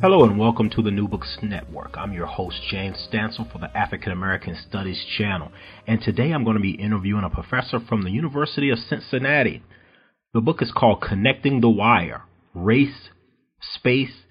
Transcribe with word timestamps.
Hello 0.00 0.22
and 0.22 0.38
welcome 0.38 0.70
to 0.70 0.80
the 0.80 0.92
New 0.92 1.08
Books 1.08 1.38
Network. 1.42 1.96
I'm 1.98 2.12
your 2.12 2.26
host, 2.26 2.60
James 2.70 3.08
Stansel 3.10 3.50
for 3.50 3.58
the 3.58 3.76
African 3.76 4.12
American 4.12 4.56
Studies 4.68 5.04
channel. 5.16 5.50
And 5.88 6.00
today 6.00 6.30
I'm 6.30 6.44
going 6.44 6.56
to 6.56 6.62
be 6.62 6.80
interviewing 6.80 7.24
a 7.24 7.30
professor 7.30 7.80
from 7.80 8.02
the 8.02 8.12
University 8.12 8.70
of 8.70 8.78
Cincinnati. 8.78 9.64
The 10.32 10.40
book 10.40 10.62
is 10.62 10.70
called 10.70 11.02
Connecting 11.02 11.60
the 11.60 11.68
Wire 11.68 12.22
Race, 12.54 13.08
Space, 13.60 14.22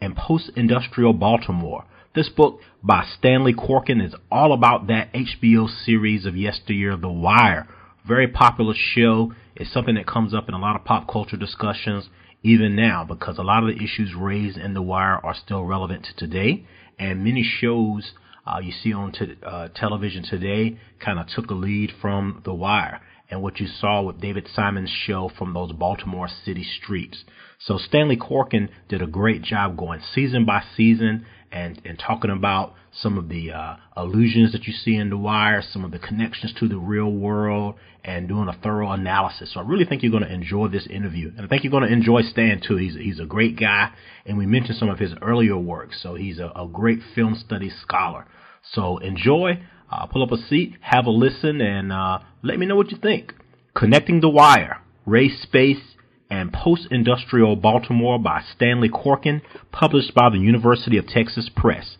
and 0.00 0.14
Post 0.14 0.52
Industrial 0.54 1.12
Baltimore. 1.12 1.86
This 2.14 2.28
book 2.28 2.60
by 2.80 3.04
Stanley 3.18 3.52
Corkin 3.52 4.00
is 4.00 4.14
all 4.30 4.52
about 4.52 4.86
that 4.86 5.12
HBO 5.12 5.68
series 5.68 6.24
of 6.24 6.36
yesteryear, 6.36 6.96
The 6.96 7.10
Wire. 7.10 7.66
Very 8.06 8.28
popular 8.28 8.74
show. 8.76 9.32
It's 9.56 9.72
something 9.72 9.96
that 9.96 10.06
comes 10.06 10.32
up 10.32 10.48
in 10.48 10.54
a 10.54 10.60
lot 10.60 10.76
of 10.76 10.84
pop 10.84 11.10
culture 11.10 11.36
discussions 11.36 12.08
even 12.46 12.76
now 12.76 13.04
because 13.04 13.38
a 13.38 13.42
lot 13.42 13.64
of 13.64 13.68
the 13.68 13.84
issues 13.84 14.14
raised 14.14 14.56
in 14.56 14.72
The 14.72 14.82
Wire 14.82 15.18
are 15.24 15.34
still 15.34 15.64
relevant 15.64 16.04
to 16.04 16.14
today. 16.14 16.64
And 16.98 17.24
many 17.24 17.42
shows 17.42 18.12
uh, 18.46 18.60
you 18.60 18.72
see 18.72 18.92
on 18.92 19.10
t- 19.12 19.34
uh, 19.44 19.68
television 19.74 20.22
today 20.22 20.78
kind 21.04 21.18
of 21.18 21.26
took 21.26 21.50
a 21.50 21.54
lead 21.54 21.92
from 22.00 22.42
The 22.44 22.54
Wire 22.54 23.00
and 23.28 23.42
what 23.42 23.58
you 23.58 23.66
saw 23.66 24.02
with 24.02 24.20
David 24.20 24.48
Simon's 24.54 24.90
show 24.90 25.28
from 25.36 25.52
those 25.52 25.72
Baltimore 25.72 26.28
city 26.44 26.64
streets. 26.80 27.24
So 27.58 27.78
Stanley 27.78 28.16
Corkin 28.16 28.68
did 28.88 29.02
a 29.02 29.06
great 29.08 29.42
job 29.42 29.76
going 29.76 30.00
season 30.14 30.44
by 30.44 30.62
season 30.76 31.26
and, 31.52 31.80
and 31.84 31.98
talking 31.98 32.30
about 32.30 32.74
some 32.92 33.18
of 33.18 33.28
the 33.28 33.52
uh, 33.52 33.76
illusions 33.96 34.52
that 34.52 34.64
you 34.64 34.72
see 34.72 34.96
in 34.96 35.10
The 35.10 35.16
Wire, 35.16 35.62
some 35.62 35.84
of 35.84 35.90
the 35.90 35.98
connections 35.98 36.52
to 36.58 36.68
the 36.68 36.78
real 36.78 37.10
world, 37.10 37.74
and 38.04 38.28
doing 38.28 38.48
a 38.48 38.52
thorough 38.52 38.90
analysis. 38.92 39.52
So 39.52 39.60
I 39.60 39.62
really 39.64 39.84
think 39.84 40.02
you're 40.02 40.12
going 40.12 40.22
to 40.24 40.32
enjoy 40.32 40.68
this 40.68 40.86
interview, 40.86 41.32
and 41.36 41.44
I 41.44 41.48
think 41.48 41.64
you're 41.64 41.70
going 41.70 41.86
to 41.86 41.92
enjoy 41.92 42.22
Stan 42.22 42.60
too. 42.66 42.76
He's 42.76 42.94
he's 42.94 43.20
a 43.20 43.26
great 43.26 43.58
guy, 43.58 43.90
and 44.24 44.38
we 44.38 44.46
mentioned 44.46 44.78
some 44.78 44.88
of 44.88 44.98
his 44.98 45.12
earlier 45.20 45.56
work. 45.56 45.90
So 45.92 46.14
he's 46.14 46.38
a, 46.38 46.52
a 46.54 46.68
great 46.72 47.00
film 47.14 47.34
studies 47.34 47.74
scholar. 47.82 48.26
So 48.72 48.98
enjoy, 48.98 49.62
uh, 49.90 50.06
pull 50.06 50.22
up 50.22 50.32
a 50.32 50.38
seat, 50.38 50.76
have 50.80 51.06
a 51.06 51.10
listen, 51.10 51.60
and 51.60 51.92
uh, 51.92 52.20
let 52.42 52.58
me 52.58 52.66
know 52.66 52.76
what 52.76 52.90
you 52.90 52.98
think. 52.98 53.34
Connecting 53.74 54.20
the 54.20 54.30
Wire, 54.30 54.80
Race, 55.04 55.42
Space, 55.42 55.95
and 56.30 56.52
Post-Industrial 56.52 57.56
Baltimore 57.56 58.18
by 58.18 58.42
Stanley 58.54 58.88
Corkin, 58.88 59.42
published 59.72 60.14
by 60.14 60.30
the 60.30 60.38
University 60.38 60.98
of 60.98 61.06
Texas 61.06 61.50
Press 61.54 61.96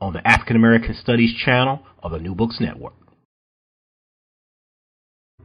on 0.00 0.12
the 0.12 0.26
African 0.26 0.56
American 0.56 0.94
Studies 0.94 1.34
channel 1.34 1.80
of 2.02 2.12
the 2.12 2.18
New 2.18 2.34
Books 2.34 2.58
Network. 2.60 2.94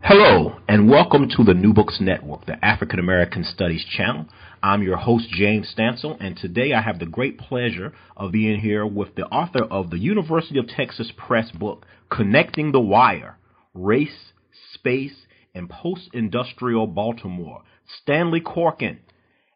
Hello, 0.01 0.59
and 0.67 0.89
welcome 0.89 1.27
to 1.35 1.43
the 1.43 1.53
New 1.53 1.73
Books 1.73 1.99
Network, 1.99 2.45
the 2.45 2.63
African 2.63 2.99
American 2.99 3.43
Studies 3.43 3.85
channel. 3.85 4.27
I'm 4.63 4.81
your 4.81 4.97
host, 4.97 5.29
James 5.29 5.73
Stansel, 5.77 6.17
and 6.21 6.37
today 6.37 6.73
I 6.73 6.81
have 6.81 6.99
the 6.99 7.05
great 7.05 7.37
pleasure 7.37 7.93
of 8.15 8.31
being 8.31 8.61
here 8.61 8.85
with 8.85 9.15
the 9.15 9.25
author 9.25 9.63
of 9.65 9.89
the 9.89 9.99
University 9.99 10.57
of 10.57 10.67
Texas 10.67 11.11
Press 11.17 11.51
book, 11.51 11.85
Connecting 12.09 12.71
the 12.71 12.79
Wire 12.79 13.37
Race, 13.73 14.31
Space, 14.73 15.25
and 15.53 15.69
Post 15.69 16.09
Industrial 16.13 16.87
Baltimore, 16.87 17.63
Stanley 18.01 18.41
Corkin. 18.41 18.99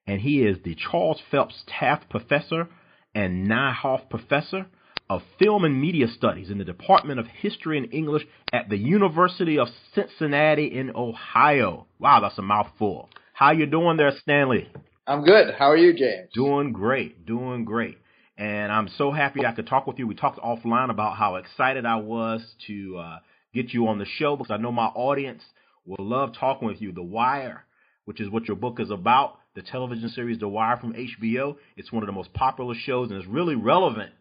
And 0.05 0.21
he 0.21 0.43
is 0.43 0.57
the 0.63 0.75
Charles 0.75 1.21
Phelps 1.31 1.63
Taft 1.67 2.09
Professor 2.09 2.67
and 3.15 3.47
Niehoff 3.47 4.09
Professor 4.09 4.65
of 5.09 5.21
Film 5.39 5.63
and 5.63 5.79
Media 5.79 6.07
Studies 6.07 6.49
in 6.49 6.57
the 6.57 6.63
Department 6.63 7.19
of 7.19 7.27
History 7.27 7.77
and 7.77 7.93
English 7.93 8.23
at 8.51 8.69
the 8.69 8.77
University 8.77 9.59
of 9.59 9.67
Cincinnati 9.93 10.65
in 10.65 10.91
Ohio. 10.95 11.87
Wow, 11.99 12.19
that's 12.21 12.37
a 12.37 12.41
mouthful. 12.41 13.09
How 13.33 13.51
you 13.51 13.65
doing 13.65 13.97
there, 13.97 14.13
Stanley? 14.21 14.69
I'm 15.05 15.23
good. 15.23 15.53
How 15.57 15.69
are 15.69 15.77
you, 15.77 15.93
James? 15.93 16.29
Doing 16.33 16.71
great, 16.71 17.25
doing 17.25 17.65
great. 17.65 17.97
And 18.37 18.71
I'm 18.71 18.89
so 18.97 19.11
happy 19.11 19.45
I 19.45 19.51
could 19.51 19.67
talk 19.67 19.85
with 19.85 19.99
you. 19.99 20.07
We 20.07 20.15
talked 20.15 20.39
offline 20.39 20.89
about 20.89 21.17
how 21.17 21.35
excited 21.35 21.85
I 21.85 21.97
was 21.97 22.41
to 22.67 22.97
uh, 22.97 23.19
get 23.53 23.73
you 23.73 23.87
on 23.87 23.99
the 23.99 24.05
show 24.05 24.35
because 24.35 24.51
I 24.51 24.57
know 24.57 24.71
my 24.71 24.87
audience 24.87 25.43
will 25.85 26.05
love 26.05 26.33
talking 26.39 26.67
with 26.67 26.81
you. 26.81 26.91
The 26.91 27.03
Wire, 27.03 27.65
which 28.05 28.19
is 28.19 28.29
what 28.29 28.47
your 28.47 28.57
book 28.57 28.79
is 28.79 28.91
about, 28.91 29.37
the 29.55 29.61
television 29.61 30.09
series 30.09 30.39
The 30.39 30.47
Wire 30.47 30.77
from 30.77 30.93
HBO. 30.93 31.55
It's 31.77 31.91
one 31.91 32.03
of 32.03 32.07
the 32.07 32.13
most 32.13 32.33
popular 32.33 32.75
shows 32.75 33.09
and 33.09 33.19
it's 33.19 33.27
really 33.27 33.55
relevant 33.55 34.11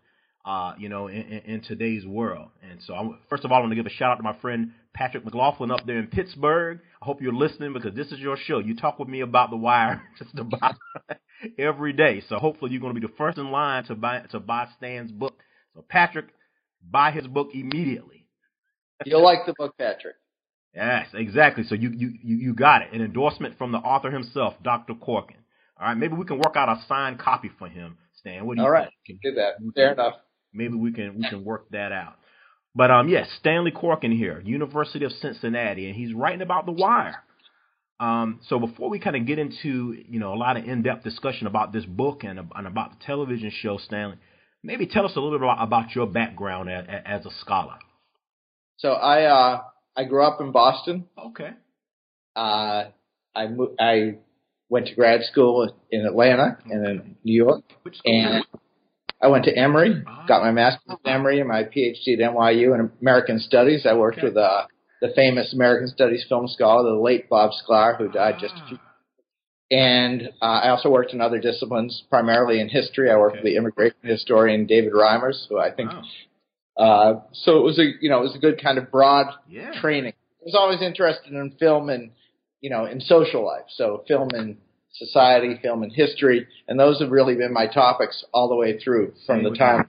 uh, 0.45 0.75
you 0.79 0.89
know, 0.89 1.07
in, 1.07 1.23
in, 1.23 1.61
today's 1.63 2.05
world. 2.05 2.49
And 2.69 2.81
so, 2.85 2.95
I'm, 2.95 3.19
first 3.31 3.45
of 3.45 3.53
all, 3.53 3.59
I 3.59 3.61
want 3.61 3.71
to 3.71 3.77
give 3.77 3.87
a 3.87 3.91
shout 3.91 4.11
out 4.11 4.17
to 4.17 4.25
my 4.25 4.37
friend 4.41 4.73
Patrick 4.93 5.25
McLaughlin 5.25 5.71
up 5.71 5.87
there 5.87 5.99
in 5.99 6.09
Pittsburgh. 6.09 6.81
I 7.01 7.05
hope 7.05 7.23
you're 7.23 7.33
listening 7.33 7.73
because 7.73 7.95
this 7.95 8.09
is 8.09 8.19
your 8.19 8.37
show. 8.37 8.59
You 8.59 8.75
talk 8.75 8.99
with 8.99 9.09
me 9.09 9.21
about 9.21 9.51
the 9.51 9.57
wire 9.57 10.03
just 10.19 10.37
about 10.37 10.75
every 11.59 11.93
day. 11.93 12.23
So 12.29 12.39
hopefully, 12.39 12.73
you're 12.73 12.81
going 12.81 12.95
to 12.95 13.01
be 13.01 13.07
the 13.07 13.13
first 13.17 13.39
in 13.39 13.53
line 13.53 13.85
to 13.85 13.95
buy 13.95 14.21
to 14.31 14.41
buy 14.41 14.67
Stan's 14.77 15.13
book. 15.13 15.39
So 15.75 15.85
Patrick, 15.89 16.27
buy 16.91 17.13
his 17.13 17.27
book 17.29 17.51
immediately. 17.55 18.27
You'll 19.05 19.23
like 19.23 19.47
the 19.47 19.55
book, 19.57 19.77
Patrick. 19.79 20.17
Yes, 20.75 21.09
exactly. 21.15 21.65
So 21.65 21.75
you 21.75 21.91
you 21.91 22.13
you 22.23 22.55
got 22.55 22.83
it. 22.83 22.93
An 22.93 23.03
endorsement 23.03 23.59
from 23.59 23.73
the 23.73 23.79
author 23.79 24.11
himself, 24.11 24.55
Dr. 24.63 24.95
Corkin. 24.95 25.37
All 25.79 25.89
right, 25.89 25.97
maybe 25.97 26.15
we 26.15 26.25
can 26.25 26.39
work 26.39 26.57
out 26.57 26.69
a 26.69 26.83
signed 26.89 27.19
copy 27.19 27.51
for 27.59 27.69
him, 27.69 27.99
Stan. 28.21 28.47
What 28.47 28.57
do 28.57 28.63
you 28.63 28.67
All 28.67 28.73
right, 28.73 28.89
think? 29.07 29.21
do 29.23 29.35
that. 29.35 29.55
Fair 29.75 29.93
enough 29.93 30.15
maybe 30.53 30.75
we 30.75 30.93
can 30.93 31.17
we 31.19 31.29
can 31.29 31.45
work 31.45 31.69
that 31.71 31.93
out. 31.93 32.15
But 32.75 32.91
um, 32.91 33.09
yes, 33.09 33.29
Stanley 33.39 33.71
Corkin 33.71 34.17
here, 34.17 34.41
University 34.41 35.05
of 35.05 35.13
Cincinnati, 35.13 35.87
and 35.87 35.97
he's 35.97 36.15
writing 36.15 36.41
about 36.43 36.67
The 36.67 36.73
Wire. 36.73 37.17
Um, 38.01 38.41
so 38.49 38.59
before 38.59 38.89
we 38.91 38.99
kind 38.99 39.17
of 39.17 39.27
get 39.27 39.39
into 39.39 39.95
you 40.09 40.19
know 40.19 40.35
a 40.35 40.37
lot 40.37 40.57
of 40.57 40.65
in-depth 40.65 41.05
discussion 41.05 41.47
about 41.47 41.73
this 41.73 41.85
book 41.85 42.25
and, 42.25 42.41
and 42.55 42.67
about 42.67 42.99
the 42.99 43.05
television 43.05 43.51
show, 43.55 43.79
Stanley, 43.79 44.17
maybe 44.63 44.87
tell 44.87 45.05
us 45.05 45.13
a 45.17 45.21
little 45.21 45.39
bit 45.39 45.45
about, 45.45 45.63
about 45.63 45.95
your 45.95 46.07
background 46.07 46.71
as, 46.71 46.85
as 47.05 47.27
a 47.27 47.31
scholar. 47.41 47.77
So 48.79 48.93
I 48.93 49.25
uh, 49.25 49.61
I 49.97 50.05
grew 50.05 50.25
up 50.25 50.41
in 50.41 50.53
Boston. 50.53 51.07
Okay. 51.19 51.51
Uh, 52.35 52.85
I 53.35 53.47
mo- 53.49 53.75
I 53.79 54.17
went 54.69 54.87
to 54.87 54.95
grad 54.95 55.23
school 55.25 55.75
in 55.91 56.07
Atlanta 56.07 56.59
okay. 56.61 56.71
and 56.71 56.87
in 56.87 57.17
New 57.25 57.45
York. 57.45 57.63
Which 57.83 57.97
school? 57.97 58.13
And 58.13 58.45
I 59.21 59.29
went 59.29 59.45
to 59.45 59.57
Emory, 59.57 60.03
got 60.27 60.43
my 60.43 60.51
master's 60.51 60.97
at 61.05 61.11
Emory 61.11 61.39
and 61.39 61.49
my 61.49 61.63
PhD 61.63 62.15
at 62.15 62.35
NYU 62.35 62.75
in 62.75 62.91
American 63.01 63.39
Studies. 63.39 63.87
I 63.87 63.95
worked 63.95 64.19
okay. 64.19 64.29
with 64.29 64.37
uh, 64.37 64.67
the 65.01 65.13
famous 65.15 65.53
American 65.53 65.89
Studies 65.89 66.25
film 66.29 66.49
scholar, 66.49 66.91
the 66.91 66.99
late 66.99 67.29
Bob 67.29 67.53
Sklar, 67.53 67.97
who 67.97 68.09
died 68.09 68.37
just 68.41 68.55
a 68.55 68.69
few. 68.69 68.79
And 69.71 70.31
uh, 70.43 70.45
I 70.45 70.69
also 70.71 70.91
worked 70.91 71.13
in 71.13 71.21
other 71.21 71.39
disciplines, 71.39 72.03
primarily 72.11 72.61
in 72.61 72.69
history. 72.69 73.11
I 73.11 73.17
worked 73.17 73.37
okay. 73.37 73.45
with 73.45 73.53
the 73.53 73.57
immigration 73.57 73.97
historian 74.03 74.67
David 74.67 74.93
Reimers, 74.93 75.47
who 75.49 75.59
I 75.59 75.71
think. 75.71 75.91
Wow. 75.93 76.03
Uh, 76.77 77.21
so 77.33 77.59
it 77.59 77.63
was 77.63 77.79
a 77.79 77.85
you 78.01 78.09
know 78.09 78.21
it 78.21 78.23
was 78.23 78.37
a 78.37 78.39
good 78.39 78.61
kind 78.63 78.79
of 78.79 78.91
broad 78.91 79.27
yeah. 79.49 79.73
training. 79.81 80.13
I 80.41 80.45
was 80.45 80.55
always 80.55 80.83
interested 80.83 81.33
in 81.33 81.57
film 81.59 81.89
and 81.91 82.11
you 82.61 82.71
know 82.71 82.87
in 82.87 83.01
social 83.01 83.45
life, 83.45 83.65
so 83.69 84.05
film 84.09 84.31
and 84.33 84.57
society, 84.95 85.59
film, 85.63 85.83
and 85.83 85.93
history, 85.93 86.47
and 86.69 86.79
those 86.79 87.01
have 87.01 87.11
really 87.11 87.35
been 87.35 87.53
my 87.53 87.67
topics 87.67 88.25
all 88.33 88.49
the 88.49 88.57
way 88.57 88.79
through 88.79 89.13
from 89.27 89.43
the 89.43 89.55
time 89.55 89.89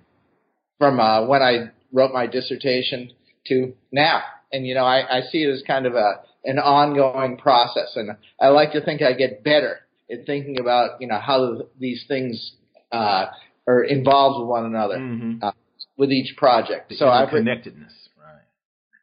from 0.77 0.99
uh, 0.99 1.25
when 1.25 1.41
I 1.41 1.71
wrote 1.91 2.13
my 2.13 2.27
dissertation 2.27 3.11
to 3.47 3.73
now. 3.91 4.21
And 4.51 4.67
you 4.67 4.75
know, 4.75 4.85
I, 4.85 5.19
I 5.19 5.21
see 5.21 5.43
it 5.43 5.51
as 5.51 5.63
kind 5.65 5.85
of 5.85 5.95
a 5.95 6.21
an 6.45 6.59
ongoing 6.59 7.37
process, 7.37 7.93
and 7.95 8.11
I 8.41 8.47
like 8.49 8.73
to 8.73 8.81
think 8.83 9.01
I 9.01 9.13
get 9.13 9.43
better 9.43 9.79
at 10.11 10.25
thinking 10.25 10.59
about 10.59 11.01
you 11.01 11.07
know 11.07 11.19
how 11.19 11.63
these 11.79 12.03
things 12.07 12.53
uh, 12.91 13.27
are 13.67 13.83
involved 13.83 14.41
with 14.41 14.49
one 14.49 14.65
another 14.65 14.97
mm-hmm. 14.97 15.43
uh, 15.43 15.51
with 15.97 16.11
each 16.11 16.35
project. 16.37 16.89
The 16.89 16.95
so 16.95 17.07
I've 17.07 17.29
connectedness, 17.29 17.93
right? 18.17 18.41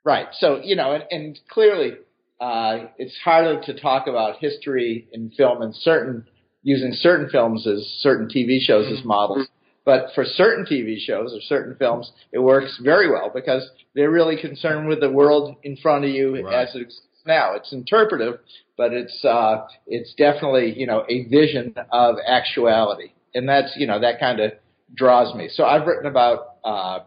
Right. 0.04 0.26
So 0.32 0.60
you 0.62 0.76
know, 0.76 0.92
and, 0.92 1.04
and 1.10 1.40
clearly 1.48 1.92
uh, 2.40 2.86
it's 2.98 3.16
harder 3.22 3.60
to 3.62 3.80
talk 3.80 4.06
about 4.06 4.38
history 4.38 5.08
in 5.12 5.30
film 5.30 5.62
and 5.62 5.74
certain 5.74 6.26
using 6.62 6.92
certain 6.92 7.28
films 7.30 7.66
as 7.66 7.84
certain 8.00 8.28
TV 8.28 8.60
shows 8.60 8.86
as 8.92 9.04
models. 9.04 9.46
But 9.84 10.08
for 10.14 10.24
certain 10.24 10.66
TV 10.66 10.98
shows 10.98 11.32
or 11.34 11.40
certain 11.40 11.74
films, 11.76 12.12
it 12.32 12.38
works 12.38 12.78
very 12.82 13.10
well 13.10 13.30
because 13.34 13.68
they're 13.94 14.10
really 14.10 14.36
concerned 14.40 14.88
with 14.88 15.00
the 15.00 15.10
world 15.10 15.56
in 15.62 15.76
front 15.76 16.04
of 16.04 16.10
you 16.10 16.44
right. 16.44 16.68
as 16.68 16.74
it 16.74 16.82
exists 16.82 17.06
now. 17.26 17.54
It's 17.54 17.72
interpretive, 17.72 18.40
but 18.76 18.92
it's 18.92 19.24
uh, 19.24 19.66
it's 19.86 20.14
definitely 20.14 20.78
you 20.78 20.86
know 20.86 21.04
a 21.08 21.24
vision 21.28 21.74
of 21.92 22.16
actuality, 22.26 23.12
and 23.34 23.48
that's 23.48 23.72
you 23.76 23.86
know 23.86 24.00
that 24.00 24.20
kind 24.20 24.40
of 24.40 24.52
draws 24.94 25.34
me. 25.34 25.48
So 25.52 25.64
I've 25.64 25.86
written 25.86 26.06
about. 26.06 26.56
Uh, 26.64 27.00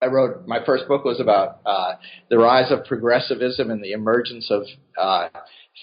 I 0.00 0.06
wrote 0.06 0.48
my 0.48 0.58
first 0.66 0.88
book 0.88 1.04
was 1.04 1.20
about 1.20 1.60
uh, 1.64 1.94
the 2.28 2.36
rise 2.36 2.72
of 2.72 2.84
progressivism 2.86 3.70
and 3.70 3.82
the 3.82 3.92
emergence 3.92 4.50
of 4.50 4.64
uh, 5.00 5.28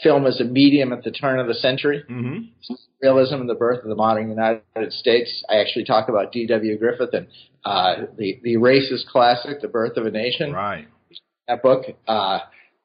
film 0.03 0.25
as 0.25 0.41
a 0.41 0.43
medium 0.43 0.91
at 0.91 1.03
the 1.03 1.11
turn 1.11 1.39
of 1.39 1.47
the 1.47 1.53
century. 1.53 2.03
Mm-hmm. 2.09 2.73
Realism 3.01 3.35
and 3.35 3.49
the 3.49 3.55
birth 3.55 3.81
of 3.81 3.89
the 3.89 3.95
modern 3.95 4.29
United 4.29 4.91
States. 4.91 5.43
I 5.49 5.59
actually 5.59 5.85
talk 5.85 6.09
about 6.09 6.33
D.W. 6.33 6.77
Griffith 6.77 7.13
and 7.13 7.27
uh, 7.63 8.07
the 8.17 8.39
the 8.43 8.55
racist 8.55 9.07
classic, 9.09 9.61
The 9.61 9.69
Birth 9.69 9.95
of 9.95 10.05
a 10.05 10.11
Nation. 10.11 10.51
Right. 10.51 10.87
That 11.47 11.63
book. 11.63 11.85
Uh, 12.07 12.39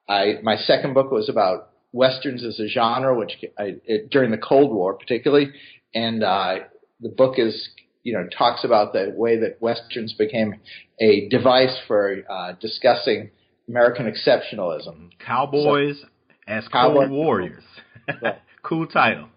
I 0.09 0.35
my 0.43 0.57
second 0.57 0.95
book 0.95 1.11
was 1.11 1.29
about 1.29 1.71
westerns 1.93 2.45
as 2.45 2.61
a 2.61 2.69
genre, 2.69 3.17
which 3.17 3.33
I, 3.59 3.77
it, 3.85 4.11
during 4.11 4.31
the 4.31 4.39
Cold 4.39 4.73
War 4.73 4.95
particularly, 4.95 5.53
and 5.95 6.23
uh, 6.23 6.55
the 7.01 7.09
book 7.09 7.35
is 7.39 7.69
you 8.05 8.13
know 8.13 8.27
talks 8.37 8.65
about 8.65 8.93
the 8.93 9.13
way 9.17 9.41
that 9.41 9.61
westerns 9.61 10.13
became 10.13 10.55
a 11.01 11.29
device 11.29 11.77
for 11.89 12.19
uh, 12.31 12.53
discussing 12.61 13.31
American 13.69 14.07
exceptionalism. 14.07 15.11
Cowboys 15.25 16.01
so, 16.01 16.09
as 16.47 16.69
Cowboy 16.69 17.09
Warriors. 17.09 17.65
cool 18.63 18.87
title. 18.87 19.29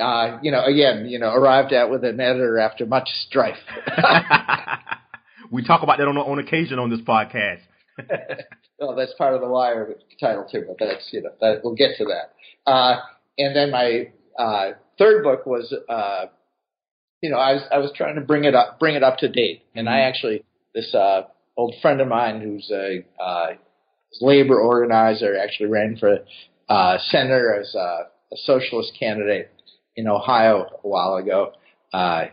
Uh, 0.00 0.38
you 0.42 0.52
know, 0.52 0.64
again, 0.64 1.06
you 1.06 1.18
know, 1.18 1.32
arrived 1.32 1.72
at 1.72 1.90
with 1.90 2.04
an 2.04 2.20
editor 2.20 2.58
after 2.58 2.86
much 2.86 3.08
strife. 3.26 3.56
we 5.50 5.64
talk 5.64 5.82
about 5.82 5.98
that 5.98 6.06
on 6.06 6.16
on 6.16 6.38
occasion 6.38 6.78
on 6.78 6.88
this 6.88 7.00
podcast. 7.00 7.60
well, 8.78 8.94
that's 8.94 9.12
part 9.18 9.34
of 9.34 9.40
the 9.40 9.48
wire 9.48 9.96
title 10.20 10.46
too, 10.50 10.64
but 10.68 10.76
that's 10.78 11.08
you 11.12 11.22
know 11.22 11.30
that 11.40 11.60
we'll 11.64 11.74
get 11.74 11.96
to 11.98 12.04
that. 12.04 12.70
Uh, 12.70 13.00
and 13.38 13.56
then 13.56 13.70
my 13.72 14.12
uh, 14.38 14.72
third 14.98 15.22
book 15.24 15.46
was, 15.46 15.74
uh, 15.88 16.26
you 17.20 17.30
know, 17.30 17.38
I 17.38 17.54
was 17.54 17.62
I 17.72 17.78
was 17.78 17.90
trying 17.96 18.14
to 18.16 18.20
bring 18.20 18.44
it 18.44 18.54
up 18.54 18.78
bring 18.78 18.94
it 18.94 19.02
up 19.02 19.18
to 19.18 19.28
date, 19.28 19.62
and 19.74 19.88
I 19.88 19.92
mm-hmm. 19.92 20.08
actually 20.08 20.44
this 20.74 20.94
uh, 20.94 21.22
old 21.56 21.74
friend 21.82 22.00
of 22.00 22.08
mine 22.08 22.40
who's 22.40 22.70
a 22.72 23.04
uh, 23.22 23.46
labor 24.20 24.60
organizer 24.60 25.36
actually 25.36 25.66
ran 25.66 25.96
for 25.98 26.18
uh, 26.68 26.98
senator 27.10 27.58
as 27.60 27.74
a, 27.74 28.08
a 28.32 28.36
socialist 28.44 28.92
candidate 28.98 29.50
in 29.96 30.06
Ohio 30.08 30.66
a 30.84 30.88
while 30.88 31.16
ago. 31.16 31.52
Uh, 31.92 32.26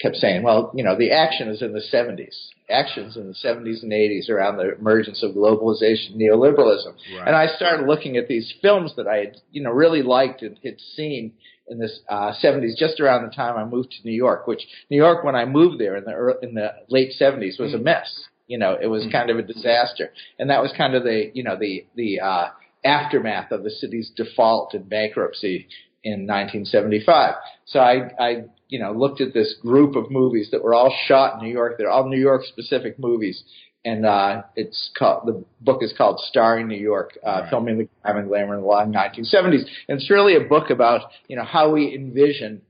kept 0.00 0.16
saying, 0.16 0.42
well, 0.42 0.72
you 0.74 0.82
know, 0.82 0.96
the 0.96 1.12
action 1.12 1.48
is 1.48 1.62
in 1.62 1.72
the 1.72 1.82
70s. 1.92 2.34
Actions 2.72 3.16
in 3.16 3.26
the 3.26 3.34
70s 3.34 3.82
and 3.82 3.92
80s 3.92 4.30
around 4.30 4.56
the 4.56 4.74
emergence 4.74 5.22
of 5.22 5.32
globalization, 5.32 6.16
neoliberalism. 6.16 6.94
Right. 7.16 7.26
And 7.26 7.36
I 7.36 7.46
started 7.46 7.86
looking 7.86 8.16
at 8.16 8.28
these 8.28 8.52
films 8.62 8.94
that 8.96 9.06
I 9.06 9.16
had, 9.18 9.36
you 9.50 9.62
know, 9.62 9.70
really 9.70 10.02
liked 10.02 10.42
and 10.42 10.58
had 10.64 10.80
seen 10.96 11.32
in 11.68 11.78
the 11.78 11.88
uh, 12.08 12.32
70s, 12.42 12.76
just 12.76 13.00
around 13.00 13.24
the 13.24 13.34
time 13.34 13.56
I 13.56 13.64
moved 13.64 13.92
to 13.92 14.08
New 14.08 14.14
York. 14.14 14.46
Which 14.46 14.62
New 14.90 14.96
York, 14.96 15.24
when 15.24 15.36
I 15.36 15.44
moved 15.44 15.80
there 15.80 15.96
in 15.96 16.04
the 16.04 16.12
early, 16.12 16.38
in 16.42 16.54
the 16.54 16.72
late 16.88 17.12
70s, 17.20 17.58
was 17.58 17.72
mm. 17.72 17.76
a 17.76 17.78
mess. 17.78 18.24
You 18.46 18.58
know, 18.58 18.76
it 18.80 18.88
was 18.88 19.04
mm. 19.04 19.12
kind 19.12 19.30
of 19.30 19.38
a 19.38 19.42
disaster, 19.42 20.12
and 20.38 20.50
that 20.50 20.62
was 20.62 20.72
kind 20.76 20.94
of 20.94 21.04
the, 21.04 21.30
you 21.34 21.44
know, 21.44 21.56
the 21.56 21.86
the 21.94 22.20
uh, 22.20 22.48
aftermath 22.84 23.52
of 23.52 23.62
the 23.62 23.70
city's 23.70 24.10
default 24.16 24.74
and 24.74 24.88
bankruptcy 24.88 25.68
in 26.04 26.26
1975. 26.26 27.34
So 27.66 27.78
I, 27.78 28.10
I, 28.18 28.44
you 28.68 28.78
know, 28.78 28.92
looked 28.92 29.20
at 29.20 29.34
this 29.34 29.54
group 29.60 29.96
of 29.96 30.10
movies 30.10 30.48
that 30.50 30.62
were 30.62 30.74
all 30.74 30.94
shot 31.06 31.34
in 31.34 31.46
New 31.46 31.52
York. 31.52 31.76
They're 31.78 31.90
all 31.90 32.08
New 32.08 32.20
York 32.20 32.42
specific 32.44 32.98
movies. 32.98 33.42
And, 33.84 34.06
uh, 34.06 34.42
it's 34.54 34.90
called, 34.96 35.26
the 35.26 35.44
book 35.60 35.82
is 35.82 35.92
called 35.96 36.20
Starring 36.28 36.68
New 36.68 36.78
York, 36.78 37.18
uh, 37.26 37.40
right. 37.42 37.50
filming 37.50 37.78
the 37.78 37.88
grime 38.02 38.16
and 38.16 38.28
glamour 38.28 38.54
in 38.54 38.60
the 38.60 38.66
long 38.66 38.92
1970s. 38.92 39.64
And 39.88 39.98
it's 39.98 40.10
really 40.10 40.36
a 40.36 40.40
book 40.40 40.70
about, 40.70 41.10
you 41.26 41.36
know, 41.36 41.44
how 41.44 41.72
we 41.72 41.94
envision 41.94 42.62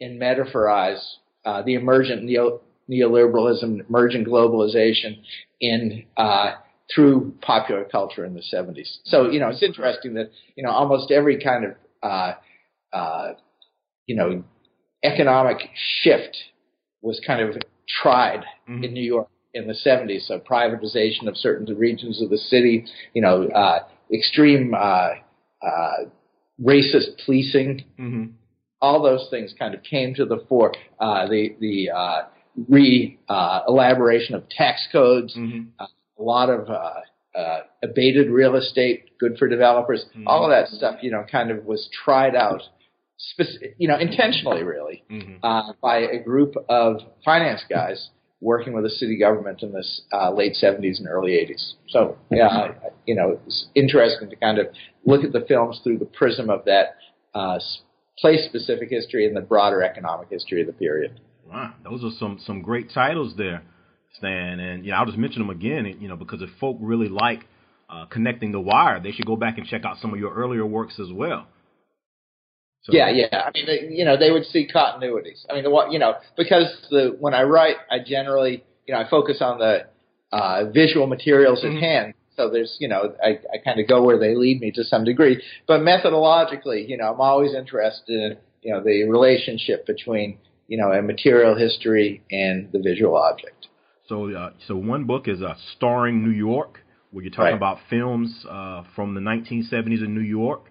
and 0.00 0.18
metaphorize, 0.18 1.16
uh, 1.44 1.62
the 1.62 1.74
emergent 1.74 2.22
neo, 2.22 2.60
neoliberalism, 2.88 3.88
emergent 3.88 4.26
globalization 4.26 5.18
in, 5.60 6.04
uh, 6.16 6.52
through 6.94 7.34
popular 7.40 7.84
culture 7.84 8.24
in 8.24 8.34
the 8.34 8.42
70s. 8.52 8.98
So, 9.04 9.30
you 9.30 9.40
know, 9.40 9.48
it's 9.48 9.62
interesting 9.62 10.14
that, 10.14 10.30
you 10.56 10.62
know, 10.62 10.70
almost 10.70 11.10
every 11.10 11.42
kind 11.42 11.64
of, 11.64 11.74
uh, 12.02 12.34
uh, 12.92 13.32
you 14.06 14.16
know, 14.16 14.44
economic 15.02 15.58
shift 16.02 16.36
was 17.02 17.20
kind 17.26 17.40
of 17.40 17.56
tried 18.02 18.44
mm-hmm. 18.68 18.84
in 18.84 18.92
New 18.92 19.02
York 19.02 19.28
in 19.54 19.66
the 19.66 19.74
70s. 19.74 20.26
So 20.26 20.38
privatization 20.38 21.26
of 21.28 21.36
certain 21.36 21.66
regions 21.76 22.22
of 22.22 22.30
the 22.30 22.38
city, 22.38 22.84
you 23.14 23.22
know, 23.22 23.48
uh, 23.48 23.80
extreme 24.12 24.74
uh, 24.74 25.10
uh, 25.62 25.96
racist 26.62 27.24
policing. 27.24 27.84
Mm-hmm. 27.98 28.24
All 28.80 29.02
those 29.02 29.26
things 29.30 29.54
kind 29.58 29.74
of 29.74 29.82
came 29.82 30.14
to 30.14 30.24
the 30.24 30.44
fore. 30.48 30.72
Uh, 30.98 31.28
the 31.28 31.54
the 31.60 31.90
uh, 31.90 32.22
re 32.68 33.18
uh, 33.28 33.60
elaboration 33.68 34.34
of 34.34 34.48
tax 34.48 34.86
codes, 34.90 35.36
mm-hmm. 35.36 35.68
uh, 35.78 35.86
a 36.18 36.22
lot 36.22 36.48
of 36.48 36.68
uh, 36.68 37.38
uh, 37.38 37.60
abated 37.82 38.30
real 38.30 38.56
estate, 38.56 39.18
good 39.18 39.36
for 39.38 39.48
developers. 39.48 40.04
Mm-hmm. 40.10 40.28
All 40.28 40.44
of 40.44 40.50
that 40.50 40.68
stuff, 40.74 40.96
you 41.02 41.10
know, 41.10 41.24
kind 41.30 41.50
of 41.50 41.64
was 41.64 41.88
tried 42.04 42.34
out 42.34 42.62
speci- 43.20 43.74
you 43.78 43.88
know, 43.88 43.98
intentionally 43.98 44.62
really, 44.62 45.04
mm-hmm. 45.10 45.44
uh, 45.44 45.72
by 45.82 45.98
a 45.98 46.18
group 46.22 46.54
of 46.68 46.96
finance 47.24 47.62
guys 47.68 48.10
working 48.40 48.72
with 48.72 48.84
the 48.84 48.90
city 48.90 49.18
government 49.18 49.62
in 49.62 49.72
the 49.72 49.84
uh, 50.12 50.30
late 50.32 50.56
70s 50.60 50.98
and 50.98 51.06
early 51.06 51.32
80s. 51.32 51.74
So, 51.88 52.16
yeah, 52.30 52.68
you 53.06 53.14
know, 53.14 53.38
it's 53.46 53.66
interesting 53.74 54.30
to 54.30 54.36
kind 54.36 54.58
of 54.58 54.68
look 55.04 55.24
at 55.24 55.32
the 55.32 55.44
films 55.46 55.80
through 55.84 55.98
the 55.98 56.06
prism 56.06 56.48
of 56.48 56.64
that 56.64 56.96
uh, 57.34 57.58
place-specific 58.18 58.88
history 58.88 59.26
and 59.26 59.36
the 59.36 59.42
broader 59.42 59.82
economic 59.82 60.28
history 60.30 60.62
of 60.62 60.66
the 60.66 60.72
period. 60.72 61.20
Wow, 61.50 61.74
those 61.84 62.04
are 62.04 62.16
some 62.18 62.40
some 62.46 62.62
great 62.62 62.92
titles 62.94 63.34
there, 63.36 63.62
Stan. 64.16 64.60
And 64.60 64.86
yeah, 64.86 64.98
I'll 64.98 65.06
just 65.06 65.18
mention 65.18 65.42
them 65.42 65.50
again, 65.50 65.96
you 66.00 66.08
know, 66.08 66.16
because 66.16 66.40
if 66.42 66.48
folk 66.60 66.76
really 66.80 67.08
like 67.08 67.46
uh, 67.90 68.06
connecting 68.06 68.52
the 68.52 68.60
wire, 68.60 69.00
they 69.00 69.10
should 69.10 69.26
go 69.26 69.36
back 69.36 69.58
and 69.58 69.66
check 69.66 69.84
out 69.84 69.96
some 70.00 70.14
of 70.14 70.20
your 70.20 70.32
earlier 70.32 70.64
works 70.64 71.00
as 71.00 71.12
well. 71.12 71.46
So, 72.82 72.92
yeah, 72.94 73.10
yeah. 73.10 73.26
I 73.32 73.50
mean, 73.52 73.66
they, 73.66 73.94
you 73.94 74.04
know, 74.04 74.16
they 74.16 74.30
would 74.30 74.46
see 74.46 74.66
continuities. 74.66 75.44
I 75.50 75.54
mean, 75.54 75.64
the 75.64 75.70
what 75.70 75.92
you 75.92 75.98
know, 75.98 76.14
because 76.36 76.66
the 76.90 77.16
when 77.18 77.34
I 77.34 77.42
write, 77.42 77.76
I 77.90 77.98
generally, 78.04 78.64
you 78.86 78.94
know, 78.94 79.00
I 79.00 79.08
focus 79.08 79.38
on 79.42 79.58
the 79.58 79.86
uh, 80.32 80.64
visual 80.72 81.06
materials 81.06 81.62
mm-hmm. 81.62 81.76
at 81.76 81.82
hand. 81.82 82.14
So 82.36 82.48
there's, 82.48 82.76
you 82.80 82.88
know, 82.88 83.14
I, 83.22 83.38
I 83.52 83.58
kind 83.62 83.80
of 83.80 83.88
go 83.88 84.02
where 84.02 84.18
they 84.18 84.34
lead 84.34 84.60
me 84.60 84.70
to 84.72 84.84
some 84.84 85.04
degree. 85.04 85.42
But 85.66 85.80
methodologically, 85.80 86.88
you 86.88 86.96
know, 86.96 87.12
I'm 87.12 87.20
always 87.20 87.54
interested 87.54 88.08
in, 88.08 88.36
you 88.62 88.72
know, 88.72 88.82
the 88.82 89.04
relationship 89.04 89.86
between, 89.86 90.38
you 90.66 90.78
know, 90.78 90.90
a 90.90 91.02
material 91.02 91.54
history 91.54 92.22
and 92.30 92.70
the 92.72 92.78
visual 92.78 93.16
object. 93.16 93.66
So, 94.08 94.34
uh, 94.34 94.52
so 94.66 94.76
one 94.76 95.04
book 95.04 95.28
is 95.28 95.42
uh, 95.42 95.54
starring 95.76 96.24
New 96.24 96.34
York, 96.34 96.80
where 97.10 97.24
you're 97.24 97.30
talking 97.30 97.44
right. 97.44 97.54
about 97.54 97.78
films 97.90 98.46
uh, 98.48 98.84
from 98.96 99.14
the 99.14 99.20
1970s 99.20 100.02
in 100.02 100.14
New 100.14 100.20
York. 100.20 100.69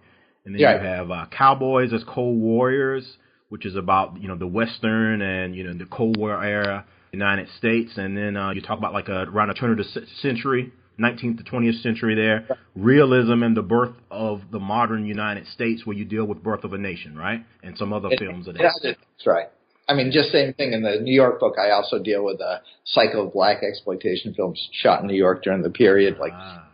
And 0.50 0.56
then 0.56 0.62
yeah. 0.62 0.82
you 0.82 0.88
have 0.88 1.12
uh, 1.12 1.25
Cowboys 1.29 1.94
as 1.94 2.03
Cold 2.03 2.41
Warriors, 2.41 3.18
which 3.50 3.68
is 3.68 3.75
about 3.75 4.20
you 4.20 4.27
know 4.27 4.36
the 4.36 4.48
Western 4.48 5.22
and 5.22 5.56
you 5.56 5.63
know 5.63 5.75
the 5.75 5.86
Cold 5.86 6.18
War 6.18 6.44
era 6.44 6.86
United 7.12 7.50
States. 7.60 7.91
And 7.98 8.18
then 8.18 8.36
uh, 8.36 8.50
you 8.50 8.62
talk 8.62 8.79
about 8.79 8.91
like 8.91 9.10
a, 9.10 9.25
around 9.29 9.50
the 9.50 9.53
turn 9.53 9.70
of 9.70 9.77
the 9.77 9.84
century, 10.24 10.74
19th 11.00 11.38
to 11.38 11.44
20th 11.44 11.84
century 11.84 12.15
there, 12.15 12.48
realism 12.75 13.44
and 13.44 13.56
the 13.56 13.62
birth 13.62 13.94
of 14.10 14.41
the 14.51 14.58
modern 14.58 15.06
United 15.06 15.46
States, 15.46 15.86
where 15.86 15.96
you 15.96 16.03
deal 16.03 16.25
with 16.25 16.41
Birth 16.41 16.63
of 16.63 16.74
a 16.74 16.79
Nation, 16.79 17.15
right, 17.15 17.46
and 17.62 17.77
some 17.77 17.94
other 17.94 18.10
it, 18.10 18.18
films 18.18 18.48
of 18.48 18.56
that. 18.56 18.74
That's 18.82 19.27
right. 19.27 19.50
I 19.88 19.94
mean, 19.94 20.12
just 20.12 20.32
same 20.32 20.56
thing 20.56 20.74
in 20.74 20.82
the 20.82 21.00
New 21.00 21.13
York 21.13 21.39
book. 21.39 21.58
I 21.60 21.70
also 21.70 22.01
deal 22.01 22.25
with 22.25 22.39
a 22.41 22.62
cycle 22.86 23.27
of 23.27 23.34
black 23.34 23.62
exploitation 23.62 24.34
films 24.34 24.68
shot 24.72 25.01
in 25.01 25.08
New 25.08 25.15
York 25.15 25.44
during 25.44 25.62
the 25.62 25.70
period, 25.70 26.18
like 26.18 26.34
ah. 26.34 26.65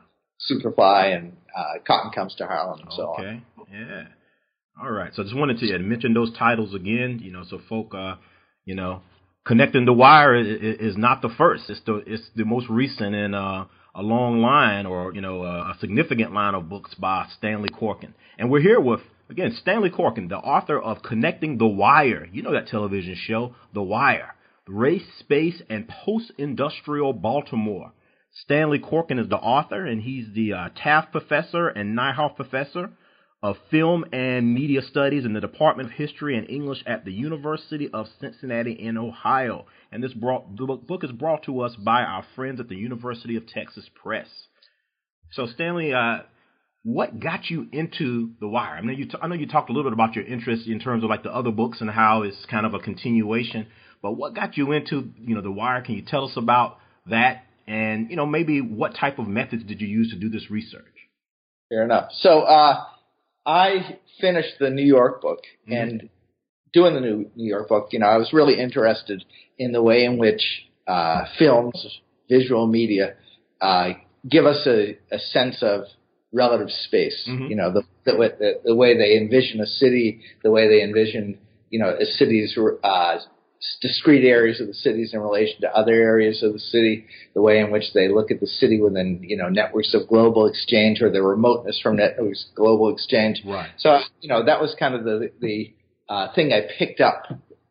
Superfly 0.50 1.16
and 1.16 1.34
uh, 1.56 1.80
Cotton 1.86 2.12
Comes 2.12 2.36
to 2.36 2.46
Harlem 2.46 2.82
and 2.82 2.94
so 2.94 3.16
okay. 3.20 3.42
Yeah. 3.72 4.04
All 4.82 4.92
right. 4.92 5.14
So 5.14 5.22
I 5.22 5.26
just 5.26 5.36
wanted 5.36 5.58
to 5.60 5.80
mention 5.80 6.14
those 6.14 6.36
titles 6.38 6.74
again, 6.74 7.20
you 7.24 7.32
know, 7.32 7.44
so 7.50 7.60
folk, 7.70 7.96
uh, 7.96 8.16
you 8.66 8.76
know, 8.76 9.02
connecting 9.46 9.86
the 9.86 9.94
wire 9.94 10.36
is, 10.36 10.48
is 10.80 10.98
not 10.98 11.22
the 11.22 11.30
first. 11.30 11.70
It's 11.70 11.82
the 11.86 12.04
it's 12.06 12.24
the 12.36 12.46
most 12.46 12.68
recent 12.70 13.16
in 13.16 13.34
uh, 13.34 13.66
a 13.94 14.02
long 14.02 14.42
line 14.42 14.86
or 14.86 15.14
you 15.14 15.22
know 15.22 15.44
a 15.44 15.76
significant 15.80 16.34
line 16.34 16.56
of 16.56 16.68
books 16.70 16.94
by 16.96 17.28
Stanley 17.38 17.70
Corkin. 17.70 18.14
And 18.38 18.52
we're 18.52 18.62
here 18.62 18.80
with 18.80 19.00
again 19.30 19.56
Stanley 19.62 19.90
Corkin, 19.90 20.28
the 20.28 20.38
author 20.38 20.80
of 20.80 21.02
Connecting 21.02 21.58
the 21.58 21.68
Wire. 21.68 22.28
You 22.32 22.42
know 22.42 22.52
that 22.52 22.68
television 22.68 23.16
show, 23.16 23.56
The 23.74 23.82
Wire, 23.84 24.36
Race, 24.68 25.06
Space, 25.20 25.62
and 25.70 25.88
Post-Industrial 25.88 27.14
Baltimore. 27.14 27.94
Stanley 28.44 28.80
Corkin 28.80 29.18
is 29.18 29.30
the 29.30 29.38
author, 29.38 29.86
and 29.86 30.02
he's 30.02 30.28
the 30.34 30.52
uh, 30.52 30.70
Taft 30.76 31.14
Professor 31.14 31.70
and 31.70 31.98
Niehoff 31.98 32.36
Professor 32.36 32.92
of 33.42 33.56
Film 33.72 34.04
and 34.12 34.54
Media 34.54 34.82
Studies 34.82 35.24
in 35.24 35.32
the 35.32 35.40
Department 35.40 35.90
of 35.90 35.96
History 35.96 36.38
and 36.38 36.50
English 36.50 36.84
at 36.86 37.06
the 37.06 37.14
University 37.14 37.90
of 37.94 38.08
Cincinnati 38.20 38.74
in 38.74 38.98
Ohio. 38.98 39.68
And 39.90 40.04
this 40.04 40.14
brought, 40.14 40.54
book 40.56 41.04
is 41.06 41.12
brought 41.12 41.44
to 41.44 41.62
us 41.62 41.76
by 41.76 42.02
our 42.02 42.26
friends 42.36 42.60
at 42.60 42.68
the 42.68 42.76
University 42.76 43.38
of 43.38 43.48
Texas 43.48 43.90
Press. 44.04 44.28
So 45.32 45.46
Stanley, 45.46 45.94
uh, 45.94 46.24
what 46.84 47.22
got 47.22 47.50
you 47.50 47.68
into 47.72 48.32
The 48.42 48.50
Wire? 48.50 48.76
I 48.76 48.82
mean, 48.82 48.98
you 48.98 49.06
t- 49.06 49.18
I 49.22 49.28
know 49.28 49.36
you 49.36 49.48
talked 49.48 49.70
a 49.70 49.74
little 49.74 49.90
bit 49.90 49.96
about 49.96 50.16
your 50.16 50.26
interest 50.26 50.68
in 50.68 50.80
terms 50.80 51.06
of 51.06 51.10
like 51.10 51.24
the 51.24 51.34
other 51.34 51.52
books 51.52 51.80
and 51.80 51.90
how 51.90 52.24
it's 52.24 52.46
kind 52.52 52.66
of 52.66 52.74
a 52.74 52.80
continuation. 52.80 53.68
But 54.02 54.14
what 54.14 54.36
got 54.36 54.58
you 54.58 54.74
into 54.74 55.10
you 55.22 55.36
know 55.36 55.42
The 55.42 55.52
Wire? 55.52 55.82
Can 55.82 55.96
you 55.96 56.04
tell 56.06 56.26
us 56.26 56.36
about 56.36 56.80
that? 57.06 57.44
And 57.68 58.10
you 58.10 58.16
know 58.16 58.26
maybe 58.26 58.62
what 58.62 58.96
type 58.96 59.20
of 59.20 59.28
methods 59.28 59.64
did 59.64 59.82
you 59.82 59.88
use 59.88 60.12
to 60.12 60.20
do 60.20 60.30
this 60.30 60.50
research? 60.52 60.84
Fair 61.70 61.84
enough. 61.84 62.10
So 62.20 62.42
uh, 62.42 62.86
I 63.46 63.98
finished 64.22 64.60
the 64.60 64.70
New 64.70 64.86
York 64.86 65.22
book, 65.22 65.40
mm-hmm. 65.68 65.74
and 65.74 66.10
doing 66.74 66.94
the 66.94 67.00
New 67.00 67.32
New 67.36 67.50
York 67.50 67.70
book, 67.70 67.88
you 67.92 68.00
know, 68.00 68.06
I 68.06 68.18
was 68.18 68.34
really 68.34 68.60
interested 68.60 69.24
in 69.58 69.72
the 69.72 69.82
way 69.82 70.04
in 70.04 70.18
which 70.18 70.44
uh, 70.88 71.24
films, 71.40 72.00
visual 72.30 72.68
media, 72.68 73.16
uh, 73.62 73.94
give 74.30 74.46
us 74.46 74.68
a, 74.68 74.98
a 75.12 75.18
sense 75.18 75.64
of 75.64 75.86
relative 76.34 76.70
space. 76.70 77.28
Mm-hmm. 77.28 77.46
You 77.46 77.56
know, 77.56 77.74
the, 77.74 77.84
the, 78.04 78.62
the 78.64 78.76
way 78.76 78.98
they 78.98 79.18
envision 79.18 79.62
a 79.62 79.66
city, 79.66 80.22
the 80.44 80.52
way 80.52 80.68
they 80.68 80.84
envision, 80.84 81.40
you 81.70 81.80
know, 81.80 81.90
a 81.90 82.06
city's 82.06 82.58
uh, 82.84 83.18
discrete 83.82 84.26
areas 84.26 84.62
of 84.62 84.68
the 84.68 84.74
cities 84.74 85.12
in 85.14 85.20
relation 85.20 85.62
to 85.62 85.76
other 85.76 85.94
areas 85.94 86.44
of 86.44 86.54
the 86.54 86.60
city, 86.60 87.06
the 87.34 87.42
way 87.42 87.60
in 87.60 87.72
which 87.72 87.94
they 87.94 88.08
look 88.08 88.32
at 88.32 88.40
the 88.40 88.48
city 88.48 88.82
within, 88.82 89.20
you 89.24 89.38
know, 89.38 89.50
networks 89.50 89.94
of 89.94 90.08
global 90.08 90.46
exchange 90.46 91.02
or 91.02 91.10
the 91.10 91.22
remoteness 91.22 91.80
from 91.82 91.96
networks 91.96 92.46
global 92.56 92.94
exchange. 92.94 93.42
Right. 93.46 93.70
So, 93.78 94.00
you 94.22 94.30
know, 94.30 94.46
that 94.46 94.62
was 94.62 94.76
kind 94.80 94.96
of 94.96 95.04
the, 95.04 95.32
the 95.40 95.74
uh, 96.10 96.34
thing 96.34 96.54
I 96.54 96.68
picked 96.78 97.02
up, 97.02 97.24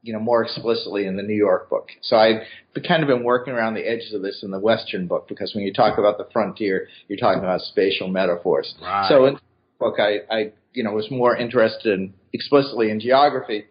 you 0.02 0.12
know, 0.12 0.18
more 0.18 0.42
explicitly 0.44 1.06
in 1.06 1.16
the 1.16 1.22
New 1.22 1.36
York 1.36 1.70
book. 1.70 1.88
So 2.02 2.16
I've 2.16 2.42
kind 2.86 3.02
of 3.02 3.08
been 3.08 3.22
working 3.22 3.54
around 3.54 3.74
the 3.74 3.88
edges 3.88 4.12
of 4.14 4.22
this 4.22 4.42
in 4.42 4.50
the 4.50 4.58
Western 4.58 5.06
book 5.06 5.28
because 5.28 5.54
when 5.54 5.64
you 5.64 5.72
talk 5.72 5.98
about 5.98 6.18
the 6.18 6.26
frontier, 6.32 6.88
you're 7.08 7.18
talking 7.18 7.42
about 7.42 7.60
spatial 7.60 8.08
metaphors. 8.08 8.74
Right. 8.82 9.08
So 9.08 9.26
in 9.26 9.34
the 9.34 9.40
book, 9.78 9.96
I, 9.98 10.20
I, 10.30 10.52
you 10.72 10.82
know, 10.82 10.92
was 10.92 11.10
more 11.10 11.36
interested 11.36 11.98
in 11.98 12.14
explicitly 12.32 12.90
in 12.90 13.00
geography 13.00 13.64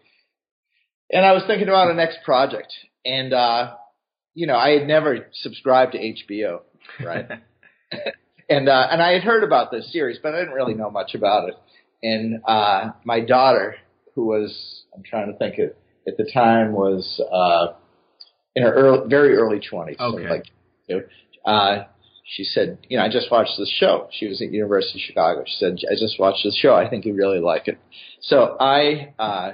and 1.10 1.24
I 1.24 1.32
was 1.32 1.42
thinking 1.46 1.68
about 1.68 1.90
a 1.90 1.94
next 1.94 2.18
project, 2.24 2.72
and 3.04 3.32
uh, 3.32 3.74
you 4.34 4.46
know, 4.46 4.56
I 4.56 4.70
had 4.70 4.86
never 4.86 5.26
subscribed 5.32 5.92
to 5.92 5.98
HBO, 5.98 6.60
right? 7.04 7.26
and 8.48 8.68
uh, 8.68 8.86
and 8.90 9.02
I 9.02 9.12
had 9.12 9.22
heard 9.22 9.44
about 9.44 9.70
this 9.70 9.92
series, 9.92 10.18
but 10.22 10.34
I 10.34 10.40
didn't 10.40 10.54
really 10.54 10.74
know 10.74 10.90
much 10.90 11.14
about 11.14 11.48
it. 11.48 11.54
And 12.02 12.42
uh, 12.46 12.90
my 13.04 13.20
daughter, 13.20 13.76
who 14.14 14.26
was 14.26 14.84
I'm 14.94 15.02
trying 15.02 15.32
to 15.32 15.38
think 15.38 15.58
at, 15.58 15.76
at 16.06 16.16
the 16.16 16.30
time 16.32 16.72
was 16.72 17.20
uh, 17.32 17.76
in 18.54 18.62
her 18.62 18.72
early, 18.72 19.08
very 19.08 19.36
early 19.36 19.60
twenties, 19.60 19.96
okay. 20.00 20.42
so 20.88 20.94
like, 20.94 21.08
uh, 21.44 21.84
she 22.24 22.44
said, 22.44 22.78
you 22.88 22.96
know, 22.96 23.04
I 23.04 23.10
just 23.10 23.30
watched 23.30 23.52
the 23.58 23.70
show. 23.78 24.08
She 24.10 24.26
was 24.26 24.40
at 24.40 24.50
University 24.50 24.98
of 24.98 25.02
Chicago. 25.06 25.44
She 25.46 25.56
said, 25.58 25.76
I 25.90 25.94
just 25.94 26.18
watched 26.18 26.42
the 26.42 26.52
show. 26.58 26.74
I 26.74 26.88
think 26.88 27.04
you 27.04 27.14
really 27.14 27.38
like 27.38 27.68
it. 27.68 27.78
So 28.22 28.56
I 28.58 29.12
uh, 29.18 29.52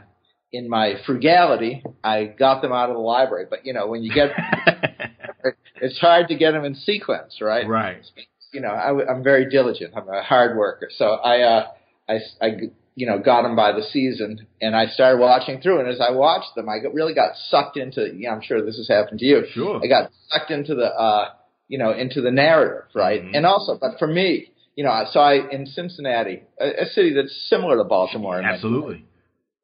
in 0.52 0.68
my 0.68 0.94
frugality, 1.06 1.82
I 2.02 2.24
got 2.24 2.62
them 2.62 2.72
out 2.72 2.90
of 2.90 2.96
the 2.96 3.02
library. 3.02 3.46
But 3.48 3.64
you 3.64 3.72
know, 3.72 3.86
when 3.86 4.02
you 4.02 4.12
get, 4.12 4.30
it's 5.76 5.98
hard 5.98 6.28
to 6.28 6.36
get 6.36 6.52
them 6.52 6.64
in 6.64 6.74
sequence, 6.74 7.38
right? 7.40 7.66
Right. 7.66 8.04
You 8.52 8.60
know, 8.60 8.68
I, 8.68 9.12
am 9.12 9.22
very 9.22 9.48
diligent. 9.48 9.94
I'm 9.96 10.08
a 10.08 10.22
hard 10.22 10.56
worker, 10.56 10.88
so 10.96 11.06
I, 11.06 11.42
uh, 11.42 11.66
I, 12.08 12.14
I, 12.42 12.48
you 12.96 13.06
know, 13.06 13.20
got 13.20 13.42
them 13.42 13.54
by 13.54 13.70
the 13.70 13.82
season, 13.82 14.46
and 14.60 14.74
I 14.74 14.86
started 14.86 15.20
watching 15.20 15.60
through. 15.60 15.80
And 15.80 15.88
as 15.88 16.00
I 16.00 16.10
watched 16.10 16.56
them, 16.56 16.68
I 16.68 16.78
really 16.92 17.14
got 17.14 17.36
sucked 17.48 17.76
into. 17.76 18.12
Yeah, 18.12 18.32
I'm 18.32 18.42
sure 18.42 18.64
this 18.64 18.76
has 18.76 18.88
happened 18.88 19.20
to 19.20 19.24
you. 19.24 19.44
Sure. 19.52 19.80
I 19.82 19.86
got 19.86 20.10
sucked 20.28 20.50
into 20.50 20.74
the, 20.74 20.86
uh, 20.86 21.28
you 21.68 21.78
know, 21.78 21.92
into 21.92 22.20
the 22.20 22.32
narrative, 22.32 22.88
right? 22.92 23.22
Mm-hmm. 23.22 23.36
And 23.36 23.46
also, 23.46 23.78
but 23.80 24.00
for 24.00 24.08
me, 24.08 24.50
you 24.74 24.82
know, 24.82 25.04
so 25.12 25.20
I 25.20 25.48
in 25.48 25.66
Cincinnati, 25.66 26.42
a, 26.60 26.82
a 26.82 26.86
city 26.86 27.14
that's 27.14 27.48
similar 27.48 27.76
to 27.76 27.84
Baltimore. 27.84 28.42
Absolutely 28.42 29.04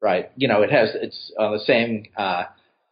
right? 0.01 0.31
You 0.35 0.47
know, 0.47 0.61
it 0.61 0.71
has 0.71 0.89
it's 0.93 1.31
on 1.39 1.53
the 1.53 1.59
same 1.59 2.05
uh, 2.17 2.43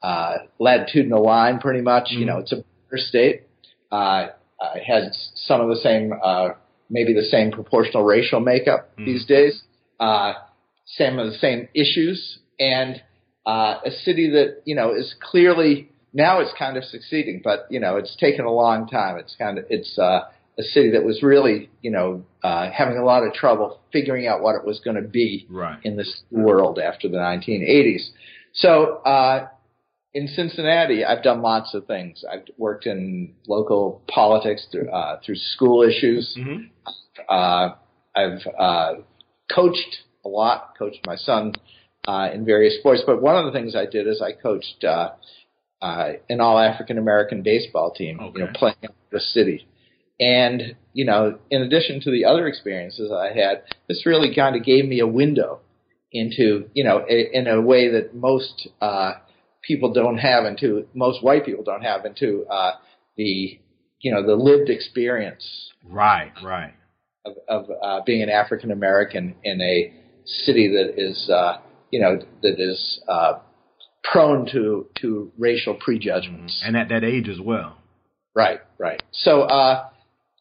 uh, 0.02 0.38
latitudinal 0.60 1.24
line, 1.24 1.60
pretty 1.60 1.82
much. 1.82 2.06
Mm-hmm. 2.06 2.20
You 2.20 2.26
know, 2.26 2.38
it's 2.40 2.52
a 2.52 2.58
border 2.58 2.98
state. 2.98 3.44
Uh, 3.92 4.28
uh, 4.62 4.74
it 4.76 4.84
has 4.84 5.32
some 5.36 5.62
of 5.62 5.70
the 5.70 5.76
same, 5.76 6.14
uh, 6.24 6.50
maybe 6.90 7.14
the 7.14 7.24
same 7.24 7.52
proportional 7.52 8.04
racial 8.04 8.40
makeup 8.40 8.92
mm-hmm. 8.92 9.06
these 9.06 9.26
days. 9.26 9.64
Uh, 10.00 10.34
some 10.86 11.20
of 11.20 11.32
the 11.32 11.38
same 11.38 11.68
issues, 11.74 12.40
and 12.60 13.02
uh, 13.46 13.80
a 13.86 13.92
city 13.92 14.30
that 14.30 14.62
you 14.66 14.76
know 14.76 14.94
is 14.94 15.16
clearly 15.22 15.90
now 16.14 16.40
it's 16.40 16.52
kind 16.58 16.78
of 16.78 16.84
succeeding, 16.84 17.42
but 17.44 17.68
you 17.70 17.80
know 17.80 17.98
it's 17.98 18.16
taken 18.16 18.46
a 18.46 18.52
long 18.52 18.88
time. 18.88 19.18
It's 19.18 19.36
kind 19.38 19.58
of 19.58 19.66
it's 19.70 19.98
uh, 19.98 20.22
a 20.58 20.64
city 20.64 20.92
that 20.92 21.04
was 21.04 21.22
really, 21.22 21.70
you 21.82 21.92
know, 21.92 22.24
uh, 22.44 22.70
having 22.72 22.98
a 22.98 23.04
lot 23.04 23.24
of 23.24 23.34
trouble 23.34 23.80
figuring 23.92 24.28
out 24.28 24.42
what 24.42 24.56
it 24.56 24.66
was 24.66 24.80
going 24.80 24.96
to 24.96 25.08
be 25.08 25.46
right. 25.50 25.80
in 25.84 25.98
this 25.98 26.22
world 26.32 26.80
after 26.80 27.10
the 27.10 27.18
1980s. 27.18 28.10
So 28.54 28.98
uh, 29.04 29.50
in 30.14 30.28
Cincinnati, 30.28 31.04
I've 31.04 31.24
done 31.24 31.42
lots 31.42 31.74
of 31.74 31.86
things. 31.88 32.24
I've 32.32 32.46
worked 32.58 32.86
in 32.86 33.34
local 33.48 34.02
politics 34.08 34.66
through, 34.72 34.90
uh, 34.90 35.20
through 35.26 35.36
school 35.36 35.84
issues. 35.84 36.38
Mm-hmm. 36.40 36.68
Uh, 37.28 37.76
I've 38.16 38.48
uh, 38.58 38.94
coached 39.54 39.98
a 40.24 40.30
lot, 40.30 40.74
coached 40.80 41.06
my 41.06 41.18
son 41.18 41.54
uh, 42.08 42.30
in 42.34 42.46
various 42.46 42.80
sports. 42.80 43.02
But 43.06 43.22
one 43.22 43.36
of 43.36 43.46
the 43.46 43.52
things 43.52 43.76
I 43.76 43.86
did 43.86 44.08
is 44.08 44.22
I 44.22 44.32
coached 44.32 44.84
uh, 44.84 45.12
uh, 45.82 46.14
an 46.30 46.40
all 46.40 46.60
African 46.60 46.98
American 46.98 47.44
baseball 47.44 47.92
team, 47.92 48.20
okay. 48.20 48.40
you 48.40 48.46
know, 48.46 48.52
playing 48.56 48.78
in 48.82 48.90
the 49.12 49.20
city. 49.20 49.68
And, 50.20 50.76
you 50.94 51.06
know, 51.06 51.40
in 51.50 51.62
addition 51.62 52.00
to 52.02 52.12
the 52.12 52.26
other 52.26 52.48
experiences 52.48 53.12
I 53.12 53.38
had, 53.38 53.64
this 53.90 54.06
really 54.06 54.34
kind 54.34 54.56
of 54.56 54.64
gave 54.64 54.86
me 54.86 55.00
a 55.00 55.08
window 55.08 55.60
into, 56.12 56.70
you 56.74 56.84
know, 56.86 57.06
a, 57.10 57.38
in 57.38 57.48
a 57.48 57.60
way 57.62 57.92
that 57.92 58.16
most 58.16 58.70
uh, 58.80 59.14
people 59.62 59.92
don't 59.92 60.18
have 60.18 60.46
into, 60.46 60.88
most 60.94 61.22
white 61.22 61.46
people 61.46 61.64
don't 61.66 61.82
have 61.82 62.06
into 62.06 62.46
uh, 62.50 62.72
the, 63.18 63.60
you 64.00 64.14
know, 64.14 64.26
the 64.26 64.36
lived 64.36 64.70
experience. 64.70 65.46
Right, 65.84 66.32
right. 66.42 66.74
Of, 67.26 67.34
of 67.50 67.66
uh, 67.84 68.02
being 68.06 68.22
an 68.22 68.30
African 68.30 68.72
American 68.72 69.36
in 69.44 69.60
a 69.60 69.94
city 70.26 70.70
that 70.70 70.94
is, 70.98 71.30
uh, 71.30 71.58
you 71.92 72.00
know, 72.00 72.20
that 72.42 72.56
is 72.58 73.02
uh, 73.10 73.40
prone 74.04 74.46
to, 74.54 74.88
to 75.02 75.32
racial 75.38 75.74
prejudgments. 75.74 76.62
And 76.64 76.78
at 76.78 76.88
that 76.90 77.04
age 77.04 77.28
as 77.28 77.42
well. 77.42 77.78
Right, 78.34 78.62
right. 78.78 79.02
So, 79.12 79.42
uh, 79.42 79.90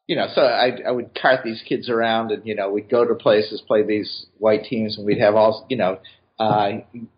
you 0.07 0.17
know, 0.17 0.27
so 0.35 0.43
I, 0.43 0.79
I 0.87 0.91
would 0.91 1.19
cart 1.21 1.41
these 1.45 1.63
kids 1.67 1.89
around, 1.89 2.31
and 2.31 2.47
you 2.47 2.55
know, 2.55 2.71
we'd 2.71 2.91
go 2.91 3.07
to 3.07 3.15
places, 3.15 3.63
play 3.67 3.83
these 3.83 4.27
white 4.39 4.65
teams, 4.65 4.97
and 4.97 5.07
we'd 5.07 5.21
have 5.21 5.35
all, 5.35 5.67
you 5.69 5.77
know, 5.77 5.99
uh, 6.39 6.69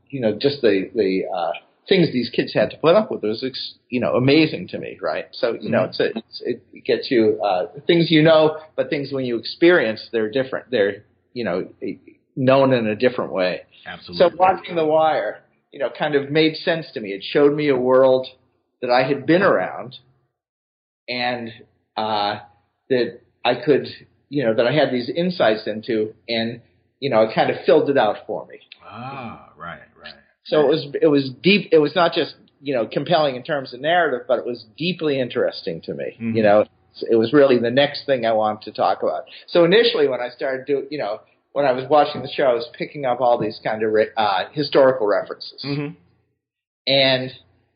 you 0.09 0.21
know, 0.21 0.39
just 0.39 0.61
the 0.63 0.91
the 0.95 1.25
uh, 1.35 1.53
things 1.89 2.13
these 2.13 2.31
kids 2.31 2.53
had 2.55 2.71
to 2.71 2.77
put 2.77 2.95
up 2.95 3.11
with 3.11 3.23
was, 3.23 3.45
you 3.89 4.01
know, 4.01 4.15
amazing 4.15 4.69
to 4.69 4.79
me, 4.79 4.99
right? 5.01 5.27
So, 5.33 5.57
you 5.61 5.71
know, 5.71 5.85
it's, 5.85 6.01
a, 6.01 6.07
it's 6.17 6.43
it 6.73 6.85
gets 6.85 7.11
you 7.11 7.41
uh, 7.43 7.67
things 7.87 8.11
you 8.11 8.23
know, 8.23 8.59
but 8.77 8.91
things 8.91 9.13
when 9.13 9.25
you 9.25 9.37
experience, 9.37 10.09
they're 10.13 10.31
different. 10.31 10.71
They're, 10.71 11.05
you 11.33 11.45
know, 11.45 11.69
known 12.35 12.73
in 12.73 12.87
a 12.87 12.97
different 12.97 13.33
way. 13.33 13.63
Absolutely. 13.87 14.31
So 14.31 14.37
watching 14.37 14.77
The 14.77 14.85
Wire, 14.85 15.43
you 15.73 15.79
know, 15.79 15.91
kind 15.97 16.15
of 16.15 16.31
made 16.31 16.57
sense 16.57 16.87
to 16.95 17.01
me. 17.01 17.11
It 17.11 17.23
showed 17.23 17.55
me 17.55 17.69
a 17.69 17.77
world 17.77 18.27
that 18.81 18.91
I 18.91 19.07
had 19.07 19.27
been 19.27 19.43
around, 19.43 19.97
and 21.09 21.51
uh, 21.97 22.41
that 22.89 23.21
I 23.45 23.55
could, 23.65 23.87
you 24.29 24.45
know, 24.45 24.55
that 24.55 24.67
I 24.67 24.73
had 24.73 24.93
these 24.93 25.09
insights 25.09 25.67
into, 25.67 26.15
and 26.29 26.61
you 27.01 27.11
know, 27.11 27.23
it 27.23 27.35
kind 27.35 27.51
of 27.51 27.57
filled 27.65 27.91
it 27.91 27.99
out 27.99 28.17
for 28.27 28.47
me. 28.47 28.61
Ah, 28.85 29.53
right, 29.57 29.81
right. 30.01 30.15
So 30.45 30.61
it 30.61 30.69
was 30.69 30.87
it 31.03 31.09
was 31.09 31.31
deep. 31.43 31.69
It 31.73 31.79
was 31.79 31.95
not 31.95 32.13
just 32.13 32.35
you 32.61 32.75
know 32.75 32.87
compelling 32.87 33.37
in 33.37 33.43
terms 33.43 33.75
of 33.75 33.81
narrative, 33.81 34.27
but 34.29 34.39
it 34.39 34.47
was 34.47 34.65
deeply 34.77 35.21
interesting 35.21 35.81
to 35.83 35.95
me. 35.95 36.17
Mm-hmm. 36.21 36.37
You 36.37 36.43
know, 36.43 36.65
it 37.11 37.17
was 37.17 37.33
really 37.33 37.59
the 37.59 37.71
next 37.71 38.07
thing 38.07 38.25
I 38.25 38.33
wanted 38.33 38.63
to 38.71 38.73
talk 38.73 39.03
about. 39.03 39.25
So 39.49 39.65
initially, 39.65 40.09
when 40.09 40.21
I 40.21 40.31
started 40.31 40.67
doing, 40.67 40.87
you 40.91 40.99
know, 40.99 41.21
when 41.53 41.67
I 41.67 41.73
was 41.73 41.85
watching 41.89 42.23
the 42.23 42.29
show, 42.29 42.45
I 42.45 42.55
was 42.55 42.69
picking 42.77 43.05
up 43.05 43.21
all 43.21 43.39
these 43.39 43.61
kind 43.63 43.83
of 43.83 43.93
uh, 44.17 44.45
historical 44.53 45.07
references, 45.07 45.63
mm-hmm. 45.65 45.95
and 46.87 47.31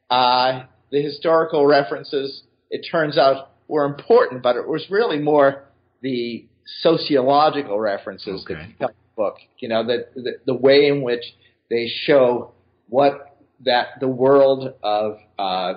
uh, 0.08 0.64
the 0.90 1.02
historical 1.02 1.66
references. 1.66 2.42
It 2.72 2.86
turns 2.88 3.18
out 3.18 3.49
were 3.70 3.84
important, 3.84 4.42
but 4.42 4.56
it 4.56 4.66
was 4.66 4.84
really 4.90 5.18
more 5.18 5.64
the 6.02 6.46
sociological 6.80 7.78
references 7.78 8.42
okay. 8.42 8.74
that 8.80 8.88
the 8.88 8.94
book. 9.16 9.36
You 9.58 9.68
know, 9.68 9.86
the, 9.86 10.06
the, 10.14 10.32
the 10.46 10.54
way 10.54 10.88
in 10.88 11.02
which 11.02 11.22
they 11.70 11.88
show 12.04 12.52
what 12.88 13.38
that 13.64 14.00
the 14.00 14.08
world 14.08 14.74
of 14.82 15.18
uh, 15.38 15.74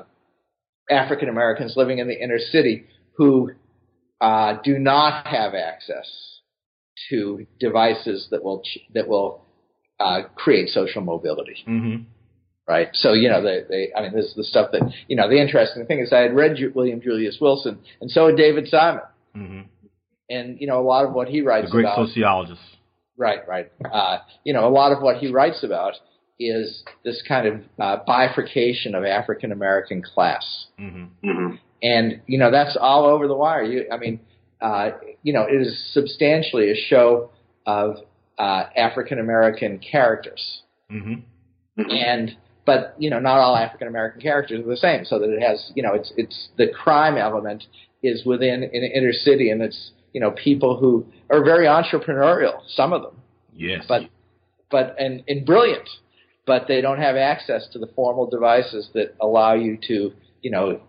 African 0.90 1.30
Americans 1.30 1.74
living 1.76 2.00
in 2.00 2.08
the 2.08 2.22
inner 2.22 2.40
city 2.40 2.86
who 3.18 3.52
uh, 4.20 4.58
do 4.64 4.80
not 4.80 5.28
have 5.28 5.54
access 5.54 6.40
to 7.10 7.46
devices 7.60 8.28
that 8.32 8.44
will 8.44 8.64
that 8.94 9.08
will 9.08 9.46
uh, 10.00 10.22
create 10.36 10.70
social 10.70 11.02
mobility. 11.02 11.58
Mm-hmm 11.68 12.04
right? 12.67 12.89
So 12.93 13.13
you 13.13 13.29
know, 13.29 13.41
they, 13.41 13.62
they, 13.70 13.91
I 13.96 14.01
mean, 14.01 14.13
this 14.13 14.25
is 14.25 14.36
the 14.36 14.43
stuff 14.43 14.72
that 14.72 14.82
you 15.08 15.15
know. 15.15 15.29
The 15.29 15.39
interesting 15.41 15.86
thing 15.86 16.00
is, 16.00 16.12
I 16.13 16.20
had 16.20 16.36
read 16.36 16.58
William 16.75 17.01
Julius 17.01 17.38
Wilson, 17.41 17.79
and 18.01 18.10
so 18.10 18.27
had 18.27 18.38
David 18.38 18.67
Simon, 18.67 19.01
mm-hmm. 19.36 19.62
and 20.29 20.60
you 20.60 20.67
know 20.67 20.79
a 20.79 20.86
lot 20.86 21.05
of 21.05 21.13
what 21.13 21.27
he 21.27 21.41
writes 21.41 21.67
the 21.67 21.72
great 21.72 21.84
about. 21.86 22.08
sociologist. 22.08 22.62
Right, 23.15 23.48
right. 23.48 23.72
Uh, 23.91 24.20
you 24.43 24.53
know, 24.53 24.67
a 24.67 24.72
lot 24.72 24.91
of 24.91 25.03
what 25.03 25.17
he 25.17 25.32
writes 25.32 25.63
about 25.63 25.93
is 26.39 26.84
this 27.05 27.22
kind 27.27 27.48
of 27.48 27.62
uh, 27.79 28.03
bifurcation 28.08 28.96
of 28.96 29.03
African 29.03 29.51
American 29.51 30.01
class, 30.01 30.65
Mm-hmm. 30.79 31.55
and 31.84 32.22
you 32.25 32.39
know 32.39 32.50
that's 32.51 32.75
all 32.79 33.05
over 33.05 33.27
the 33.27 33.36
wire. 33.36 33.63
You, 33.63 33.86
I 33.91 33.98
mean, 33.98 34.20
uh, 34.62 34.91
you 35.22 35.32
know, 35.34 35.43
it 35.43 35.62
is 35.62 35.93
substantially 35.93 36.72
a 36.72 36.75
show 36.75 37.29
of 37.67 37.98
uh, 38.39 38.63
African 38.75 39.20
American 39.20 39.79
characters, 39.79 40.62
Mm-hmm. 40.91 41.82
and 41.91 42.36
but 42.65 42.96
you 42.98 43.10
know, 43.10 43.20
not 43.20 43.39
all 43.39 43.55
African 43.55 43.88
American 43.88 44.22
characters 44.22 44.60
are 44.65 44.70
the 44.70 44.77
same. 44.77 45.05
So 45.05 45.20
that 45.20 45.29
it 45.29 45.41
has, 45.41 45.72
you 45.75 45.84
know, 45.84 45.93
it's 45.93 46.12
it's 46.17 46.50
the 46.58 46.67
crime 46.67 47.17
element 47.17 47.63
is 48.01 48.25
within 48.25 48.63
an 48.63 48.72
inner 48.74 49.13
city, 49.13 49.50
and 49.50 49.62
it's 49.62 49.91
you 50.13 50.22
know 50.22 50.32
people 50.32 50.77
who 50.77 51.05
are 51.29 51.43
very 51.43 51.65
entrepreneurial. 51.67 52.60
Some 52.67 52.93
of 52.93 53.01
them 53.01 53.15
Yes. 53.55 53.86
but 53.88 54.03
but 54.72 54.96
and, 55.00 55.24
and 55.27 55.46
brilliant, 55.46 55.88
but 56.46 56.67
they 56.67 56.82
don't 56.82 57.00
have 57.00 57.15
access 57.15 57.67
to 57.74 57.79
the 57.79 57.88
formal 57.96 58.27
devices 58.29 58.89
that 58.93 59.15
allow 59.22 59.53
you 59.53 59.77
to 59.88 60.12
you 60.41 60.51
know 60.51 60.82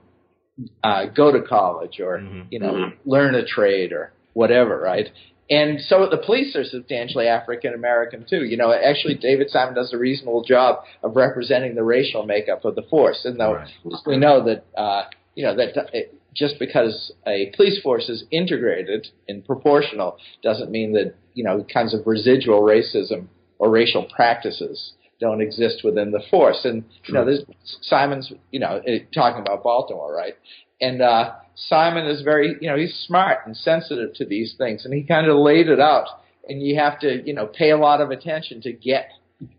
uh, 0.82 1.06
go 1.06 1.32
to 1.32 1.42
college 1.42 2.00
or 2.00 2.18
Mhm. 2.20 2.46
you 2.50 2.58
know 2.58 2.92
learn 3.04 3.34
a 3.34 3.44
trade 3.44 3.92
or 3.92 4.12
whatever, 4.34 4.80
right? 4.80 5.10
And 5.50 5.80
so 5.80 6.08
the 6.10 6.16
police 6.16 6.56
are 6.56 6.64
substantially 6.64 7.26
African 7.26 7.74
American 7.74 8.24
too. 8.28 8.44
You 8.44 8.56
know, 8.56 8.72
actually, 8.72 9.14
David 9.16 9.50
Simon 9.50 9.74
does 9.74 9.92
a 9.92 9.98
reasonable 9.98 10.42
job 10.42 10.84
of 11.02 11.16
representing 11.16 11.74
the 11.74 11.82
racial 11.82 12.24
makeup 12.24 12.64
of 12.64 12.74
the 12.74 12.82
force. 12.82 13.24
And 13.24 13.38
though 13.38 13.54
Right. 13.54 13.68
we 14.06 14.16
know 14.16 14.42
that 14.44 14.64
uh, 14.76 15.04
you 15.34 15.44
know 15.44 15.54
that 15.56 15.90
it, 15.92 16.14
just 16.34 16.58
because 16.58 17.12
a 17.26 17.52
police 17.56 17.80
force 17.82 18.08
is 18.08 18.24
integrated 18.30 19.08
and 19.28 19.44
proportional 19.44 20.16
doesn't 20.42 20.70
mean 20.70 20.92
that 20.94 21.14
you 21.34 21.44
know 21.44 21.64
kinds 21.72 21.92
of 21.94 22.06
residual 22.06 22.62
racism 22.62 23.26
or 23.58 23.70
racial 23.70 24.04
practices 24.16 24.94
don't 25.20 25.40
exist 25.40 25.82
within 25.84 26.10
the 26.10 26.20
force. 26.30 26.60
And 26.64 26.84
you 27.06 27.14
know, 27.14 27.24
there's 27.24 27.42
Simon's 27.82 28.32
you 28.50 28.60
know 28.60 28.80
eh, 28.86 29.00
talking 29.14 29.42
about 29.42 29.62
Baltimore, 29.62 30.12
right? 30.14 30.34
And 30.80 31.00
uh, 31.00 31.34
Simon 31.54 32.06
is 32.06 32.22
very 32.22 32.56
you 32.60 32.68
know 32.68 32.76
he's 32.76 32.94
smart 33.06 33.46
and 33.46 33.56
sensitive 33.56 34.14
to 34.14 34.24
these 34.24 34.54
things, 34.58 34.84
and 34.84 34.92
he 34.92 35.02
kind 35.02 35.26
of 35.26 35.36
laid 35.36 35.68
it 35.68 35.80
out. 35.80 36.06
And 36.48 36.62
you 36.62 36.76
have 36.78 37.00
to 37.00 37.26
you 37.26 37.34
know 37.34 37.46
pay 37.46 37.70
a 37.70 37.76
lot 37.76 38.00
of 38.00 38.10
attention 38.10 38.60
to 38.62 38.72
get 38.72 39.10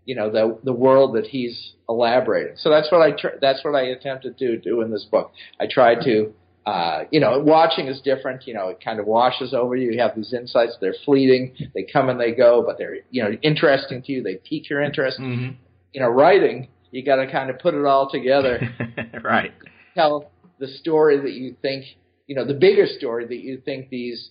you 0.06 0.16
know 0.16 0.30
the 0.30 0.58
the 0.64 0.74
world 0.74 1.16
that 1.16 1.26
he's 1.26 1.74
elaborating. 1.88 2.56
So 2.58 2.70
that's 2.70 2.92
what 2.92 3.02
I 3.02 3.12
tr- 3.12 3.38
that's 3.42 3.64
what 3.64 3.76
I 3.76 3.84
attempted 3.84 4.38
to 4.38 4.58
do 4.58 4.82
in 4.82 4.92
this 4.92 5.06
book. 5.10 5.32
I 5.60 5.68
tried 5.68 6.02
to 6.04 6.34
uh, 6.66 7.04
you 7.12 7.20
know 7.20 7.40
watching 7.40 7.88
is 7.88 8.02
different. 8.02 8.46
You 8.46 8.54
know 8.54 8.68
it 8.70 8.80
kind 8.84 9.00
of 9.00 9.08
washes 9.08 9.54
over 9.54 9.76
you. 9.76 9.92
You 9.92 10.00
have 10.02 10.16
these 10.16 10.34
insights. 10.34 10.78
They're 10.82 10.96
fleeting. 11.06 11.56
They 11.74 11.84
come 11.84 12.10
and 12.10 12.20
they 12.20 12.34
go, 12.34 12.64
but 12.66 12.78
they're 12.78 12.98
you 13.10 13.24
know 13.24 13.32
interesting 13.42 14.04
to 14.04 14.12
you. 14.12 14.22
They 14.22 14.36
pique 14.36 14.70
your 14.70 14.82
interest. 14.82 15.20
Mm-hmm. 15.20 15.56
You 15.94 16.02
know 16.02 16.10
writing 16.10 16.68
you 16.96 17.04
got 17.04 17.18
to 17.18 17.30
kind 17.30 17.50
of 17.50 17.60
put 17.60 17.74
it 17.74 17.86
all 17.86 18.10
together. 18.10 18.60
right. 19.24 19.54
tell 19.96 20.32
the 20.66 20.78
story 20.78 21.18
that 21.18 21.34
you 21.34 21.56
think 21.62 21.86
you 22.28 22.36
know 22.36 22.46
the 22.46 22.54
bigger 22.54 22.86
story 22.86 23.26
that 23.28 23.40
you 23.40 23.62
think 23.64 23.90
these 23.90 24.30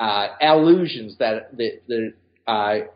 uh, 0.00 0.28
allusions 0.40 1.16
that 1.18 1.56
the, 1.56 1.80
the 1.88 2.12
uh, 2.50 2.86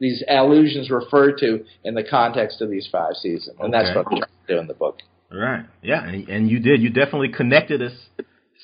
these 0.00 0.22
allusions 0.28 0.90
refer 0.90 1.32
to 1.36 1.64
in 1.84 1.94
the 1.94 2.04
context 2.04 2.60
of 2.60 2.70
these 2.70 2.88
five 2.90 3.14
seasons, 3.20 3.56
and 3.60 3.72
that's 3.72 3.94
what 3.94 4.06
I'm 4.06 4.18
trying 4.18 4.30
to 4.46 4.54
do 4.54 4.58
in 4.60 4.66
the 4.66 4.74
book. 4.74 4.98
Right. 5.30 5.66
Yeah, 5.82 6.02
and, 6.04 6.28
and 6.28 6.50
you 6.50 6.60
did. 6.60 6.80
You 6.80 6.88
definitely 6.88 7.28
connected 7.28 7.82
us, 7.82 7.92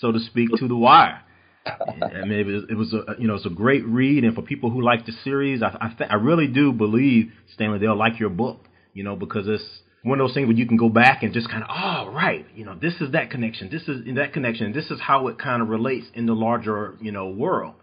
so 0.00 0.12
to 0.12 0.18
speak, 0.18 0.48
to 0.56 0.68
the 0.68 0.76
wire. 0.76 1.20
I 1.66 2.24
mean, 2.24 2.40
it 2.40 2.46
was, 2.46 2.62
it 2.70 2.74
was 2.74 2.94
a 2.94 3.20
you 3.20 3.28
know 3.28 3.34
it's 3.34 3.46
a 3.46 3.50
great 3.50 3.84
read, 3.86 4.24
and 4.24 4.34
for 4.34 4.42
people 4.42 4.70
who 4.70 4.82
like 4.82 5.06
the 5.06 5.12
series, 5.24 5.62
I 5.62 5.76
I, 5.80 5.88
th- 5.88 6.10
I 6.10 6.14
really 6.14 6.46
do 6.46 6.72
believe 6.72 7.32
Stanley 7.54 7.78
they'll 7.78 7.96
like 7.96 8.18
your 8.18 8.30
book. 8.30 8.60
You 8.94 9.02
know, 9.02 9.16
because 9.16 9.48
it's 9.48 9.64
one 10.04 10.20
of 10.20 10.28
those 10.28 10.34
things 10.34 10.46
where 10.46 10.56
you 10.56 10.66
can 10.66 10.76
go 10.76 10.90
back 10.90 11.23
and 11.23 11.32
just 11.32 11.49
kind 11.50 11.64
of, 11.64 11.71
oh 11.75 12.12
right, 12.12 12.47
you 12.54 12.64
know, 12.64 12.76
this 12.80 12.95
is 13.00 13.12
that 13.12 13.30
connection, 13.30 13.71
this 13.71 13.88
is 13.88 14.04
that 14.17 14.32
connection, 14.34 14.73
this 14.73 14.90
is 14.90 15.00
how 15.00 15.28
it 15.28 15.38
kind 15.38 15.62
of 15.62 15.69
relates 15.69 16.06
in 16.14 16.26
the 16.26 16.34
larger 16.34 16.95
you 17.00 17.10
know 17.10 17.28
world. 17.28 17.75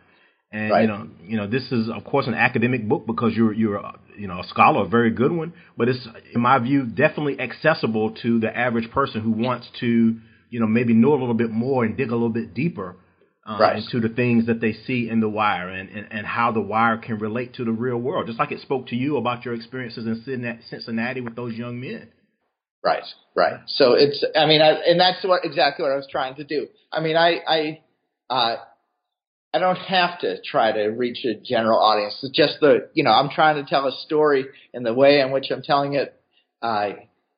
And 0.51 0.69
Right. 0.71 0.81
you 0.83 0.87
know, 0.87 1.07
you 1.23 1.37
know, 1.37 1.47
this 1.47 1.71
is 1.71 1.89
of 1.89 2.03
course 2.05 2.27
an 2.27 2.35
academic 2.35 2.87
book 2.87 3.05
because 3.07 3.33
you're 3.35 3.53
you're 3.53 3.83
uh, 3.83 3.93
you 4.17 4.27
know 4.27 4.39
a 4.39 4.43
scholar, 4.47 4.83
a 4.83 4.87
very 4.87 5.09
good 5.11 5.31
one. 5.31 5.53
But 5.77 5.89
it's 5.89 6.07
in 6.33 6.41
my 6.41 6.59
view 6.59 6.85
definitely 6.85 7.39
accessible 7.39 8.11
to 8.21 8.39
the 8.39 8.55
average 8.55 8.91
person 8.91 9.21
who 9.21 9.31
wants 9.31 9.67
to 9.79 10.15
you 10.51 10.59
know 10.59 10.67
maybe 10.67 10.93
know 10.93 11.13
a 11.13 11.19
little 11.19 11.33
bit 11.33 11.49
more 11.51 11.83
and 11.85 11.97
dig 11.97 12.09
a 12.09 12.13
little 12.13 12.29
bit 12.29 12.53
deeper 12.53 12.97
uh, 13.45 13.57
Right. 13.59 13.77
into 13.77 13.99
the 14.07 14.13
things 14.13 14.45
that 14.45 14.61
they 14.61 14.73
see 14.73 15.09
in 15.09 15.19
the 15.19 15.29
wire 15.29 15.67
and, 15.69 15.89
and 15.89 16.07
and 16.11 16.25
how 16.27 16.51
the 16.51 16.61
wire 16.61 16.97
can 16.97 17.17
relate 17.17 17.55
to 17.55 17.65
the 17.65 17.71
real 17.71 17.97
world. 17.97 18.27
Just 18.27 18.39
like 18.39 18.51
it 18.51 18.61
spoke 18.61 18.87
to 18.87 18.95
you 18.95 19.17
about 19.17 19.45
your 19.45 19.53
experiences 19.55 20.05
in 20.05 20.15
Cincinnati- 20.23 20.61
Cincinnati 20.69 21.21
with 21.21 21.35
those 21.35 21.53
young 21.55 21.79
men. 21.79 22.09
Right, 22.83 23.03
right. 23.35 23.59
So 23.67 23.93
it's, 23.93 24.23
I 24.35 24.47
mean, 24.47 24.61
I, 24.61 24.69
and 24.71 24.99
that's 24.99 25.23
what 25.23 25.45
exactly 25.45 25.83
what 25.83 25.91
I 25.91 25.95
was 25.97 26.07
trying 26.11 26.35
to 26.35 26.43
do. 26.43 26.67
I 26.91 26.99
mean, 26.99 27.15
I, 27.15 27.39
I, 27.47 27.79
uh, 28.27 28.55
I 29.53 29.59
don't 29.59 29.75
have 29.75 30.19
to 30.21 30.41
try 30.41 30.71
to 30.71 30.85
reach 30.87 31.23
a 31.25 31.35
general 31.35 31.77
audience. 31.79 32.17
It's 32.23 32.35
just 32.35 32.59
the, 32.59 32.89
you 32.93 33.03
know, 33.03 33.11
I'm 33.11 33.29
trying 33.29 33.63
to 33.63 33.69
tell 33.69 33.85
a 33.87 33.91
story, 34.05 34.45
and 34.73 34.83
the 34.85 34.93
way 34.95 35.19
in 35.19 35.31
which 35.31 35.51
I'm 35.51 35.61
telling 35.61 35.93
it 35.93 36.19
uh, 36.63 36.91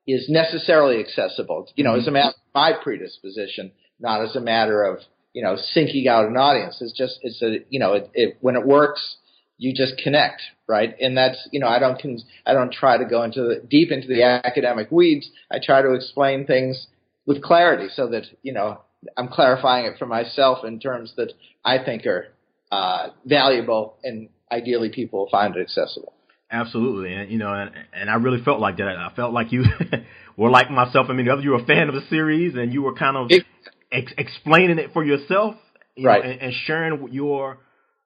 is 0.08 0.28
necessarily 0.30 1.00
accessible. 1.00 1.68
You 1.76 1.84
know, 1.84 1.96
as 1.96 2.08
a 2.08 2.12
matter 2.12 2.30
of 2.30 2.36
my 2.56 2.72
predisposition, 2.82 3.72
not 4.00 4.22
as 4.22 4.36
a 4.36 4.42
matter 4.42 4.84
of, 4.84 5.00
you 5.34 5.43
know, 5.43 5.56
sinking 5.58 6.08
out 6.08 6.26
an 6.26 6.38
audience. 6.38 6.78
It's 6.80 6.93
just, 6.93 7.19
it's 7.24 7.41
a, 7.41 7.58
you 7.69 7.80
know, 7.80 7.93
it, 7.93 8.12
it 8.13 8.38
when 8.41 8.56
it 8.56 8.65
works, 8.65 9.17
you 9.58 9.74
just 9.74 9.98
connect, 9.98 10.41
right? 10.67 10.96
And 11.00 11.17
that's, 11.17 11.48
you 11.52 11.60
know, 11.60 11.67
I 11.67 11.80
don't, 11.80 12.02
con- 12.02 12.19
I 12.46 12.54
don't 12.54 12.72
try 12.72 12.98
to 12.98 13.06
go 13.06 13.24
into 13.24 13.41
the, 13.41 13.63
deep 13.67 13.91
into 13.91 14.08
the 14.08 14.24
academic 14.24 14.91
weeds. 14.91 15.30
I 15.52 15.58
try 15.63 15.82
to 15.82 15.93
explain 15.93 16.46
things 16.46 16.88
with 17.26 17.41
clarity 17.41 17.88
so 17.93 18.08
that, 18.10 18.24
you 18.41 18.54
know, 18.54 18.82
I'm 19.17 19.28
clarifying 19.28 19.86
it 19.86 19.98
for 19.98 20.06
myself 20.06 20.65
in 20.65 20.80
terms 20.80 21.13
that 21.17 21.34
I 21.63 21.84
think 21.84 22.06
are 22.06 22.28
uh, 22.72 23.10
valuable 23.26 23.98
and 24.04 24.30
ideally 24.52 24.89
people 24.89 25.19
will 25.19 25.30
find 25.30 25.56
it 25.56 25.62
accessible. 25.62 26.13
Absolutely, 26.52 27.12
and 27.12 27.32
you 27.32 27.39
know, 27.39 27.52
and, 27.52 27.72
and 27.93 28.12
I 28.12 28.15
really 28.15 28.43
felt 28.43 28.60
like 28.60 28.78
that. 28.78 28.88
I 28.88 29.12
felt 29.15 29.34
like 29.34 29.52
you 29.52 29.65
were 30.38 30.52
like 30.52 30.69
myself. 30.69 31.08
I 31.10 31.13
mean, 31.13 31.26
you 31.41 31.50
were 31.50 31.58
a 31.58 31.65
fan 31.65 31.89
of 31.89 31.96
the 31.96 32.04
series, 32.12 32.54
and 32.54 32.72
you 32.72 32.84
were 32.84 32.93
kind 32.93 33.17
of 33.17 33.32
It- 33.32 33.46
ex- 33.93 34.13
explaining 34.17 34.79
it 34.79 34.91
for 34.93 35.03
yourself, 35.03 35.56
you 35.95 36.08
Right. 36.08 36.23
know, 36.23 36.32
and, 36.32 36.41
and 36.41 36.53
sharing 36.65 37.13
your 37.13 37.60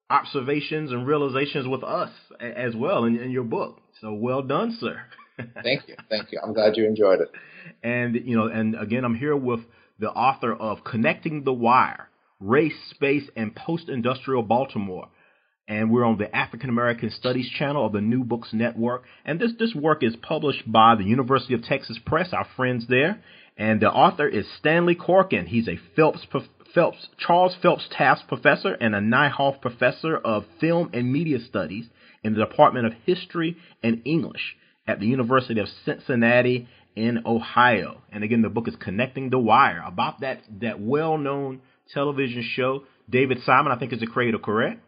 observations 0.10 0.92
and 0.92 1.06
realizations 1.08 1.68
with 1.68 1.84
us 1.84 2.12
a- 2.40 2.58
as 2.60 2.76
well 2.76 3.04
in, 3.06 3.18
in 3.20 3.32
your 3.32 3.44
book. 3.44 3.80
So 4.02 4.14
well 4.14 4.42
done, 4.42 4.78
sir. 4.80 5.02
Thank 5.64 5.88
you. 5.88 5.96
Thank 6.10 6.32
you. 6.32 6.40
I'm 6.44 6.54
glad 6.54 6.78
you 6.78 6.86
enjoyed 6.86 7.22
it. 7.22 7.30
And 7.84 8.16
you 8.16 8.36
know, 8.38 8.48
and 8.48 8.76
again, 8.80 9.04
I'm 9.06 9.16
here 9.16 9.36
with 9.36 9.62
the 10.00 10.10
author 10.10 10.54
of 10.54 10.84
Connecting 10.84 11.44
the 11.44 11.54
Wire: 11.54 12.10
Race, 12.40 12.74
Space, 12.92 13.24
and 13.36 13.56
Post-Industrial 13.56 14.44
Baltimore. 14.44 15.10
And 15.70 15.92
we're 15.92 16.06
on 16.06 16.18
the 16.18 16.34
African 16.34 16.70
American 16.70 17.10
Studies 17.12 17.50
channel 17.60 17.86
of 17.86 17.92
the 17.92 18.00
New 18.02 18.24
Books 18.24 18.50
Network. 18.54 19.04
And 19.26 19.40
this 19.40 19.52
this 19.60 19.76
work 19.76 20.02
is 20.02 20.16
published 20.22 20.72
by 20.72 20.96
the 20.96 21.04
University 21.04 21.54
of 21.56 21.64
Texas 21.64 22.00
Press, 22.06 22.30
our 22.32 22.48
friends 22.56 22.86
there. 22.88 23.22
And 23.58 23.82
the 23.82 23.90
author 23.90 24.28
is 24.28 24.46
Stanley 24.60 24.96
Corkin. 24.96 25.48
He's 25.48 25.68
a 25.68 25.80
Phelps 25.96 26.26
Phelps 26.74 27.08
Charles 27.18 27.56
Phelps 27.62 27.88
Taft 27.92 28.28
Professor 28.28 28.74
and 28.74 28.94
a 28.94 29.00
Niehoff 29.00 29.62
Professor 29.62 30.16
of 30.18 30.46
Film 30.60 30.92
and 30.94 31.12
Media 31.12 31.40
Studies 31.40 31.86
in 32.24 32.34
the 32.34 32.46
Department 32.46 32.86
of 32.86 32.94
History 33.06 33.58
and 33.82 34.02
English 34.06 34.56
at 34.88 35.00
the 35.00 35.08
University 35.08 35.60
of 35.60 35.68
Cincinnati 35.86 36.68
in 36.96 37.24
Ohio. 37.26 38.02
And 38.12 38.24
again, 38.24 38.42
the 38.42 38.50
book 38.50 38.68
is 38.68 38.76
Connecting 38.80 39.30
the 39.30 39.40
Wire 39.40 39.84
about 39.86 40.22
that 40.22 40.42
that 40.62 40.80
well-known 40.80 41.62
television 41.94 42.48
show. 42.56 42.84
David 43.10 43.40
Simon, 43.46 43.72
I 43.72 43.80
think, 43.80 43.94
is 43.94 44.00
the 44.00 44.08
creator, 44.08 44.38
correct? 44.38 44.82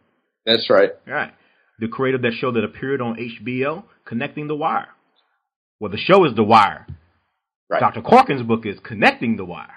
That's 0.46 0.68
right. 0.70 0.90
Right. 1.06 1.32
The 1.78 1.88
creator 1.88 2.16
of 2.16 2.22
that 2.22 2.34
show 2.38 2.52
that 2.52 2.62
appeared 2.64 3.00
on 3.00 3.16
HBO, 3.16 3.84
Connecting 4.04 4.48
the 4.48 4.54
Wire. 4.54 4.88
Well, 5.78 5.90
the 5.90 5.98
show 5.98 6.24
is 6.26 6.34
The 6.34 6.44
Wire. 6.44 6.86
Right. 7.70 7.80
Dr. 7.80 8.02
Corkin's 8.02 8.42
book 8.42 8.66
is 8.66 8.78
Connecting 8.82 9.36
the 9.36 9.44
Wire. 9.44 9.68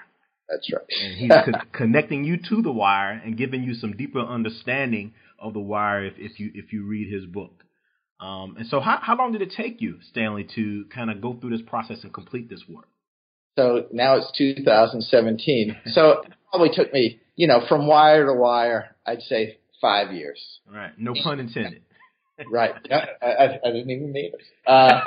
That's 0.48 0.68
right. 0.72 0.82
And 1.02 1.16
he's 1.16 1.30
con- 1.30 1.66
connecting 1.72 2.24
you 2.24 2.36
to 2.48 2.60
the 2.60 2.72
wire 2.72 3.12
and 3.24 3.36
giving 3.36 3.62
you 3.62 3.74
some 3.74 3.96
deeper 3.96 4.20
understanding 4.20 5.14
of 5.38 5.54
the 5.54 5.60
wire 5.60 6.04
if, 6.04 6.14
if 6.18 6.38
you 6.38 6.50
if 6.54 6.72
you 6.72 6.84
read 6.86 7.12
his 7.12 7.24
book. 7.24 7.62
Um, 8.20 8.56
and 8.58 8.66
so, 8.66 8.80
how, 8.80 8.98
how 9.00 9.16
long 9.16 9.32
did 9.32 9.42
it 9.42 9.52
take 9.56 9.80
you, 9.80 9.98
Stanley, 10.10 10.46
to 10.54 10.86
kind 10.94 11.10
of 11.10 11.20
go 11.20 11.34
through 11.34 11.50
this 11.50 11.66
process 11.66 11.98
and 12.02 12.12
complete 12.12 12.48
this 12.50 12.62
work? 12.68 12.88
So 13.56 13.86
now 13.92 14.16
it's 14.16 14.30
2017. 14.36 15.76
So 15.92 16.22
it 16.22 16.32
probably 16.50 16.70
took 16.72 16.92
me, 16.92 17.20
you 17.36 17.46
know, 17.46 17.64
from 17.68 17.86
wire 17.86 18.26
to 18.26 18.34
wire, 18.34 18.96
I'd 19.06 19.22
say 19.22 19.58
five 19.80 20.12
years. 20.12 20.40
All 20.68 20.76
right, 20.76 20.92
no 20.98 21.14
pun 21.22 21.40
intended. 21.40 21.82
Right. 22.50 22.74
I, 22.90 23.24
I, 23.24 23.44
I 23.44 23.70
didn't 23.70 23.90
even 23.90 24.12
mean 24.12 24.32
it. 24.34 24.42
Uh, 24.66 25.02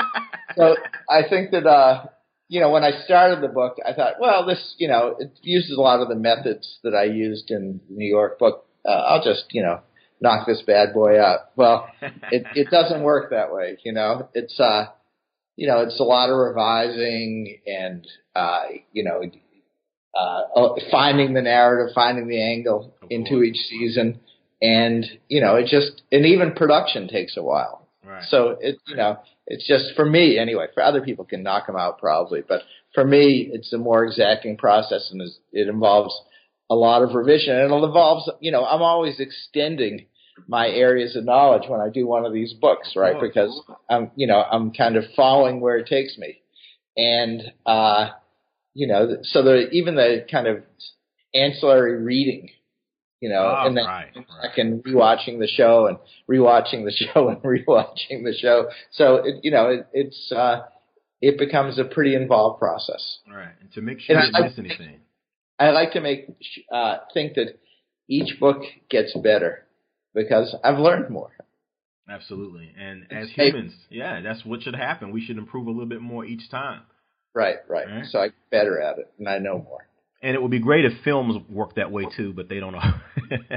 so 0.56 0.76
I 1.10 1.28
think 1.28 1.50
that, 1.50 1.66
uh, 1.66 2.06
you 2.50 2.60
know, 2.60 2.70
when 2.70 2.82
I 2.82 2.90
started 3.04 3.42
the 3.42 3.48
book, 3.48 3.76
I 3.86 3.92
thought, 3.92 4.14
well, 4.20 4.44
this, 4.44 4.74
you 4.76 4.88
know, 4.88 5.14
it 5.20 5.30
uses 5.40 5.78
a 5.78 5.80
lot 5.80 6.00
of 6.00 6.08
the 6.08 6.16
methods 6.16 6.80
that 6.82 6.96
I 6.96 7.04
used 7.04 7.52
in 7.52 7.80
the 7.88 7.94
New 7.94 8.08
York 8.08 8.40
book, 8.40 8.66
uh, 8.84 8.90
I'll 8.90 9.22
just 9.22 9.44
you 9.52 9.62
know 9.62 9.80
knock 10.20 10.48
this 10.48 10.60
bad 10.66 10.92
boy 10.92 11.22
out. 11.22 11.50
Well, 11.54 11.88
it 12.02 12.44
it 12.56 12.68
doesn't 12.70 13.04
work 13.04 13.30
that 13.30 13.52
way. 13.52 13.78
You 13.84 13.92
know, 13.92 14.28
it's 14.34 14.58
uh, 14.58 14.86
you 15.54 15.68
know, 15.68 15.82
it's 15.82 16.00
a 16.00 16.04
lot 16.04 16.28
of 16.28 16.38
revising 16.38 17.58
and 17.68 18.04
uh, 18.34 18.62
you 18.92 19.04
know, 19.04 19.22
uh, 20.18 20.42
oh, 20.56 20.76
finding 20.90 21.34
the 21.34 21.42
narrative, 21.42 21.94
finding 21.94 22.26
the 22.26 22.42
angle 22.42 22.92
into 23.10 23.44
each 23.44 23.58
season, 23.68 24.18
and 24.60 25.06
you 25.28 25.40
know, 25.40 25.54
it 25.54 25.66
just 25.66 26.02
and 26.10 26.26
even 26.26 26.52
production 26.52 27.06
takes 27.06 27.36
a 27.36 27.42
while. 27.44 27.79
Right. 28.04 28.24
So 28.28 28.56
it 28.60 28.78
you 28.86 28.96
know, 28.96 29.18
it's 29.46 29.66
just 29.66 29.94
for 29.94 30.04
me 30.04 30.38
anyway. 30.38 30.66
For 30.74 30.82
other 30.82 31.02
people 31.02 31.24
can 31.24 31.42
knock 31.42 31.66
them 31.66 31.76
out 31.76 31.98
probably, 31.98 32.42
but 32.46 32.62
for 32.94 33.04
me, 33.04 33.50
it's 33.52 33.72
a 33.72 33.78
more 33.78 34.04
exacting 34.04 34.56
process, 34.56 35.10
and 35.12 35.22
it 35.52 35.68
involves 35.68 36.18
a 36.70 36.74
lot 36.74 37.02
of 37.02 37.14
revision, 37.14 37.56
and 37.56 37.72
it 37.72 37.84
involves 37.84 38.30
you 38.40 38.52
know, 38.52 38.64
I'm 38.64 38.82
always 38.82 39.20
extending 39.20 40.06
my 40.48 40.68
areas 40.68 41.16
of 41.16 41.24
knowledge 41.24 41.68
when 41.68 41.80
I 41.80 41.90
do 41.90 42.06
one 42.06 42.24
of 42.24 42.32
these 42.32 42.54
books, 42.54 42.94
right? 42.96 43.16
Oh, 43.16 43.20
because 43.20 43.60
I'm, 43.88 44.10
you 44.16 44.26
know, 44.26 44.42
I'm 44.42 44.72
kind 44.72 44.96
of 44.96 45.04
following 45.14 45.60
where 45.60 45.76
it 45.76 45.86
takes 45.86 46.16
me, 46.16 46.40
and 46.96 47.42
uh, 47.66 48.10
you 48.74 48.86
know, 48.86 49.18
so 49.22 49.42
the 49.42 49.68
even 49.70 49.94
the 49.94 50.24
kind 50.30 50.46
of 50.46 50.62
ancillary 51.34 52.02
reading, 52.02 52.50
you 53.20 53.28
know, 53.28 53.54
Oh, 53.58 53.66
and 53.66 53.76
then 53.76 53.84
right, 53.84 54.08
I 54.14 54.18
right. 54.46 54.54
can 54.54 54.80
rewatching 54.82 55.38
the 55.38 55.46
show 55.46 55.86
and 55.86 55.98
rewatching 56.28 56.84
the 56.84 56.92
show 57.12 57.28
and 57.28 57.38
rewatching 57.42 58.24
the 58.24 58.34
show. 58.38 58.68
So 58.92 59.16
it, 59.16 59.36
you 59.42 59.50
know, 59.50 59.68
it, 59.70 59.86
it's 59.92 60.32
uh, 60.32 60.62
it 61.20 61.38
becomes 61.38 61.78
a 61.78 61.84
pretty 61.84 62.14
involved 62.14 62.58
process. 62.58 63.18
Right. 63.30 63.52
And 63.60 63.70
to 63.74 63.82
make 63.82 64.00
sure 64.00 64.16
And 64.16 64.32
you 64.32 64.40
I- 64.42 64.48
miss 64.48 64.58
anything. 64.58 65.00
I 65.58 65.70
like 65.70 65.92
to 65.92 66.00
make 66.00 66.26
uh, 66.72 66.98
think 67.12 67.34
that 67.34 67.58
each 68.08 68.40
book 68.40 68.62
gets 68.88 69.14
better 69.14 69.66
because 70.14 70.56
I've 70.64 70.78
learned 70.78 71.10
more. 71.10 71.32
Absolutely. 72.08 72.72
And 72.78 73.06
as 73.12 73.28
humans, 73.30 73.74
yeah, 73.90 74.20
that's 74.22 74.44
what 74.44 74.62
should 74.62 74.74
happen. 74.74 75.12
We 75.12 75.24
should 75.24 75.36
improve 75.38 75.66
a 75.66 75.70
little 75.70 75.86
bit 75.86 76.00
more 76.00 76.24
each 76.24 76.50
time. 76.50 76.80
Right, 77.34 77.56
right. 77.68 77.86
Right. 77.86 78.04
So 78.06 78.18
I 78.20 78.28
get 78.28 78.50
better 78.50 78.80
at 78.80 78.98
it 78.98 79.12
and 79.18 79.28
I 79.28 79.38
know 79.38 79.58
more. 79.58 79.86
And 80.22 80.34
it 80.34 80.42
would 80.42 80.50
be 80.50 80.58
great 80.58 80.84
if 80.84 80.92
films 81.02 81.42
work 81.48 81.76
that 81.76 81.90
way 81.90 82.04
too, 82.14 82.34
but 82.34 82.48
they 82.50 82.60
don't 82.60 82.72
know. 82.72 82.80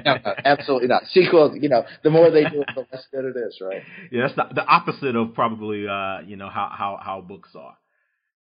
No, 0.06 0.16
no, 0.26 0.34
absolutely 0.46 0.88
not. 0.88 1.04
Sequel, 1.12 1.58
you 1.58 1.68
know, 1.68 1.84
the 2.04 2.10
more 2.10 2.32
they 2.32 2.44
do 2.44 2.62
it, 2.62 2.70
the 2.74 2.86
less 2.92 3.06
good 3.12 3.26
it 3.26 3.36
is, 3.38 3.60
right? 3.62 3.82
yeah, 4.12 4.22
that's 4.28 4.36
the, 4.36 4.56
the 4.56 4.66
opposite 4.66 5.16
of 5.16 5.34
probably 5.34 5.88
uh, 5.88 6.22
you 6.26 6.38
know 6.38 6.48
how 6.48 6.70
how 6.72 7.00
how 7.04 7.20
books 7.22 7.50
are. 7.56 7.76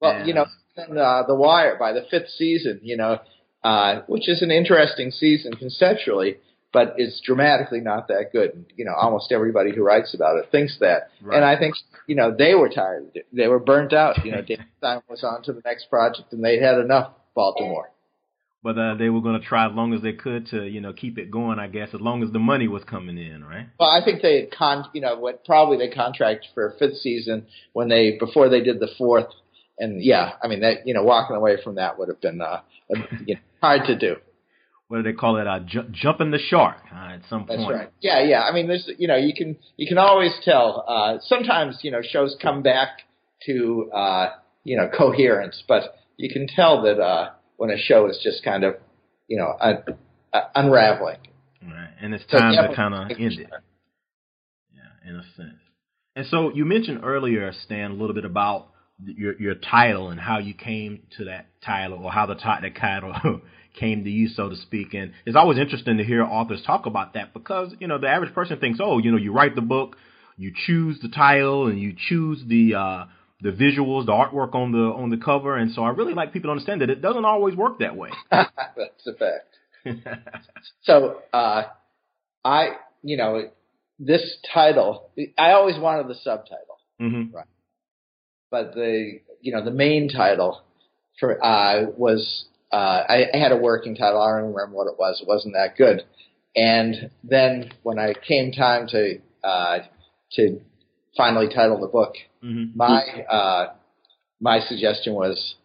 Well, 0.02 0.26
you 0.28 0.34
know, 0.34 0.46
then, 0.76 0.98
uh, 0.98 1.24
The 1.28 1.36
Wire 1.36 1.78
by 1.80 1.94
the 1.94 2.06
fifth 2.10 2.30
season, 2.38 2.80
you 2.84 2.98
know, 2.98 3.20
uh, 3.64 4.02
which 4.08 4.28
is 4.30 4.42
an 4.42 4.52
interesting 4.52 5.12
season 5.12 5.54
conceptually, 5.54 6.38
but 6.74 6.96
it's 6.98 7.22
dramatically 7.26 7.80
not 7.82 8.08
that 8.10 8.32
good. 8.34 8.66
You 8.76 8.86
know, 8.86 8.94
almost 9.00 9.32
everybody 9.32 9.74
who 9.74 9.84
writes 9.84 10.14
about 10.14 10.38
it 10.38 10.50
thinks 10.52 10.78
that, 10.80 11.10
Right. 11.22 11.36
and 11.38 11.46
I 11.46 11.58
think 11.58 11.76
you 12.08 12.16
know 12.16 12.36
they 12.38 12.54
were 12.56 12.70
tired. 12.70 13.18
They 13.32 13.48
were 13.48 13.60
burnt 13.60 13.94
out. 13.94 14.26
You 14.26 14.32
know, 14.34 14.42
Dave 14.48 14.60
Simon 14.82 15.04
was 15.10 15.24
on 15.24 15.42
to 15.44 15.54
the 15.54 15.62
next 15.64 15.90
project, 15.90 16.34
and 16.34 16.44
they 16.44 16.60
had 16.60 16.80
enough 16.80 17.14
Baltimore. 17.36 17.92
But 18.62 18.78
uh, 18.78 18.96
they 18.96 19.10
were 19.10 19.22
going 19.22 19.40
to 19.40 19.48
try 19.48 19.70
as 19.70 19.74
long 19.74 19.94
as 19.94 20.02
they 20.02 20.12
could 20.12 20.48
to 20.48 20.66
you 20.66 20.82
know 20.82 20.92
keep 20.92 21.18
it 21.18 21.32
going. 21.32 21.60
I 21.60 21.68
guess 21.68 21.90
as 21.94 22.02
long 22.02 22.24
as 22.24 22.32
the 22.32 22.40
money 22.40 22.68
was 22.68 22.84
coming 22.84 23.18
in, 23.18 23.44
right? 23.44 23.68
Well, 23.80 23.90
I 23.90 24.04
think 24.04 24.22
they 24.22 24.42
had 24.42 24.52
con, 24.52 24.86
you 24.94 25.02
know, 25.02 25.18
what 25.18 25.46
probably 25.46 25.78
they 25.78 25.90
contract 25.90 26.48
for 26.54 26.68
a 26.68 26.78
fifth 26.78 26.98
season 26.98 27.48
when 27.74 27.88
they 27.88 28.18
before 28.20 28.50
they 28.50 28.62
did 28.62 28.80
the 28.80 28.90
fourth, 28.98 29.28
and 29.78 30.04
yeah, 30.04 30.34
I 30.44 30.48
mean 30.48 30.60
that 30.62 30.86
you 30.86 30.94
know 30.94 31.04
walking 31.04 31.38
away 31.38 31.58
from 31.64 31.76
that 31.76 31.98
would 31.98 32.10
have 32.10 32.20
been 32.20 32.42
uh, 32.42 32.62
you 33.26 33.36
know, 33.36 33.42
hard 33.62 33.86
to 33.88 33.98
do. 33.98 34.18
What 34.90 34.98
do 34.98 35.04
they 35.04 35.14
call 35.14 35.38
it? 35.38 35.46
Uh, 35.46 35.60
ju- 35.60 35.88
jumping 35.92 36.32
the 36.32 36.40
shark 36.40 36.78
uh, 36.92 37.14
at 37.14 37.22
some 37.30 37.46
That's 37.48 37.62
point. 37.62 37.70
That's 37.70 37.86
right. 37.86 37.94
Yeah, 38.02 38.24
yeah. 38.24 38.42
I 38.42 38.52
mean, 38.52 38.68
there's 38.68 38.90
you 38.98 39.08
know 39.08 39.18
you 39.18 39.34
can 39.36 39.56
you 39.78 39.88
can 39.88 40.00
always 40.00 40.34
tell. 40.44 40.84
Uh, 40.88 41.20
sometimes 41.22 41.80
you 41.84 41.92
know 41.92 42.02
shows 42.02 42.36
come 42.42 42.64
back 42.64 42.90
to 43.46 43.90
uh, 43.94 44.32
you 44.64 44.76
know 44.76 44.90
coherence, 44.90 45.64
but 45.68 45.96
you 46.18 46.30
can 46.34 46.48
tell 46.48 46.82
that 46.82 47.00
uh, 47.00 47.30
when 47.60 47.70
a 47.70 47.78
show 47.78 48.10
is 48.10 48.18
just 48.24 48.44
kind 48.44 48.64
of 48.64 48.76
you 49.28 49.38
know 49.38 49.54
un- 49.60 49.84
uh, 50.34 50.42
unraveling. 50.56 51.18
Right. 51.62 51.90
And 52.02 52.14
it's 52.14 52.26
time 52.26 52.54
yeah, 52.54 52.68
to 52.68 52.76
kind 52.76 52.94
of 52.94 53.12
end 53.12 53.34
it. 53.34 53.50
Yeah, 54.74 55.10
in 55.10 55.16
a 55.18 55.24
sense. 55.36 55.60
And 56.16 56.26
so 56.28 56.52
you 56.54 56.66
mentioned 56.66 57.02
earlier, 57.04 57.52
Stan, 57.66 57.92
a 57.92 57.94
little 57.94 58.16
bit 58.16 58.26
about 58.26 58.70
your 59.04 59.40
your 59.40 59.56
title 59.56 60.10
and 60.10 60.20
how 60.20 60.40
you 60.40 60.54
came 60.54 61.04
to 61.18 61.26
that 61.26 61.48
title, 61.64 62.00
or 62.04 62.12
how 62.12 62.26
the 62.26 62.36
ti- 62.36 62.80
title 62.80 63.42
came 63.80 64.06
to 64.06 64.10
you, 64.10 64.30
so 64.30 64.48
to 64.50 64.56
speak. 64.56 64.94
And 64.94 65.12
it's 65.26 65.36
always 65.36 65.60
interesting 65.60 65.98
to 65.98 66.04
hear 66.04 66.24
authors 66.24 66.64
talk 66.66 66.86
about 66.86 67.14
that 67.16 67.34
because 67.34 67.74
you 67.80 67.88
know 67.88 67.98
the 67.98 68.08
average 68.08 68.34
person 68.34 68.58
thinks, 68.60 68.80
oh, 68.82 69.00
you 69.00 69.12
know, 69.12 69.18
you 69.18 69.34
write 69.34 69.56
the 69.56 69.62
book, 69.62 69.98
you 70.38 70.54
choose 70.66 70.98
the 71.02 71.10
title, 71.10 71.68
and 71.68 71.78
you 71.78 71.94
choose 72.08 72.42
the 72.48 72.76
uh, 72.76 73.06
the 73.42 73.52
visuals, 73.52 74.06
the 74.06 74.12
artwork 74.12 74.54
on 74.56 74.72
the 74.72 74.80
on 74.80 75.10
the 75.10 75.18
cover. 75.18 75.56
And 75.58 75.72
so 75.72 75.84
I 75.84 75.90
really 75.90 76.14
like 76.14 76.34
people 76.34 76.50
to 76.50 76.52
understand 76.52 76.82
that 76.82 76.90
it 76.90 77.02
doesn't 77.02 77.26
always 77.26 77.56
work 77.56 77.80
that 77.80 77.96
way. 77.96 78.10
That's 78.32 79.08
a 79.08 79.14
fact. 79.14 79.56
So 80.84 81.22
uh, 81.34 81.64
I, 82.44 82.70
you 83.02 83.18
know, 83.18 83.50
this 83.98 84.38
title, 84.54 85.10
I 85.38 85.52
always 85.52 85.78
wanted 85.78 86.08
the 86.08 86.16
subtitle, 86.16 86.78
hmm 87.00 87.24
but 88.52 88.74
the, 88.74 89.20
you 89.42 89.52
know, 89.52 89.64
the 89.64 89.72
main 89.72 90.10
title 90.10 90.64
for 91.20 91.44
uh, 91.44 91.86
was 91.96 92.46
uh, 92.72 93.04
I, 93.08 93.26
I 93.34 93.38
had 93.38 93.52
a 93.52 93.58
working 93.58 93.96
title. 93.96 94.22
I 94.22 94.40
don't 94.40 94.54
remember 94.54 94.76
what 94.76 94.88
it 94.88 94.98
was. 94.98 95.20
It 95.22 95.28
wasn't 95.28 95.54
that 95.54 95.78
good. 95.78 96.04
And 96.56 97.12
then 97.24 97.72
when 97.84 98.00
I 98.00 98.14
came 98.28 98.52
time 98.52 98.88
to 98.88 99.20
uh, 99.44 99.80
to 100.34 100.62
finally 101.16 101.48
title 101.54 101.80
the 101.80 101.88
book, 101.88 102.16
hmm 102.42 102.66
my 102.76 103.04
uh, 103.30 103.74
my 104.40 104.60
suggestion 104.62 105.14
was 105.14 105.56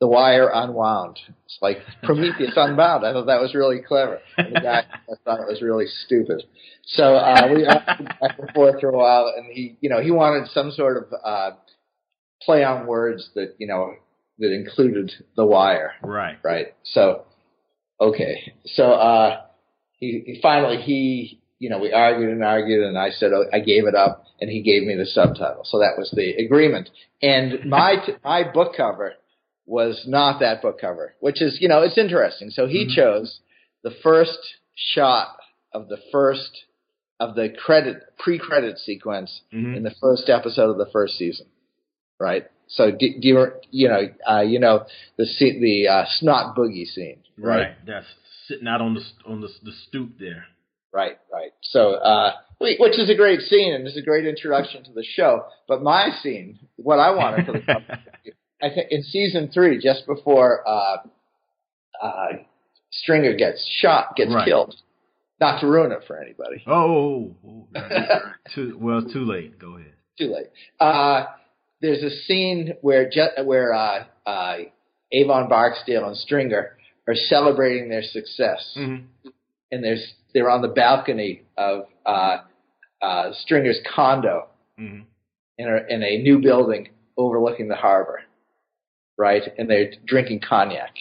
The 0.00 0.06
Wire 0.08 0.50
Unwound. 0.52 1.18
It's 1.44 1.58
like 1.60 1.78
Prometheus 2.02 2.52
Unbound. 2.56 3.04
I 3.06 3.12
thought 3.12 3.26
that 3.26 3.40
was 3.40 3.54
really 3.54 3.80
clever. 3.86 4.20
And 4.38 4.54
the 4.56 4.60
guy 4.60 4.84
I 5.10 5.14
thought 5.24 5.40
it 5.40 5.46
was 5.48 5.60
really 5.62 5.86
stupid. 6.06 6.42
So 6.86 7.16
uh, 7.16 7.48
we 7.54 7.64
argued 7.66 8.08
back 8.20 8.38
and 8.38 8.50
forth 8.52 8.80
for 8.80 8.88
a 8.90 8.96
while, 8.96 9.32
and 9.36 9.46
he, 9.52 9.76
you 9.80 9.88
know, 9.90 10.00
he 10.00 10.10
wanted 10.10 10.48
some 10.50 10.70
sort 10.70 10.96
of 10.98 11.04
uh, 11.24 11.50
play 12.42 12.64
on 12.64 12.86
words 12.86 13.30
that 13.34 13.54
you 13.58 13.66
know 13.66 13.94
that 14.38 14.52
included 14.52 15.12
The 15.36 15.44
Wire, 15.46 15.92
Right. 16.02 16.38
right? 16.42 16.74
So 16.84 17.24
okay, 18.00 18.54
so 18.66 18.92
uh, 18.92 19.42
he, 19.98 20.22
he 20.26 20.40
finally 20.42 20.78
he 20.82 21.40
you 21.58 21.70
know 21.70 21.78
we 21.78 21.92
argued 21.92 22.30
and 22.30 22.44
argued, 22.44 22.84
and 22.84 22.98
I 22.98 23.10
said 23.10 23.32
oh, 23.32 23.44
I 23.52 23.60
gave 23.60 23.86
it 23.86 23.94
up, 23.94 24.23
and 24.40 24.50
he 24.50 24.62
gave 24.62 24.82
me 24.84 24.94
the 24.96 25.06
subtitle. 25.06 25.62
So 25.64 25.78
that 25.78 25.94
was 25.96 26.10
the 26.14 26.34
agreement. 26.44 26.90
And 27.22 27.64
my 27.66 27.96
t- 28.04 28.14
my 28.24 28.42
book 28.50 28.74
cover 28.76 29.14
was 29.66 30.04
not 30.06 30.40
that 30.40 30.60
book 30.62 30.80
cover, 30.80 31.14
which 31.20 31.40
is 31.40 31.58
you 31.60 31.68
know 31.68 31.82
it's 31.82 31.98
interesting. 31.98 32.50
So 32.50 32.66
he 32.66 32.86
Mhm. 32.86 32.94
chose 32.94 33.40
the 33.82 33.92
first 34.02 34.38
shot 34.74 35.36
of 35.72 35.88
the 35.88 35.98
first 36.12 36.64
of 37.20 37.34
the 37.36 37.48
credit 37.48 38.02
pre-credit 38.18 38.78
sequence 38.78 39.42
hmm 39.50 39.74
in 39.76 39.82
the 39.84 39.94
first 40.00 40.28
episode 40.28 40.70
of 40.70 40.78
the 40.78 40.90
first 40.92 41.16
season, 41.16 41.46
right? 42.18 42.46
So 42.66 42.90
do, 42.90 43.08
do 43.20 43.28
you 43.28 43.46
you 43.70 43.88
know 43.88 44.02
uh, 44.28 44.40
you 44.40 44.58
know 44.58 44.84
the 45.16 45.26
the 45.60 45.88
uh, 45.88 46.04
snot 46.18 46.56
boogie 46.56 46.86
scene, 46.86 47.18
Right. 47.38 47.58
right? 47.58 47.86
That's 47.86 48.06
sitting 48.48 48.66
out 48.66 48.80
on 48.80 48.94
the 48.94 49.02
on 49.26 49.40
the, 49.40 49.48
the 49.62 49.72
stoop 49.88 50.18
there. 50.18 50.46
Right, 50.94 51.18
right. 51.32 51.50
So, 51.62 51.94
uh, 51.94 52.32
which 52.60 52.98
is 52.98 53.10
a 53.10 53.16
great 53.16 53.40
scene 53.40 53.74
and 53.74 53.86
is 53.86 53.96
a 53.96 54.02
great 54.02 54.26
introduction 54.26 54.84
to 54.84 54.92
the 54.92 55.02
show. 55.04 55.44
But 55.66 55.82
my 55.82 56.10
scene, 56.22 56.58
what 56.76 57.00
I 57.00 57.10
wanted 57.10 57.46
for 57.46 57.52
the 57.52 57.60
I 58.62 58.68
think 58.72 58.86
in 58.90 59.02
season 59.02 59.50
three, 59.52 59.78
just 59.82 60.06
before 60.06 60.62
uh, 60.66 60.96
uh, 62.00 62.26
Stringer 62.92 63.34
gets 63.36 63.62
shot, 63.80 64.14
gets 64.16 64.32
Right. 64.32 64.46
killed. 64.46 64.74
Not 65.40 65.60
to 65.60 65.66
ruin 65.66 65.90
it 65.90 66.04
for 66.06 66.16
anybody. 66.16 66.62
oh, 66.68 67.34
oh, 67.44 67.66
right. 67.74 68.08
too 68.54 68.78
well, 68.80 69.02
too 69.02 69.24
late. 69.24 69.58
Go 69.58 69.74
ahead. 69.76 69.92
Too 70.16 70.32
late. 70.32 70.46
Uh, 70.78 71.24
there's 71.82 72.04
a 72.04 72.10
scene 72.24 72.74
where 72.82 73.10
Je- 73.10 73.42
where 73.42 73.74
uh, 73.74 74.04
uh, 74.24 74.56
Avon 75.10 75.48
Barksdale 75.48 76.06
and 76.06 76.16
Stringer 76.16 76.76
are 77.08 77.14
celebrating 77.16 77.88
their 77.88 78.02
success. 78.04 78.74
Mm-hmm. 78.78 79.28
And 79.74 79.82
there's 79.84 80.14
they're 80.32 80.50
on 80.50 80.62
the 80.62 80.68
balcony 80.68 81.42
of 81.56 81.86
uh, 82.06 82.38
uh, 83.02 83.32
Stringer's 83.42 83.80
condo 83.94 84.48
Mm-hmm. 84.80 85.02
in 85.58 85.68
a, 85.68 85.94
in 85.94 86.02
a 86.02 86.18
new 86.22 86.40
building 86.40 86.88
overlooking 87.16 87.68
the 87.68 87.76
harbor, 87.76 88.22
right? 89.16 89.42
And 89.56 89.70
they're 89.70 89.92
drinking 90.04 90.40
cognac, 90.48 90.92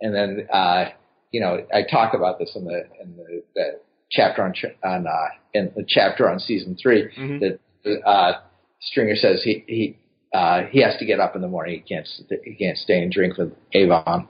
and 0.00 0.14
then 0.14 0.46
uh, 0.52 0.84
you 1.32 1.40
know 1.40 1.66
I 1.74 1.82
talk 1.90 2.14
about 2.14 2.38
this 2.38 2.52
in 2.54 2.64
the 2.64 2.84
in 3.02 3.16
the, 3.16 3.42
the 3.56 3.80
chapter 4.12 4.42
on 4.44 4.54
on 4.84 5.06
uh, 5.08 5.28
in 5.54 5.72
the 5.74 5.84
chapter 5.88 6.28
on 6.30 6.38
season 6.38 6.76
3 6.80 7.08
Mhm. 7.18 7.40
that 7.84 8.02
uh, 8.06 8.32
Stringer 8.80 9.16
says 9.16 9.42
he 9.42 9.64
he 9.66 9.98
uh, 10.34 10.62
he 10.70 10.82
has 10.82 10.96
to 10.98 11.06
get 11.06 11.20
up 11.20 11.36
in 11.36 11.42
the 11.42 11.48
morning. 11.48 11.82
He 11.84 11.94
can't 11.94 12.08
he 12.44 12.54
can't 12.54 12.76
stay 12.76 13.02
and 13.02 13.10
drink 13.10 13.38
with 13.38 13.52
Avon, 13.72 14.28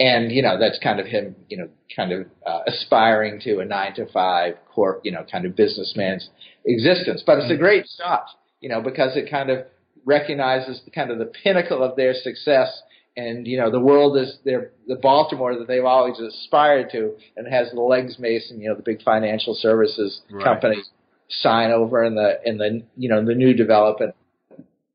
and 0.00 0.32
you 0.32 0.42
know 0.42 0.58
that's 0.58 0.78
kind 0.82 1.00
of 1.00 1.06
him. 1.06 1.36
You 1.48 1.58
know, 1.58 1.68
kind 1.94 2.12
of 2.12 2.26
uh, 2.46 2.60
aspiring 2.66 3.40
to 3.40 3.60
a 3.60 3.64
nine 3.64 3.94
to 3.94 4.06
five 4.06 4.54
corp. 4.74 5.02
You 5.04 5.12
know, 5.12 5.24
kind 5.30 5.44
of 5.44 5.54
businessman's 5.54 6.28
existence. 6.64 7.22
But 7.24 7.38
it's 7.38 7.52
a 7.52 7.56
great 7.56 7.86
shot. 7.98 8.26
You 8.60 8.68
know, 8.70 8.80
because 8.80 9.16
it 9.16 9.30
kind 9.30 9.50
of 9.50 9.66
recognizes 10.04 10.80
the 10.84 10.90
kind 10.90 11.10
of 11.10 11.18
the 11.18 11.26
pinnacle 11.26 11.82
of 11.82 11.96
their 11.96 12.14
success 12.14 12.82
and 13.16 13.46
you 13.46 13.56
know 13.56 13.70
the 13.70 13.80
world 13.80 14.16
is 14.16 14.38
their 14.44 14.72
the 14.86 14.96
Baltimore 14.96 15.56
that 15.58 15.68
they've 15.68 15.84
always 15.84 16.18
aspired 16.18 16.90
to, 16.90 17.14
and 17.36 17.46
has 17.46 17.70
the 17.72 17.80
Leggs 17.80 18.18
Mason, 18.18 18.60
you 18.60 18.68
know, 18.68 18.74
the 18.74 18.82
big 18.82 19.02
financial 19.02 19.54
services 19.54 20.20
right. 20.30 20.44
company 20.44 20.82
sign 21.28 21.70
over 21.70 22.04
in 22.04 22.14
the 22.14 22.40
in 22.44 22.58
the 22.58 22.82
you 22.96 23.08
know 23.08 23.24
the 23.24 23.34
new 23.34 23.54
development 23.54 24.14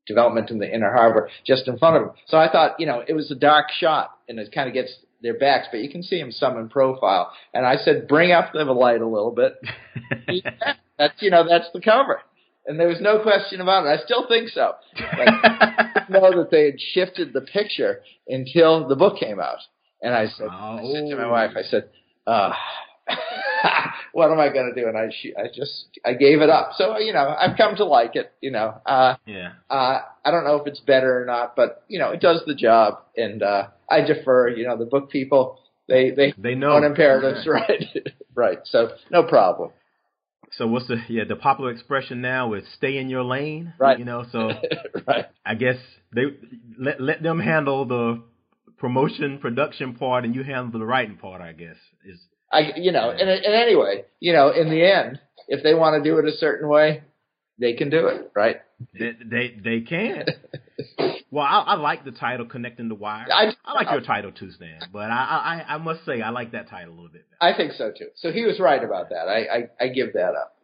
development 0.09 0.51
in 0.51 0.59
the 0.59 0.69
Inner 0.69 0.91
Harbor 0.91 1.29
just 1.45 1.69
in 1.69 1.77
front 1.77 1.95
of 1.95 2.01
them. 2.03 2.11
So 2.27 2.37
I 2.37 2.51
thought, 2.51 2.79
you 2.79 2.85
know, 2.85 3.01
it 3.07 3.13
was 3.13 3.31
a 3.31 3.35
dark 3.35 3.67
shot, 3.79 4.11
and 4.27 4.37
it 4.37 4.51
kind 4.51 4.67
of 4.67 4.73
gets 4.73 4.93
their 5.21 5.39
backs, 5.39 5.67
but 5.71 5.79
you 5.79 5.89
can 5.89 6.03
see 6.03 6.19
them 6.19 6.31
some 6.31 6.57
in 6.57 6.67
profile. 6.67 7.31
And 7.53 7.65
I 7.65 7.77
said, 7.77 8.07
bring 8.07 8.33
up 8.33 8.51
the 8.53 8.63
light 8.63 9.01
a 9.01 9.07
little 9.07 9.31
bit. 9.31 9.53
yeah, 10.27 10.73
that's 10.97 11.21
you 11.21 11.31
know 11.31 11.47
that's 11.47 11.69
the 11.73 11.79
cover 11.79 12.21
and 12.69 12.79
there 12.79 12.87
was 12.87 13.01
no 13.01 13.19
question 13.23 13.61
about 13.61 13.85
it. 13.85 13.89
I 13.89 14.03
still 14.05 14.27
think 14.27 14.49
so. 14.49 14.73
But 14.95 15.27
I 15.27 16.05
know 16.07 16.37
that 16.37 16.49
they 16.51 16.65
had 16.65 16.79
shifted 16.79 17.33
the 17.33 17.41
picture 17.41 18.01
until 18.27 18.87
the 18.87 18.95
book 18.95 19.19
came 19.19 19.39
out. 19.39 19.57
And 20.03 20.13
I 20.13 20.27
said, 20.27 20.47
oh. 20.51 20.77
I 20.77 20.93
said 20.93 21.09
to 21.09 21.15
my 21.15 21.27
wife, 21.27 21.51
I 21.57 21.63
said, 21.63 21.89
uh, 22.27 22.53
what 24.13 24.31
am 24.31 24.39
I 24.39 24.49
going 24.49 24.71
to 24.73 24.81
do? 24.81 24.87
And 24.87 24.97
I, 24.97 25.09
she, 25.21 25.35
I 25.35 25.47
just, 25.53 25.99
I 26.05 26.13
gave 26.13 26.41
it 26.41 26.49
up. 26.49 26.71
So, 26.77 26.97
you 26.97 27.13
know, 27.13 27.35
I've 27.39 27.57
come 27.57 27.75
to 27.77 27.85
like 27.85 28.15
it, 28.15 28.31
you 28.41 28.51
know, 28.51 28.81
uh, 28.85 29.15
yeah. 29.25 29.53
Uh, 29.69 30.01
I 30.23 30.31
don't 30.31 30.43
know 30.43 30.55
if 30.57 30.67
it's 30.67 30.79
better 30.79 31.21
or 31.21 31.25
not, 31.25 31.55
but, 31.55 31.83
you 31.87 31.99
know, 31.99 32.11
it 32.11 32.21
does 32.21 32.41
the 32.45 32.55
job. 32.55 32.99
And, 33.15 33.43
uh, 33.43 33.67
I 33.89 34.01
defer, 34.01 34.49
you 34.49 34.67
know, 34.67 34.77
the 34.77 34.85
book 34.85 35.09
people, 35.09 35.59
they, 35.87 36.11
they, 36.11 36.33
they 36.37 36.55
know 36.55 36.77
imperatives, 36.77 37.47
right? 37.47 37.83
right. 38.35 38.59
So 38.65 38.89
no 39.09 39.23
problem. 39.23 39.71
So 40.53 40.67
what's 40.67 40.87
the 40.87 40.97
yeah 41.09 41.25
the 41.27 41.35
popular 41.35 41.71
expression 41.71 42.21
now 42.21 42.53
is 42.53 42.63
stay 42.75 42.97
in 42.97 43.09
your 43.09 43.23
lane, 43.23 43.73
right? 43.77 43.99
You 43.99 44.05
know, 44.05 44.25
so 44.31 44.49
right. 45.07 45.25
I 45.45 45.55
guess 45.55 45.77
they 46.13 46.23
let 46.77 46.99
let 46.99 47.21
them 47.21 47.39
handle 47.39 47.85
the 47.85 48.23
promotion 48.77 49.37
production 49.39 49.95
part, 49.95 50.25
and 50.25 50.33
you 50.33 50.43
handle 50.43 50.79
the 50.79 50.85
writing 50.85 51.17
part. 51.17 51.41
I 51.41 51.53
guess 51.53 51.75
is 52.03 52.19
I 52.51 52.73
you 52.75 52.91
know, 52.91 53.11
and 53.11 53.29
and 53.29 53.53
anyway, 53.53 54.05
you 54.19 54.33
know, 54.33 54.49
in 54.51 54.69
the 54.69 54.83
end, 54.83 55.19
if 55.47 55.63
they 55.63 55.73
want 55.73 56.01
to 56.01 56.09
do 56.09 56.17
it 56.17 56.25
a 56.25 56.31
certain 56.37 56.67
way, 56.67 57.03
they 57.59 57.73
can 57.73 57.89
do 57.89 58.07
it, 58.07 58.31
right? 58.35 58.57
They 58.97 59.11
they, 59.23 59.57
they 59.63 59.81
can. 59.81 60.25
well, 61.31 61.45
I, 61.45 61.59
I, 61.67 61.75
like 61.75 62.05
the 62.05 62.11
title 62.11 62.45
"Connecting 62.45 62.87
the 62.87 62.95
Wire." 62.95 63.27
I, 63.31 63.53
I 63.65 63.73
like 63.73 63.91
your 63.91 64.01
title 64.01 64.31
too, 64.31 64.51
Stan. 64.51 64.79
But 64.91 65.11
I, 65.11 65.63
I 65.67 65.75
I 65.75 65.77
must 65.77 66.05
say 66.05 66.21
I 66.21 66.29
like 66.29 66.53
that 66.53 66.69
title 66.69 66.93
a 66.93 66.95
little 66.95 67.09
bit. 67.09 67.25
Better. 67.39 67.53
I 67.53 67.57
think 67.57 67.73
so 67.73 67.91
too. 67.91 68.07
So 68.15 68.31
he 68.31 68.45
was 68.45 68.59
right 68.59 68.83
about 68.83 69.09
that. 69.09 69.27
I 69.27 69.39
I, 69.81 69.85
I 69.85 69.87
give 69.89 70.13
that 70.13 70.33
up. 70.35 70.55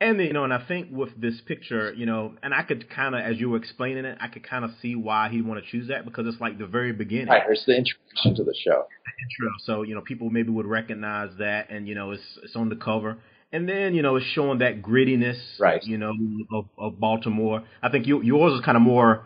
And 0.00 0.20
you 0.20 0.32
know, 0.32 0.44
and 0.44 0.54
I 0.54 0.64
think 0.66 0.88
with 0.92 1.20
this 1.20 1.40
picture, 1.44 1.92
you 1.92 2.06
know, 2.06 2.34
and 2.42 2.54
I 2.54 2.62
could 2.62 2.88
kind 2.88 3.16
of, 3.16 3.20
as 3.20 3.38
you 3.38 3.50
were 3.50 3.56
explaining 3.56 4.04
it, 4.04 4.16
I 4.20 4.28
could 4.28 4.48
kind 4.48 4.64
of 4.64 4.70
see 4.80 4.94
why 4.94 5.28
he'd 5.28 5.44
want 5.44 5.62
to 5.62 5.68
choose 5.68 5.88
that 5.88 6.04
because 6.04 6.26
it's 6.26 6.40
like 6.40 6.56
the 6.58 6.66
very 6.66 6.92
beginning. 6.92 7.28
Right, 7.28 7.42
it's 7.48 7.66
the 7.66 7.76
introduction 7.76 8.36
to 8.36 8.44
the 8.44 8.54
show. 8.64 8.86
The 8.86 9.24
Intro. 9.24 9.52
So 9.64 9.82
you 9.82 9.96
know, 9.96 10.00
people 10.00 10.30
maybe 10.30 10.50
would 10.50 10.66
recognize 10.66 11.30
that, 11.38 11.70
and 11.70 11.88
you 11.88 11.96
know, 11.96 12.12
it's 12.12 12.38
it's 12.44 12.54
on 12.54 12.68
the 12.68 12.76
cover 12.76 13.18
and 13.52 13.68
then 13.68 13.94
you 13.94 14.02
know 14.02 14.16
it's 14.16 14.26
showing 14.26 14.58
that 14.58 14.82
grittiness, 14.82 15.38
right? 15.58 15.82
You 15.82 15.98
know 15.98 16.12
of, 16.52 16.66
of 16.76 17.00
Baltimore. 17.00 17.64
I 17.82 17.88
think 17.88 18.06
you, 18.06 18.22
yours 18.22 18.58
is 18.58 18.64
kind 18.64 18.76
of 18.76 18.82
more, 18.82 19.24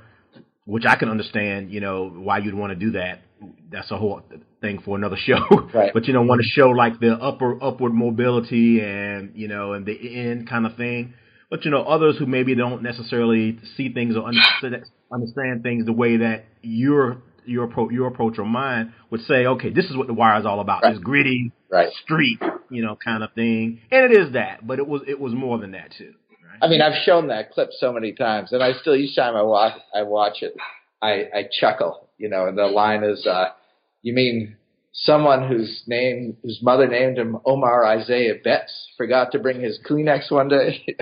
which 0.65 0.85
I 0.87 0.97
can 0.97 1.09
understand. 1.09 1.71
You 1.71 1.81
know 1.81 2.09
why 2.09 2.39
you'd 2.39 2.55
want 2.55 2.71
to 2.71 2.77
do 2.77 2.93
that. 2.93 3.23
That's 3.71 3.91
a 3.91 3.97
whole 3.97 4.23
thing 4.61 4.81
for 4.85 4.97
another 4.97 5.17
show. 5.25 5.69
Right. 5.75 5.93
but 5.93 6.07
you 6.07 6.13
know 6.13 6.23
want 6.23 6.41
to 6.43 6.49
show 6.49 6.71
like 6.71 7.01
the 7.01 7.15
upper 7.15 7.63
upward 7.63 7.95
mobility 7.95 8.81
and 8.81 9.33
you 9.35 9.49
know 9.49 9.73
and 9.73 9.87
the 9.87 10.21
end 10.21 10.49
kind 10.49 10.67
of 10.67 10.77
thing. 10.77 11.15
But 11.51 11.65
you 11.65 11.71
know 11.71 11.83
others 11.83 12.17
who 12.19 12.27
maybe 12.27 12.55
don't 12.55 12.83
necessarily 12.83 13.59
see 13.77 13.93
things 13.93 14.17
or 14.17 14.25
understand, 14.25 14.85
understand 15.13 15.63
things 15.63 15.85
the 15.87 15.93
way 15.93 16.19
that 16.19 16.45
you're 16.63 17.23
your 17.45 17.65
approach, 17.65 17.93
your 17.93 18.09
approach 18.09 18.39
or 18.39 18.45
mine 18.45 18.95
would 19.11 19.21
say, 19.23 19.47
okay, 19.47 19.71
this 19.71 19.87
is 19.87 19.97
what 19.97 20.07
the 20.07 20.15
wire 20.15 20.39
is 20.39 20.47
all 20.47 20.61
about. 20.61 20.83
Right. 20.83 20.95
This 20.95 21.03
gritty 21.03 21.53
right. 21.71 21.93
street, 22.03 22.41
you 22.71 22.83
know, 22.83 22.97
kind 23.03 23.23
of 23.23 23.33
thing. 23.35 23.81
And 23.91 24.13
it 24.13 24.19
is 24.19 24.33
that, 24.35 24.67
but 24.67 24.79
it 24.79 24.87
was 24.87 25.03
it 25.07 25.19
was 25.19 25.33
more 25.33 25.59
than 25.59 25.73
that 25.73 25.93
too. 25.97 26.15
Right? 26.31 26.59
I 26.63 26.69
mean, 26.69 26.81
I've 26.81 27.03
shown 27.05 27.29
that 27.29 27.53
clip 27.53 27.71
so 27.73 27.93
many 27.93 28.13
times, 28.13 28.53
and 28.53 28.63
I 28.63 28.73
still 28.75 28.95
each 28.95 29.17
time 29.17 29.37
I 29.37 29.43
watch 29.43 29.79
I 29.95 30.03
watch 30.03 30.43
it, 30.43 30.55
I, 31.03 31.29
I 31.35 31.49
chuckle. 31.61 32.09
You 32.19 32.29
know, 32.29 32.47
and 32.47 32.57
the 32.57 32.67
line 32.67 33.03
is, 33.05 33.27
uh, 33.27 33.47
"You 34.03 34.15
mean 34.15 34.57
someone 34.93 35.49
whose 35.49 35.83
name 35.87 36.37
whose 36.43 36.61
mother 36.63 36.87
named 36.87 37.19
him 37.19 37.39
Omar 37.45 37.85
Isaiah 37.85 38.37
Betts 38.43 38.73
forgot 38.97 39.33
to 39.33 39.39
bring 39.39 39.61
his 39.61 39.79
Kleenex 39.85 40.31
one 40.31 40.49
day?" 40.49 40.85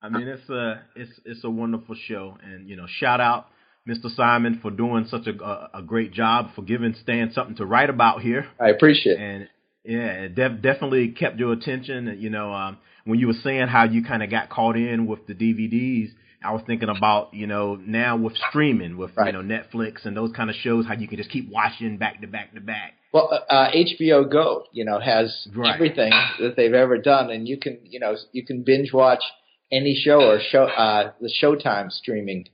I 0.00 0.08
mean, 0.08 0.28
it's 0.28 0.48
a 0.48 0.82
it's 0.96 1.20
it's 1.24 1.44
a 1.44 1.50
wonderful 1.50 1.96
show, 2.06 2.38
and 2.42 2.68
you 2.68 2.76
know, 2.76 2.86
shout 2.88 3.20
out 3.20 3.48
Mr. 3.88 4.14
Simon, 4.14 4.58
for 4.60 4.70
doing 4.70 5.06
such 5.08 5.26
a, 5.26 5.68
a, 5.78 5.82
great 5.82 6.12
job, 6.12 6.50
for 6.54 6.62
giving 6.62 6.94
Stan 7.02 7.32
something 7.32 7.56
to 7.56 7.64
write 7.64 7.88
about 7.88 8.20
here. 8.20 8.46
I 8.60 8.68
appreciate 8.68 9.18
it. 9.18 9.20
And 9.20 9.48
yeah, 9.82 10.24
it 10.24 10.34
def- 10.34 10.60
definitely 10.60 11.08
kept 11.08 11.38
your 11.38 11.54
attention. 11.54 12.18
You 12.20 12.28
know, 12.28 12.52
um, 12.52 12.76
when 13.04 13.18
you 13.18 13.28
were 13.28 13.38
saying 13.42 13.68
how 13.68 13.84
you 13.84 14.04
kind 14.04 14.22
of 14.22 14.30
got 14.30 14.50
caught 14.50 14.76
in 14.76 15.06
with 15.06 15.26
the 15.26 15.34
DVDs, 15.34 16.10
I 16.42 16.52
was 16.52 16.62
thinking 16.66 16.88
about, 16.88 17.34
you 17.34 17.46
know, 17.46 17.74
now 17.74 18.16
with 18.16 18.34
streaming, 18.48 18.96
with, 18.96 19.10
right. 19.16 19.26
you 19.26 19.32
know, 19.32 19.42
Netflix 19.42 20.04
and 20.04 20.16
those 20.16 20.32
kind 20.32 20.48
of 20.50 20.56
shows, 20.56 20.86
how 20.86 20.94
you 20.94 21.08
can 21.08 21.18
just 21.18 21.30
keep 21.30 21.50
watching 21.50 21.96
back 21.96 22.20
to 22.20 22.26
back 22.28 22.54
to 22.54 22.60
back. 22.60 22.94
Well, 23.12 23.30
uh, 23.32 23.52
uh 23.52 23.70
HBO 23.72 24.30
Go, 24.30 24.64
you 24.72 24.84
know, 24.84 25.00
has 25.00 25.48
right. 25.54 25.74
everything 25.74 26.10
that 26.40 26.54
they've 26.56 26.72
ever 26.72 26.98
done, 26.98 27.30
and 27.30 27.48
you 27.48 27.58
can, 27.58 27.78
you 27.84 27.98
know, 27.98 28.16
you 28.32 28.44
can 28.46 28.62
binge 28.62 28.92
watch 28.92 29.22
any 29.72 29.94
show 29.94 30.20
or 30.20 30.38
show 30.40 30.64
uh, 30.64 31.12
the 31.20 31.32
Showtime 31.42 31.90
streaming 31.90 32.48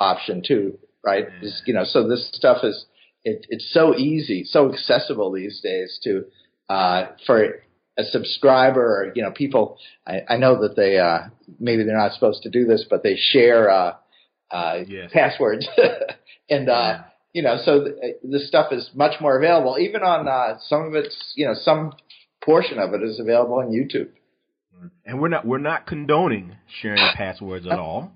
option 0.00 0.42
too, 0.46 0.78
right? 1.04 1.26
Yeah. 1.40 1.48
Is, 1.48 1.62
you 1.66 1.74
know, 1.74 1.84
so 1.84 2.08
this 2.08 2.28
stuff 2.32 2.64
is 2.64 2.86
it, 3.24 3.46
it's 3.50 3.72
so 3.72 3.96
easy, 3.96 4.44
so 4.44 4.72
accessible 4.72 5.32
these 5.32 5.60
days 5.60 5.98
to 6.04 6.24
uh, 6.68 7.06
for 7.26 7.62
a 7.98 8.04
subscriber 8.04 8.80
or 8.82 9.12
you 9.14 9.22
know 9.22 9.30
people. 9.30 9.78
I, 10.06 10.20
I 10.28 10.36
know 10.36 10.62
that 10.62 10.76
they 10.76 10.98
uh, 10.98 11.28
maybe 11.58 11.84
they're 11.84 11.98
not 11.98 12.12
supposed 12.12 12.42
to 12.42 12.50
do 12.50 12.64
this, 12.64 12.84
but 12.88 13.02
they 13.02 13.16
share 13.16 13.70
uh, 13.70 13.94
uh, 14.50 14.78
yes. 14.86 15.10
passwords, 15.12 15.66
and 16.50 16.68
uh, 16.68 16.72
yeah. 16.72 17.02
you 17.32 17.42
know, 17.42 17.58
so 17.64 17.84
th- 17.84 18.16
this 18.22 18.48
stuff 18.48 18.72
is 18.72 18.90
much 18.94 19.20
more 19.20 19.36
available. 19.36 19.76
Even 19.78 20.02
on 20.02 20.28
uh, 20.28 20.58
some 20.66 20.82
of 20.82 20.94
it's, 20.94 21.32
you 21.36 21.46
know, 21.46 21.54
some 21.54 21.92
portion 22.44 22.78
of 22.78 22.94
it 22.94 23.02
is 23.02 23.18
available 23.20 23.54
on 23.54 23.70
YouTube. 23.70 24.08
And 25.04 25.20
we're 25.20 25.28
not 25.28 25.46
we're 25.46 25.58
not 25.58 25.86
condoning 25.86 26.56
sharing 26.80 27.02
passwords 27.14 27.66
at 27.66 27.78
all. 27.78 28.12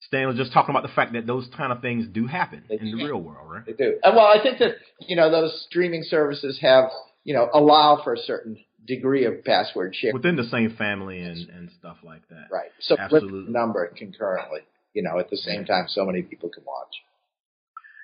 Stan 0.00 0.28
was 0.28 0.36
just 0.36 0.52
talking 0.52 0.74
about 0.74 0.86
the 0.86 0.94
fact 0.94 1.14
that 1.14 1.26
those 1.26 1.48
kind 1.56 1.72
of 1.72 1.80
things 1.80 2.06
do 2.12 2.26
happen 2.26 2.62
they 2.68 2.76
in 2.76 2.96
the 2.96 3.04
real 3.04 3.20
world, 3.20 3.50
right? 3.50 3.64
They 3.64 3.72
do. 3.72 3.98
And 4.02 4.14
well, 4.14 4.26
I 4.26 4.42
think 4.42 4.58
that 4.58 4.76
you 5.00 5.16
know 5.16 5.30
those 5.30 5.64
streaming 5.68 6.02
services 6.04 6.58
have 6.62 6.84
you 7.24 7.34
know 7.34 7.48
allow 7.52 8.00
for 8.02 8.14
a 8.14 8.18
certain 8.18 8.58
degree 8.86 9.24
of 9.24 9.44
password 9.44 9.94
sharing 9.94 10.14
within 10.14 10.36
the 10.36 10.44
same 10.44 10.74
family 10.76 11.20
and 11.20 11.48
and 11.48 11.70
stuff 11.78 11.96
like 12.02 12.26
that. 12.28 12.46
Right. 12.50 12.70
So 12.80 12.96
absolutely 12.98 13.52
number 13.52 13.86
concurrently. 13.96 14.60
You 14.92 15.02
know, 15.02 15.18
at 15.18 15.28
the 15.30 15.36
same 15.36 15.64
time, 15.64 15.86
so 15.88 16.04
many 16.04 16.22
people 16.22 16.48
can 16.48 16.64
watch. 16.64 16.94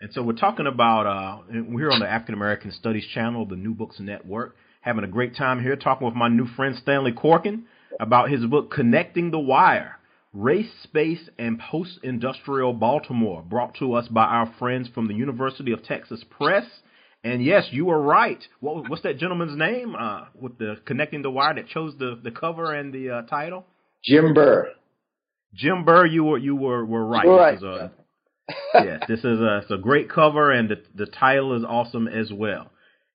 And 0.03 0.13
so 0.13 0.23
we're 0.23 0.33
talking 0.33 0.67
about 0.67 1.07
uh, 1.07 1.43
we're 1.69 1.81
here 1.81 1.91
on 1.91 2.01
the 2.01 2.09
African 2.09 2.35
American 2.35 2.73
Studies 2.73 3.07
channel, 3.15 3.47
the 3.47 3.57
New 3.57 3.75
Books 3.75 4.01
Network, 4.01 4.57
having 4.81 5.05
a 5.05 5.09
great 5.09 5.37
time 5.37 5.63
here 5.63 5.77
talking 5.77 6.07
with 6.07 6.17
my 6.17 6.29
new 6.29 6.47
friend 6.47 6.75
Stanley 6.83 7.13
Corkin 7.13 7.65
about 8.01 8.31
his 8.31 8.45
book 8.47 8.71
Connecting 8.71 9.31
the 9.31 9.39
Wire 9.39 10.01
Race, 10.33 10.71
Space, 10.85 11.29
and 11.39 11.59
Post 11.59 11.99
Industrial 12.05 12.73
Baltimore, 12.73 13.43
brought 13.43 13.75
to 13.81 13.95
us 13.95 14.07
by 14.07 14.25
our 14.25 14.53
friends 14.59 14.89
from 14.95 15.09
the 15.09 15.15
University 15.15 15.73
of 15.73 15.83
Texas 15.83 16.25
Press. 16.31 16.65
And 17.23 17.45
yes, 17.45 17.67
you 17.71 17.85
were 17.85 18.01
right. 18.01 18.43
What, 18.61 18.89
what's 18.89 19.03
that 19.03 19.19
gentleman's 19.19 19.57
name 19.57 19.95
uh, 19.95 20.27
with 20.41 20.59
the 20.59 20.77
connecting 20.87 21.23
the 21.23 21.31
wire 21.31 21.55
that 21.55 21.69
chose 21.69 21.95
the, 21.99 22.19
the 22.23 22.31
cover 22.31 22.73
and 22.73 22.93
the 22.93 23.11
uh, 23.11 23.23
title? 23.23 23.67
Jim 24.03 24.33
Burr. 24.33 24.71
Jim 25.55 25.85
Burr, 25.85 26.07
you 26.07 26.25
were 26.25 26.39
you 26.39 26.57
were 26.57 26.85
were 26.85 27.05
right. 27.05 27.25
You're 27.25 27.37
right. 27.37 27.61
This 27.61 27.63
a, 27.65 27.91
yes, 28.75 29.03
this 29.09 29.19
is 29.19 29.41
a, 29.41 29.59
it's 29.59 29.71
a 29.71 29.77
great 29.77 30.09
cover, 30.09 30.51
and 30.51 30.69
the 30.69 30.83
the 30.95 31.07
title 31.07 31.57
is 31.57 31.65
awesome 31.65 32.09
as 32.09 32.33
well. 32.33 32.71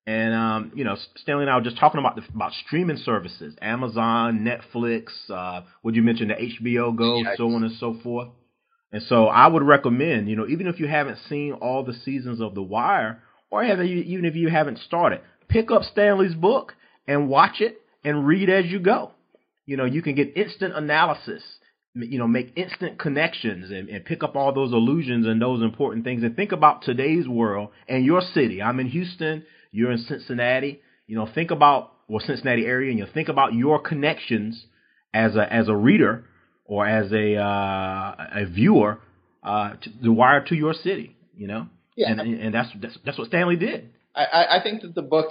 And 0.05 0.33
um, 0.33 0.71
you 0.75 0.83
know, 0.83 0.97
Stanley 1.15 1.43
and 1.43 1.49
I 1.49 1.55
were 1.55 1.63
just 1.63 1.77
talking 1.77 1.99
about 1.99 2.15
the, 2.15 2.23
about 2.33 2.51
streaming 2.67 2.97
services, 2.97 3.55
Amazon, 3.61 4.45
Netflix. 4.45 5.07
Uh, 5.29 5.61
would 5.81 5.95
you 5.95 6.03
mention 6.03 6.27
the 6.27 6.35
HBO 6.35 6.95
Go, 6.95 7.17
yes. 7.17 7.37
so 7.37 7.45
on 7.45 7.63
and 7.63 7.75
so 7.79 7.97
forth. 8.03 8.29
And 8.91 9.01
so 9.03 9.25
I 9.25 9.47
would 9.47 9.63
recommend, 9.63 10.29
you 10.29 10.35
know, 10.35 10.47
even 10.47 10.67
if 10.67 10.79
you 10.79 10.87
haven't 10.87 11.17
seen 11.27 11.53
all 11.53 11.83
the 11.83 11.95
seasons 12.05 12.39
of 12.39 12.55
The 12.55 12.61
Wire, 12.61 13.21
or 13.63 13.63
even 13.83 14.25
if 14.25 14.35
you 14.35 14.49
haven't 14.49 14.79
started, 14.79 15.21
pick 15.47 15.71
up 15.71 15.83
Stanley's 15.83 16.35
book 16.35 16.73
and 17.07 17.29
watch 17.29 17.61
it 17.61 17.81
and 18.03 18.25
read 18.25 18.49
as 18.49 18.65
you 18.65 18.79
go. 18.79 19.11
You 19.65 19.77
know, 19.77 19.85
you 19.85 20.01
can 20.01 20.15
get 20.15 20.37
instant 20.37 20.75
analysis. 20.75 21.43
you 21.93 22.19
know, 22.19 22.27
make 22.27 22.51
instant 22.57 22.99
connections 22.99 23.71
and, 23.71 23.89
and 23.89 24.03
pick 24.03 24.21
up 24.21 24.35
all 24.35 24.53
those 24.53 24.73
illusions 24.73 25.25
and 25.25 25.41
those 25.41 25.61
important 25.61 26.03
things. 26.03 26.23
And 26.23 26.35
think 26.35 26.51
about 26.51 26.83
today's 26.83 27.27
world 27.27 27.69
and 27.87 28.05
your 28.05 28.21
city. 28.21 28.61
I'm 28.61 28.79
in 28.79 28.87
Houston. 28.87 29.45
You're 29.71 29.91
in 29.91 29.99
Cincinnati. 29.99 30.81
You 31.07 31.15
know, 31.15 31.27
think 31.33 31.51
about 31.51 31.93
or 32.07 32.21
Cincinnati 32.21 32.65
area, 32.65 32.91
and 32.91 32.99
you 32.99 33.07
think 33.13 33.29
about 33.29 33.53
your 33.53 33.79
connections 33.79 34.65
as 35.13 35.35
a 35.35 35.51
as 35.51 35.67
a 35.67 35.75
reader 35.75 36.25
or 36.65 36.85
as 36.85 37.11
a 37.11 37.35
uh, 37.35 38.15
a 38.41 38.45
viewer 38.45 38.99
uh, 39.43 39.71
to, 39.81 39.89
the 40.03 40.11
wire 40.11 40.43
to 40.45 40.55
your 40.55 40.73
city. 40.73 41.15
You 41.35 41.47
know, 41.47 41.67
Yeah. 41.95 42.11
and 42.11 42.19
and 42.19 42.53
that's 42.53 42.69
that's, 42.81 42.97
that's 43.05 43.17
what 43.17 43.27
Stanley 43.27 43.55
did. 43.55 43.91
I, 44.15 44.59
I 44.59 44.63
think 44.63 44.81
that 44.81 44.95
the 44.95 45.01
book 45.01 45.29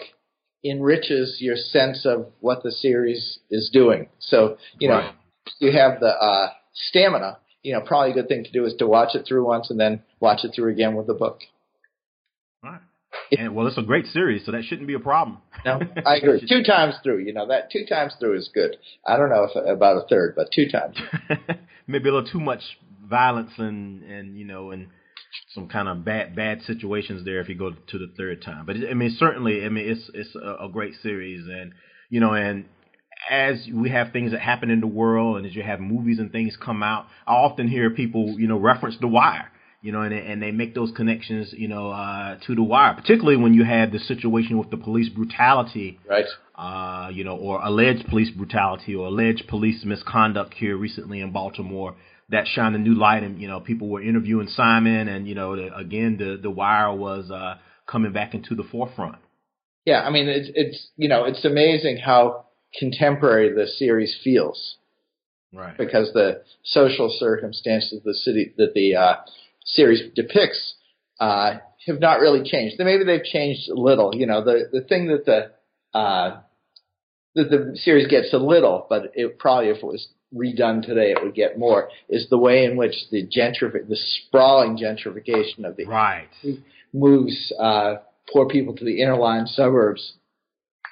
enriches 0.64 1.38
your 1.40 1.56
sense 1.56 2.04
of 2.06 2.26
what 2.40 2.62
the 2.62 2.70
series 2.70 3.38
is 3.50 3.70
doing. 3.72 4.08
So, 4.18 4.56
you 4.78 4.88
know, 4.88 4.96
Right. 4.96 5.14
you 5.58 5.72
have 5.72 6.00
the 6.00 6.08
uh, 6.08 6.48
stamina. 6.72 7.38
You 7.62 7.72
know, 7.74 7.80
probably 7.80 8.10
a 8.10 8.14
good 8.14 8.28
thing 8.28 8.44
to 8.44 8.50
do 8.52 8.64
is 8.66 8.74
to 8.78 8.86
watch 8.86 9.14
it 9.14 9.24
through 9.26 9.46
once 9.46 9.70
and 9.70 9.80
then 9.80 10.02
watch 10.20 10.44
it 10.44 10.52
through 10.54 10.70
again 10.72 10.94
with 10.96 11.06
the 11.06 11.14
book. 11.14 11.40
Right. 12.62 12.80
And 13.38 13.54
well, 13.54 13.66
it's 13.66 13.78
a 13.78 13.82
great 13.82 14.06
series, 14.06 14.44
so 14.44 14.52
that 14.52 14.64
shouldn't 14.64 14.86
be 14.88 14.94
a 14.94 15.00
problem. 15.00 15.38
No, 15.64 15.80
I 16.04 16.16
agree. 16.16 16.44
two 16.48 16.62
times 16.62 16.94
through, 17.02 17.18
you 17.20 17.32
know, 17.32 17.46
that 17.48 17.70
two 17.70 17.86
times 17.88 18.14
through 18.20 18.36
is 18.36 18.50
good. 18.52 18.76
I 19.06 19.16
don't 19.16 19.30
know 19.30 19.44
if 19.44 19.56
about 19.56 19.96
a 20.04 20.06
third, 20.08 20.34
but 20.36 20.48
two 20.54 20.68
times. 20.68 20.96
maybe 21.86 22.08
a 22.08 22.12
little 22.12 22.28
too 22.30 22.40
much 22.40 22.60
violence 23.08 23.50
and 23.58 24.02
and 24.02 24.36
you 24.38 24.44
know 24.44 24.70
and 24.72 24.88
some 25.54 25.68
kind 25.68 25.88
of 25.88 26.04
bad 26.04 26.34
bad 26.36 26.62
situations 26.62 27.24
there 27.24 27.40
if 27.40 27.48
you 27.48 27.54
go 27.54 27.70
to 27.70 27.98
the 27.98 28.12
third 28.16 28.42
time. 28.42 28.66
But 28.66 28.76
I 28.90 28.94
mean, 28.94 29.14
certainly, 29.18 29.64
I 29.64 29.68
mean, 29.68 29.88
it's 29.88 30.10
it's 30.14 30.34
a, 30.34 30.64
a 30.64 30.68
great 30.68 30.94
series, 31.02 31.46
and 31.48 31.72
you 32.10 32.20
know, 32.20 32.34
and 32.34 32.66
as 33.30 33.66
we 33.72 33.90
have 33.90 34.12
things 34.12 34.32
that 34.32 34.40
happen 34.40 34.70
in 34.70 34.80
the 34.80 34.86
world, 34.86 35.38
and 35.38 35.46
as 35.46 35.54
you 35.54 35.62
have 35.62 35.80
movies 35.80 36.18
and 36.18 36.30
things 36.30 36.56
come 36.62 36.82
out, 36.82 37.06
I 37.26 37.32
often 37.32 37.68
hear 37.68 37.90
people, 37.90 38.38
you 38.38 38.46
know, 38.48 38.58
reference 38.58 38.96
The 39.00 39.08
Wire. 39.08 39.50
You 39.82 39.92
know, 39.92 40.00
and 40.00 40.14
and 40.14 40.42
they 40.42 40.50
make 40.50 40.74
those 40.74 40.90
connections, 40.96 41.52
you 41.52 41.68
know, 41.68 41.90
uh, 41.90 42.38
to 42.46 42.54
the 42.54 42.62
wire. 42.62 42.94
Particularly 42.94 43.36
when 43.36 43.52
you 43.52 43.64
had 43.64 43.92
the 43.92 43.98
situation 43.98 44.56
with 44.56 44.70
the 44.70 44.78
police 44.78 45.10
brutality 45.10 45.98
Right. 46.08 46.24
uh, 46.54 47.10
you 47.12 47.22
know, 47.22 47.36
or 47.36 47.60
alleged 47.62 48.06
police 48.08 48.30
brutality 48.30 48.94
or 48.94 49.08
alleged 49.08 49.46
police 49.46 49.84
misconduct 49.84 50.54
here 50.54 50.74
recently 50.78 51.20
in 51.20 51.32
Baltimore 51.32 51.96
that 52.34 52.46
shined 52.46 52.74
a 52.76 52.78
new 52.78 52.94
light 52.94 53.22
and, 53.22 53.40
you 53.40 53.48
know, 53.48 53.60
people 53.60 53.88
were 53.88 54.02
interviewing 54.02 54.48
Simon 54.48 55.08
and, 55.08 55.26
you 55.26 55.34
know, 55.34 55.56
the, 55.56 55.74
again, 55.74 56.16
the, 56.18 56.38
the 56.40 56.50
wire 56.50 56.92
was, 56.94 57.30
uh, 57.30 57.54
coming 57.86 58.12
back 58.12 58.34
into 58.34 58.54
the 58.54 58.62
forefront. 58.64 59.16
Yeah, 59.84 60.00
I 60.02 60.10
mean, 60.10 60.28
it's 60.28 60.50
it's 60.54 60.88
you 60.96 61.08
know, 61.08 61.24
it's 61.24 61.44
amazing 61.44 61.98
how 61.98 62.46
contemporary 62.78 63.52
the 63.54 63.66
series 63.66 64.16
feels 64.24 64.76
Right. 65.52 65.76
because 65.76 66.12
the 66.14 66.42
social 66.64 67.14
circumstances 67.16 67.92
of 67.98 68.02
the 68.02 68.14
city 68.14 68.54
that 68.56 68.72
the 68.74 68.96
uh, 68.96 69.16
series 69.64 70.02
depicts 70.14 70.74
uh, 71.20 71.58
have 71.86 72.00
not 72.00 72.20
really 72.20 72.42
changed. 72.42 72.76
Maybe 72.78 73.04
they've 73.04 73.22
changed 73.22 73.68
a 73.68 73.74
little. 73.74 74.14
You 74.14 74.26
know, 74.26 74.42
the 74.42 74.56
the 74.72 74.80
thing 74.80 75.08
that 75.08 75.26
the 75.26 75.98
uh, 75.98 76.40
that 77.34 77.50
the 77.50 77.76
series 77.76 78.08
gets 78.08 78.32
a 78.32 78.38
little, 78.38 78.86
but 78.88 79.12
it 79.14 79.38
probably 79.38 79.68
if 79.68 79.76
it 79.76 79.84
was 79.84 80.08
redone 80.34 80.82
today, 80.84 81.12
it 81.12 81.22
would 81.22 81.34
get 81.34 81.58
more. 81.58 81.88
Is 82.08 82.28
the 82.28 82.38
way 82.38 82.64
in 82.64 82.76
which 82.76 82.94
the 83.10 83.26
gentrific, 83.26 83.88
the 83.88 83.96
sprawling 83.96 84.76
gentrification 84.76 85.64
of 85.64 85.76
the 85.76 85.84
Right. 85.86 86.28
moves 86.92 87.52
uh, 87.58 87.96
poor 88.32 88.46
people 88.48 88.74
to 88.76 88.84
the 88.84 89.00
interline 89.00 89.46
suburbs. 89.48 90.14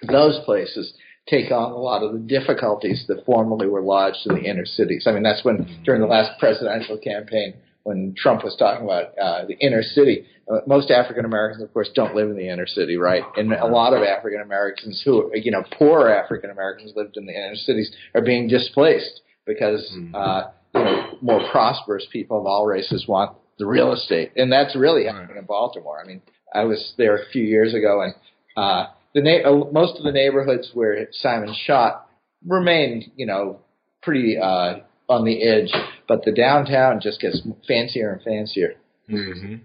Those 0.02 0.38
places 0.44 0.92
take 1.28 1.50
on 1.52 1.70
a 1.70 1.76
lot 1.76 2.02
of 2.02 2.12
the 2.12 2.18
difficulties 2.18 3.05
that 3.09 3.24
formerly 3.24 3.68
were 3.68 3.81
lodged 3.83 4.26
in 4.26 4.35
the 4.35 4.42
inner 4.42 4.66
cities. 4.66 5.07
I 5.07 5.12
mean, 5.12 5.22
that's 5.22 5.44
when 5.44 5.81
during 5.85 6.00
the 6.00 6.09
last 6.09 6.38
presidential 6.40 6.98
campaign, 6.98 7.55
when 7.85 8.14
Trump 8.16 8.44
was 8.44 8.57
talking 8.57 8.85
about 8.85 9.16
uh, 9.18 9.44
the 9.46 9.55
inner 9.59 9.83
city, 9.83 10.24
uh, 10.52 10.59
most 10.66 10.90
African 10.90 11.24
Americans, 11.24 11.62
of 11.62 11.72
course, 11.72 11.90
don't 11.94 12.14
live 12.14 12.28
in 12.28 12.37
the 12.37 12.48
inner 12.48 12.66
city, 12.66 12.96
right? 12.96 13.22
And 13.37 13.52
a 13.52 13.66
lot 13.66 13.92
of 13.92 14.02
African 14.02 14.40
Americans 14.40 15.00
who, 15.05 15.31
you 15.35 15.50
know, 15.50 15.64
poor 15.78 16.09
African 16.09 16.50
Americans 16.50 16.92
lived 16.96 17.16
in 17.16 17.26
the 17.26 17.33
inner 17.33 17.55
cities 17.55 17.92
are 18.14 18.20
being 18.22 18.48
displaced 18.48 19.20
because, 19.46 19.96
uh, 20.14 20.50
you 20.74 20.81
know, 20.85 21.18
more 21.20 21.40
prosperous 21.50 22.07
people 22.12 22.38
of 22.40 22.46
all 22.46 22.66
races 22.66 23.07
want 23.09 23.37
the 23.59 23.66
real 23.66 23.92
estate, 23.92 24.33
and 24.37 24.50
that's 24.50 24.74
really 24.74 25.05
happening 25.05 25.37
in 25.37 25.44
Baltimore. 25.44 26.00
I 26.02 26.07
mean, 26.07 26.22
I 26.55 26.64
was 26.64 26.94
there 26.98 27.16
a 27.16 27.26
few 27.31 27.42
years 27.42 27.74
ago, 27.74 28.02
and 28.02 28.14
uh, 28.57 28.87
the 29.14 29.20
na- 29.22 29.48
uh, 29.48 29.70
most 29.72 29.98
of 29.98 30.05
the 30.05 30.12
neighborhoods 30.12 30.70
where 30.74 31.07
Simon 31.12 31.55
shot 31.66 32.09
remained, 32.46 33.05
you 33.16 33.26
know, 33.26 33.61
pretty 34.02 34.37
uh, 34.38 34.76
on 35.09 35.24
the 35.24 35.42
edge, 35.42 35.72
but 36.09 36.24
the 36.24 36.33
downtown 36.33 37.00
just 37.00 37.20
gets 37.20 37.40
fancier 37.68 38.12
and 38.12 38.22
fancier. 38.22 38.74
hmm 39.09 39.57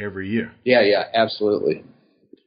Every 0.00 0.30
year. 0.30 0.52
Yeah, 0.64 0.80
yeah, 0.80 1.04
absolutely. 1.12 1.84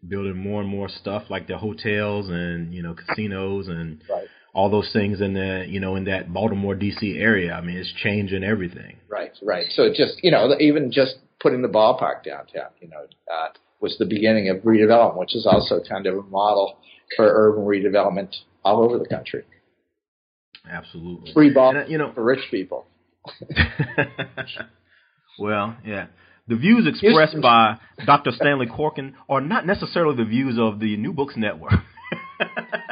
Building 0.07 0.37
more 0.37 0.61
and 0.61 0.69
more 0.69 0.89
stuff 0.89 1.23
like 1.29 1.47
the 1.47 1.57
hotels 1.57 2.27
and, 2.29 2.73
you 2.73 2.81
know, 2.81 2.95
casinos 2.95 3.67
and 3.67 4.01
Right. 4.09 4.27
All 4.53 4.69
those 4.69 4.89
things 4.91 5.21
in 5.21 5.33
the, 5.33 5.65
you 5.67 5.79
know, 5.79 5.95
in 5.95 6.05
that 6.05 6.33
Baltimore, 6.33 6.75
D.C. 6.75 7.17
area. 7.17 7.53
I 7.53 7.61
mean, 7.61 7.77
it's 7.77 7.93
changing 8.03 8.43
everything. 8.43 8.97
Right, 9.09 9.31
right. 9.43 9.65
So 9.71 9.89
just, 9.89 10.15
you 10.23 10.31
know, 10.31 10.55
even 10.59 10.91
just 10.91 11.15
putting 11.39 11.61
the 11.61 11.67
ballpark 11.67 12.23
downtown, 12.23 12.69
you 12.81 12.89
know, 12.89 13.05
uh, 13.31 13.49
was 13.79 13.95
the 13.97 14.05
beginning 14.05 14.49
of 14.49 14.57
redevelopment, 14.63 15.17
which 15.17 15.35
is 15.35 15.45
also 15.45 15.81
kind 15.87 16.07
of 16.07 16.17
a 16.17 16.23
model 16.23 16.77
for 17.15 17.25
urban 17.25 17.63
redevelopment 17.63 18.35
all 18.63 18.83
over 18.83 18.97
the 18.97 19.07
country. 19.07 19.43
Absolutely. 20.69 21.31
Free 21.33 21.53
ball 21.53 21.69
And, 21.69 21.79
uh, 21.79 21.85
you 21.87 21.97
know, 21.97 22.11
for 22.13 22.23
rich 22.23 22.43
people. 22.51 22.85
well, 25.39 25.77
yeah. 25.85 26.07
The 26.47 26.55
views 26.55 26.87
expressed 26.87 27.39
by 27.41 27.77
Dr. 28.05 28.31
Stanley 28.31 28.65
Corkin 28.65 29.13
are 29.29 29.39
not 29.39 29.67
necessarily 29.67 30.17
the 30.17 30.25
views 30.25 30.57
of 30.59 30.79
the 30.79 30.97
New 30.97 31.13
Books 31.13 31.35
Network. 31.37 31.73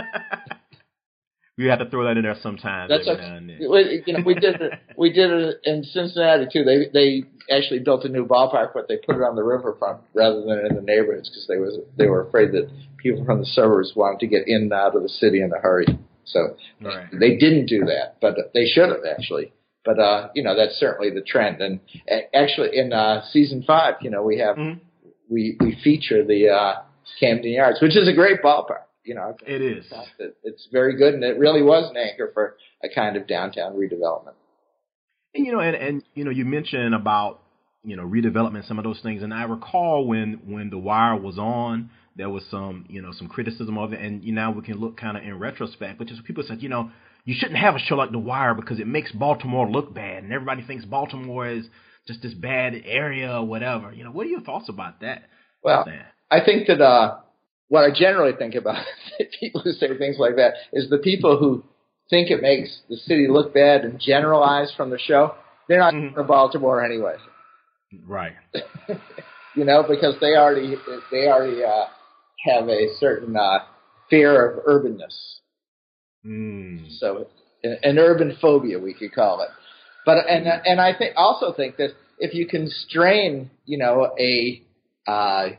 we 1.57 1.65
have 1.65 1.79
to 1.79 1.89
throw 1.89 2.03
that 2.05 2.17
in 2.17 2.23
there 2.23 2.35
sometimes. 2.41 2.89
That's 2.89 3.07
every 3.07 3.21
okay. 3.23 3.29
now 3.29 3.37
and 3.37 3.49
then. 3.49 3.57
We- 3.69 4.03
you 4.05 4.13
know, 4.13 4.23
we 4.25 4.35
did 4.35 4.61
it. 4.61 4.73
We 4.97 5.11
did 5.13 5.29
it 5.31 5.59
in 5.63 5.83
Cincinnati 5.83 6.47
too. 6.51 6.63
They 6.63 6.87
they 6.91 7.23
actually 7.55 7.79
built 7.79 8.03
a 8.03 8.09
new 8.09 8.25
ballpark, 8.25 8.71
but 8.73 8.87
they 8.87 8.97
put 8.97 9.15
it 9.15 9.21
on 9.21 9.35
the 9.35 9.43
riverfront 9.43 10.01
rather 10.15 10.41
than 10.41 10.65
in 10.65 10.75
the 10.75 10.81
neighborhoods 10.81 11.29
because 11.29 11.45
they 11.47 11.57
was 11.57 11.77
they 11.97 12.07
were 12.07 12.21
afraid 12.27 12.51
that 12.53 12.67
people 12.97 13.23
from 13.25 13.39
the 13.39 13.45
suburbs 13.45 13.93
wanted 13.95 14.19
to 14.21 14.27
get 14.27 14.47
in 14.47 14.63
and 14.63 14.73
out 14.73 14.95
of 14.95 15.03
the 15.03 15.09
city 15.09 15.41
in 15.41 15.51
a 15.53 15.59
hurry. 15.59 15.85
So 16.25 16.57
Right. 16.81 17.05
they 17.11 17.37
didn't 17.37 17.67
do 17.67 17.85
that, 17.85 18.17
but 18.21 18.35
they 18.55 18.65
should 18.65 18.89
have 18.89 19.05
actually. 19.09 19.53
But 19.85 19.99
uh, 19.99 20.29
you 20.35 20.41
know, 20.43 20.55
that's 20.55 20.75
certainly 20.79 21.11
the 21.11 21.21
trend. 21.21 21.61
And 21.61 21.79
actually, 22.33 22.75
in 22.75 22.91
uh, 22.91 23.23
season 23.31 23.63
five, 23.65 23.95
you 24.01 24.09
know, 24.09 24.23
we 24.23 24.39
have 24.39 24.55
Mhm. 24.57 24.79
we 25.29 25.57
we 25.59 25.75
feature 25.83 26.25
the 26.25 26.49
uh, 26.49 26.73
Camden 27.19 27.51
Yards, 27.51 27.81
which 27.81 27.95
is 27.95 28.07
a 28.07 28.13
great 28.13 28.41
ballpark. 28.41 28.86
You 29.07 29.15
know, 29.15 29.35
It 29.45 29.61
is. 29.61 29.85
it- 30.19 30.35
it's 30.43 30.67
very 30.71 30.97
good, 30.97 31.13
and 31.13 31.23
it 31.23 31.37
really 31.37 31.63
was 31.63 31.89
an 31.89 31.95
anchor 31.97 32.29
for 32.33 32.57
a 32.83 32.89
kind 32.89 33.15
of 33.15 33.25
downtown 33.25 33.73
redevelopment. 33.73 34.33
And, 35.33 35.45
you 35.45 35.53
know, 35.53 35.61
and, 35.61 35.75
and 35.75 36.03
you 36.13 36.25
know, 36.25 36.31
you 36.31 36.43
mentioned 36.43 36.93
about 36.93 37.39
you 37.83 37.95
know 37.95 38.03
redevelopment, 38.03 38.67
some 38.67 38.77
of 38.77 38.83
those 38.83 38.99
things, 38.99 39.23
and 39.23 39.33
I 39.33 39.43
recall 39.43 40.05
when 40.05 40.41
when 40.45 40.69
The 40.69 40.77
Wire 40.77 41.15
was 41.15 41.37
on, 41.39 41.89
there 42.17 42.29
was 42.29 42.43
some 42.51 42.85
you 42.89 43.01
know 43.01 43.11
some 43.13 43.29
criticism 43.29 43.77
of 43.77 43.93
it, 43.93 44.01
and 44.01 44.23
you 44.25 44.33
know 44.33 44.51
we 44.51 44.61
can 44.61 44.77
look 44.77 44.97
kind 44.97 45.15
of 45.15 45.23
in 45.23 45.39
retrospect, 45.39 45.99
which 45.99 46.11
is 46.11 46.19
people 46.25 46.43
said 46.45 46.61
you 46.61 46.67
know 46.69 46.91
you 47.23 47.33
shouldn't 47.33 47.59
have 47.59 47.75
a 47.75 47.79
show 47.79 47.95
like 47.95 48.11
The 48.11 48.19
Wire 48.19 48.55
because 48.55 48.79
it 48.79 48.87
makes 48.87 49.11
Baltimore 49.13 49.69
look 49.69 49.93
bad, 49.93 50.23
and 50.23 50.33
everybody 50.33 50.63
thinks 50.63 50.83
Baltimore 50.83 51.47
is 51.47 51.65
just 52.07 52.21
this 52.21 52.33
bad 52.33 52.73
area 52.85 53.31
or 53.39 53.45
whatever. 53.45 53.93
You 53.93 54.03
know, 54.03 54.11
what 54.11 54.25
are 54.25 54.29
your 54.29 54.41
thoughts 54.41 54.67
about 54.67 54.99
that? 55.01 55.23
Well? 55.63 55.85
I 56.29 56.43
think 56.43 56.67
that 56.67 56.81
uh, 56.81 57.19
what 57.69 57.83
I 57.83 57.89
generally 57.93 58.33
think 58.37 58.55
about 58.55 58.83
people 59.39 59.61
who 59.61 59.71
say 59.73 59.97
things 59.97 60.17
like 60.19 60.35
that 60.37 60.53
is 60.73 60.89
the 60.89 60.97
people 60.99 61.37
who 61.37 61.63
think 62.09 62.29
it 62.31 62.41
makes 62.41 62.79
the 62.89 62.95
city 62.97 63.27
look 63.29 63.53
bad 63.53 63.81
and 63.81 63.99
generalize 63.99 64.71
from 64.75 64.89
the 64.89 64.99
show. 64.99 65.35
They're 65.67 65.79
not 65.79 65.93
Mhm. 65.93 66.13
from 66.13 66.27
Baltimore 66.27 66.83
anyway, 66.83 67.15
right. 68.05 68.33
you 69.55 69.65
know, 69.65 69.83
because 69.87 70.15
they 70.21 70.35
already 70.35 70.75
they 71.11 71.27
already 71.27 71.63
uh, 71.63 71.85
have 72.45 72.69
a 72.69 72.87
certain 72.99 73.35
uh, 73.35 73.59
fear 74.09 74.49
of 74.49 74.65
urbanness. 74.65 75.15
Mm. 76.25 76.97
So 76.99 77.27
an 77.63 77.77
an 77.83 77.97
urban 77.99 78.37
phobia, 78.41 78.79
we 78.79 78.93
could 78.93 79.13
call 79.13 79.41
it. 79.41 79.49
But 80.05 80.25
and 80.29 80.47
and 80.47 80.79
I 80.79 80.97
think 80.97 81.13
also 81.17 81.53
think 81.53 81.77
that 81.77 81.91
if 82.17 82.33
you 82.33 82.47
constrain, 82.47 83.49
you 83.65 83.77
know, 83.77 84.15
a 84.17 84.61
uh, 85.05 85.49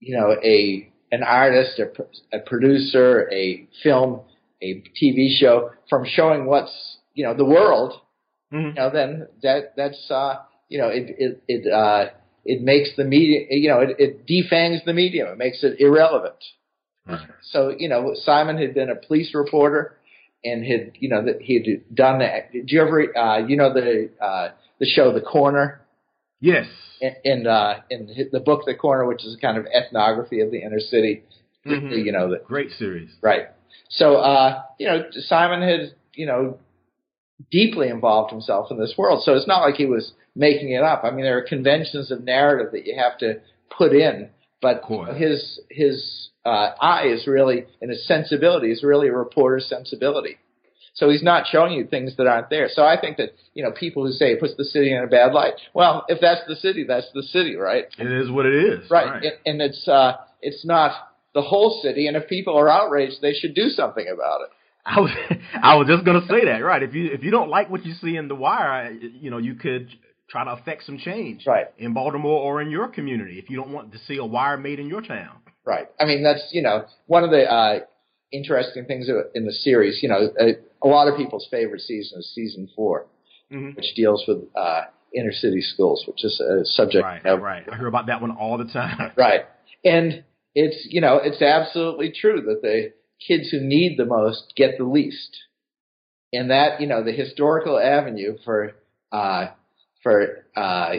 you 0.00 0.16
know 0.16 0.36
a 0.42 0.90
an 1.10 1.22
artist, 1.22 1.78
a, 1.80 2.36
a 2.36 2.40
producer, 2.40 3.28
a 3.32 3.66
film, 3.82 4.20
a 4.62 4.82
TV 5.00 5.28
show 5.38 5.70
from 5.88 6.04
showing 6.06 6.46
what's 6.46 6.98
you 7.14 7.24
know 7.24 7.34
the 7.34 7.44
world, 7.44 8.00
Mhm. 8.52 8.68
you 8.68 8.74
know, 8.74 8.90
then 8.90 9.28
that 9.42 9.74
that's 9.76 10.10
uh, 10.10 10.36
you 10.68 10.78
know 10.78 10.88
it 10.88 11.14
it 11.18 11.42
it 11.48 11.72
uh, 11.72 12.10
it 12.44 12.62
makes 12.62 12.90
the 12.96 13.04
media 13.04 13.46
you 13.50 13.68
know 13.68 13.80
it, 13.80 13.96
it 13.98 14.26
defangs 14.26 14.84
the 14.84 14.92
medium. 14.92 15.28
It 15.28 15.38
makes 15.38 15.62
it 15.62 15.80
irrelevant. 15.80 16.36
Right. 17.06 17.20
So, 17.52 17.74
you 17.76 17.88
know, 17.88 18.12
Simon 18.14 18.58
had 18.58 18.74
been 18.74 18.90
a 18.90 18.94
police 18.94 19.34
reporter, 19.34 19.96
and 20.44 20.64
had 20.64 20.92
you 21.00 21.08
know 21.08 21.24
that 21.24 21.40
he 21.40 21.54
had 21.54 21.94
done 21.94 22.18
that. 22.20 22.52
Did 22.52 22.70
you 22.70 22.82
ever 22.82 23.16
uh, 23.16 23.38
you 23.46 23.56
know 23.56 23.72
the 23.72 24.10
uh, 24.20 24.50
the 24.78 24.86
show 24.86 25.12
The 25.12 25.20
Corner? 25.22 25.80
Yes. 26.40 26.66
In 27.24 27.46
uh, 27.46 27.80
in 27.90 28.08
the 28.32 28.40
book 28.40 28.62
The 28.66 28.74
Corner, 28.74 29.06
which 29.06 29.24
is 29.24 29.36
a 29.36 29.38
kind 29.38 29.56
of 29.56 29.66
ethnography 29.66 30.40
of 30.40 30.50
the 30.50 30.62
inner 30.62 30.80
city. 30.80 31.22
Mm-hmm. 31.66 31.92
You 31.92 32.12
know, 32.12 32.30
the, 32.30 32.42
great 32.44 32.70
series. 32.72 33.10
Right. 33.22 33.46
So 33.90 34.16
uh, 34.16 34.62
you 34.78 34.88
know, 34.88 35.04
Simon 35.12 35.62
had 35.62 35.94
you 36.14 36.26
know 36.26 36.58
deeply 37.50 37.88
involved 37.88 38.32
himself 38.32 38.70
in 38.70 38.78
this 38.78 38.94
world. 38.98 39.22
So 39.24 39.34
it's 39.34 39.46
not 39.46 39.60
like 39.60 39.76
he 39.76 39.86
was 39.86 40.12
making 40.34 40.70
it 40.70 40.82
up. 40.82 41.02
I 41.04 41.10
mean, 41.10 41.24
there 41.24 41.38
are 41.38 41.42
conventions 41.42 42.10
of 42.10 42.24
narrative 42.24 42.72
that 42.72 42.86
you 42.86 42.96
have 42.96 43.18
to 43.18 43.40
put 43.76 43.92
in, 43.92 44.30
but 44.60 44.82
his 45.16 45.60
his 45.70 46.30
uh, 46.44 46.70
eye 46.80 47.06
is 47.06 47.26
really, 47.26 47.64
and 47.80 47.90
his 47.90 48.06
sensibility 48.06 48.72
is 48.72 48.82
really 48.82 49.08
a 49.08 49.12
reporter's 49.12 49.66
sensibility. 49.68 50.38
So 50.98 51.08
he's 51.08 51.22
not 51.22 51.46
showing 51.46 51.74
you 51.74 51.86
things 51.86 52.16
that 52.16 52.26
aren't 52.26 52.50
there. 52.50 52.68
So 52.72 52.82
I 52.84 53.00
think 53.00 53.18
that 53.18 53.30
you 53.54 53.62
know 53.62 53.70
people 53.70 54.04
who 54.04 54.12
say 54.12 54.32
it 54.32 54.40
puts 54.40 54.54
the 54.56 54.64
city 54.64 54.92
in 54.92 55.02
a 55.02 55.06
bad 55.06 55.32
light. 55.32 55.54
Well, 55.72 56.04
if 56.08 56.20
that's 56.20 56.40
the 56.48 56.56
city, 56.56 56.84
that's 56.86 57.06
the 57.14 57.22
city, 57.22 57.54
right? 57.54 57.84
It 57.98 58.10
is 58.10 58.30
what 58.30 58.46
it 58.46 58.54
is. 58.54 58.90
Right, 58.90 59.06
right. 59.06 59.22
And, 59.22 59.32
and 59.46 59.62
it's 59.62 59.86
uh, 59.86 60.16
it's 60.42 60.66
not 60.66 60.92
the 61.34 61.42
whole 61.42 61.80
city. 61.82 62.08
And 62.08 62.16
if 62.16 62.28
people 62.28 62.58
are 62.58 62.68
outraged, 62.68 63.22
they 63.22 63.32
should 63.32 63.54
do 63.54 63.68
something 63.68 64.06
about 64.12 64.40
it. 64.40 64.48
I 64.84 65.00
was 65.00 65.10
I 65.62 65.76
was 65.76 65.86
just 65.86 66.04
gonna 66.04 66.26
say 66.28 66.46
that, 66.46 66.64
right? 66.64 66.82
If 66.82 66.94
you 66.94 67.10
if 67.12 67.22
you 67.22 67.30
don't 67.30 67.48
like 67.48 67.70
what 67.70 67.86
you 67.86 67.94
see 67.94 68.16
in 68.16 68.26
the 68.26 68.34
wire, 68.34 68.90
you 68.90 69.30
know, 69.30 69.38
you 69.38 69.54
could 69.54 69.88
try 70.28 70.44
to 70.44 70.50
affect 70.50 70.84
some 70.84 70.98
change, 70.98 71.46
right, 71.46 71.66
in 71.78 71.94
Baltimore 71.94 72.40
or 72.40 72.60
in 72.60 72.70
your 72.72 72.88
community. 72.88 73.38
If 73.38 73.50
you 73.50 73.56
don't 73.56 73.70
want 73.70 73.92
to 73.92 73.98
see 74.08 74.16
a 74.16 74.24
wire 74.24 74.56
made 74.56 74.80
in 74.80 74.88
your 74.88 75.00
town, 75.00 75.36
right. 75.64 75.86
I 76.00 76.06
mean, 76.06 76.24
that's 76.24 76.48
you 76.50 76.62
know 76.62 76.86
one 77.06 77.22
of 77.22 77.30
the 77.30 77.44
uh, 77.44 77.78
interesting 78.32 78.84
things 78.86 79.08
in 79.34 79.46
the 79.46 79.52
series. 79.52 80.00
You 80.02 80.08
know, 80.08 80.30
a, 80.40 80.54
a 80.82 80.88
lot 80.88 81.08
of 81.08 81.16
people's 81.16 81.46
favorite 81.50 81.80
season 81.80 82.20
is 82.20 82.32
season 82.34 82.68
4 82.74 83.06
mm-hmm. 83.52 83.76
which 83.76 83.94
deals 83.94 84.24
with 84.28 84.38
uh, 84.56 84.82
inner 85.14 85.32
city 85.32 85.62
schools, 85.62 86.04
which 86.06 86.24
is 86.24 86.40
a 86.40 86.64
subject. 86.64 87.04
Right, 87.04 87.24
of, 87.26 87.40
right. 87.40 87.64
I 87.70 87.76
hear 87.76 87.86
about 87.86 88.06
that 88.06 88.20
one 88.20 88.32
all 88.32 88.58
the 88.58 88.70
time. 88.72 89.12
right, 89.16 89.42
and 89.84 90.24
it's 90.54 90.86
you 90.90 91.00
know 91.00 91.20
it's 91.22 91.42
absolutely 91.42 92.12
true 92.18 92.42
that 92.42 92.62
the 92.62 92.92
kids 93.26 93.50
who 93.50 93.60
need 93.60 93.98
the 93.98 94.04
most 94.04 94.52
get 94.56 94.78
the 94.78 94.84
least. 94.84 95.36
And 96.32 96.50
that, 96.50 96.80
you 96.80 96.86
know, 96.86 97.02
the 97.02 97.12
historical 97.12 97.78
avenue 97.78 98.36
for 98.44 98.72
uh, 99.10 99.46
for 100.02 100.44
uh, 100.54 100.92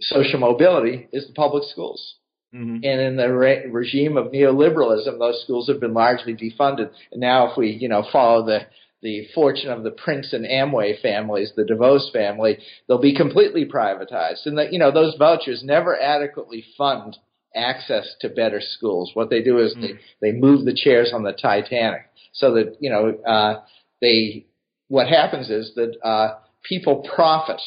social 0.00 0.40
mobility 0.40 1.08
is 1.12 1.26
the 1.26 1.34
public 1.34 1.64
schools. 1.70 2.14
Mm-hmm. 2.54 2.76
And 2.82 3.00
in 3.00 3.16
the 3.16 3.32
re- 3.32 3.66
regime 3.70 4.16
of 4.16 4.32
neoliberalism, 4.32 5.18
those 5.18 5.40
schools 5.44 5.68
have 5.68 5.80
been 5.80 5.94
largely 5.94 6.34
defunded. 6.34 6.90
And 7.12 7.20
now, 7.20 7.50
if 7.50 7.56
we, 7.56 7.70
you 7.70 7.88
know, 7.88 8.04
follow 8.10 8.44
the 8.44 8.60
the 9.02 9.26
fortune 9.34 9.70
of 9.70 9.82
the 9.82 9.90
Prince 9.90 10.32
and 10.32 10.44
Amway 10.44 11.00
families, 11.00 11.52
the 11.56 11.64
DeVos 11.64 12.12
family, 12.12 12.58
they'll 12.86 13.00
be 13.00 13.16
completely 13.16 13.64
privatized. 13.64 14.46
And 14.46 14.58
that, 14.58 14.72
you 14.72 14.78
know, 14.78 14.90
those 14.90 15.16
vouchers 15.18 15.62
never 15.64 15.98
adequately 15.98 16.64
fund 16.76 17.16
access 17.54 18.14
to 18.20 18.28
better 18.28 18.60
schools. 18.60 19.10
What 19.14 19.30
they 19.30 19.42
do 19.42 19.58
is 19.58 19.74
mm. 19.74 19.80
they, 20.20 20.32
they 20.32 20.38
move 20.38 20.64
the 20.64 20.74
chairs 20.74 21.12
on 21.14 21.22
the 21.22 21.32
Titanic 21.32 22.02
so 22.32 22.54
that, 22.54 22.76
you 22.80 22.90
know, 22.90 23.18
uh, 23.26 23.62
they, 24.00 24.46
what 24.88 25.08
happens 25.08 25.50
is 25.50 25.72
that, 25.76 25.96
uh, 26.04 26.38
people 26.62 27.08
profit 27.14 27.60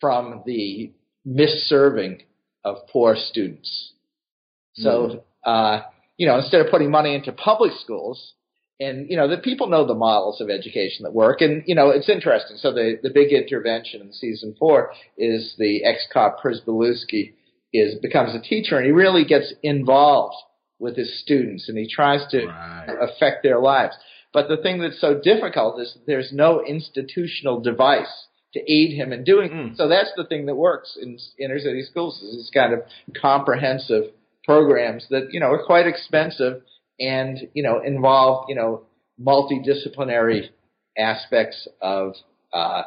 from 0.00 0.42
the 0.46 0.92
misserving 1.26 2.22
of 2.64 2.76
poor 2.90 3.16
students. 3.16 3.92
So, 4.74 4.90
mm. 4.90 5.22
uh, 5.44 5.82
you 6.16 6.26
know, 6.26 6.38
instead 6.38 6.62
of 6.62 6.70
putting 6.70 6.90
money 6.90 7.14
into 7.14 7.32
public 7.32 7.72
schools, 7.82 8.32
and 8.80 9.10
you 9.10 9.16
know 9.16 9.28
the 9.28 9.36
people 9.36 9.68
know 9.68 9.86
the 9.86 9.94
models 9.94 10.40
of 10.40 10.50
education 10.50 11.04
that 11.04 11.12
work 11.12 11.40
and 11.40 11.62
you 11.66 11.74
know 11.74 11.90
it's 11.90 12.08
interesting 12.08 12.56
so 12.56 12.72
the 12.72 12.98
the 13.02 13.10
big 13.10 13.32
intervention 13.32 14.00
in 14.00 14.12
season 14.12 14.56
four 14.58 14.90
is 15.16 15.54
the 15.58 15.84
ex-cop 15.84 16.38
Pryzbylewski 16.42 17.34
is 17.72 17.94
becomes 18.00 18.34
a 18.34 18.40
teacher 18.40 18.76
and 18.76 18.86
he 18.86 18.92
really 18.92 19.24
gets 19.24 19.52
involved 19.62 20.34
with 20.80 20.96
his 20.96 21.20
students 21.22 21.68
and 21.68 21.78
he 21.78 21.88
tries 21.88 22.26
to 22.30 22.46
right. 22.46 22.88
affect 23.00 23.42
their 23.42 23.60
lives. 23.60 23.94
But 24.32 24.48
the 24.48 24.56
thing 24.56 24.80
that's 24.80 25.00
so 25.00 25.20
difficult 25.22 25.78
is 25.80 25.98
there's 26.06 26.32
no 26.32 26.64
institutional 26.64 27.60
device 27.60 28.26
to 28.54 28.60
aid 28.60 28.96
him 28.96 29.12
in 29.12 29.22
doing 29.22 29.50
mm. 29.50 29.76
so 29.76 29.88
that's 29.88 30.10
the 30.16 30.24
thing 30.24 30.46
that 30.46 30.56
works 30.56 30.98
in 31.00 31.18
inner 31.38 31.60
city 31.60 31.82
schools 31.82 32.20
is 32.20 32.34
these 32.34 32.50
kind 32.52 32.72
of 32.72 32.80
comprehensive 33.20 34.04
programs 34.44 35.06
that 35.10 35.28
you 35.30 35.38
know 35.38 35.46
are 35.46 35.64
quite 35.64 35.86
expensive 35.86 36.62
and 37.00 37.48
you 37.54 37.62
know 37.62 37.80
involve 37.82 38.46
you 38.48 38.54
know 38.54 38.82
multidisciplinary 39.20 40.48
aspects 40.96 41.66
of 41.80 42.14
uh, 42.52 42.82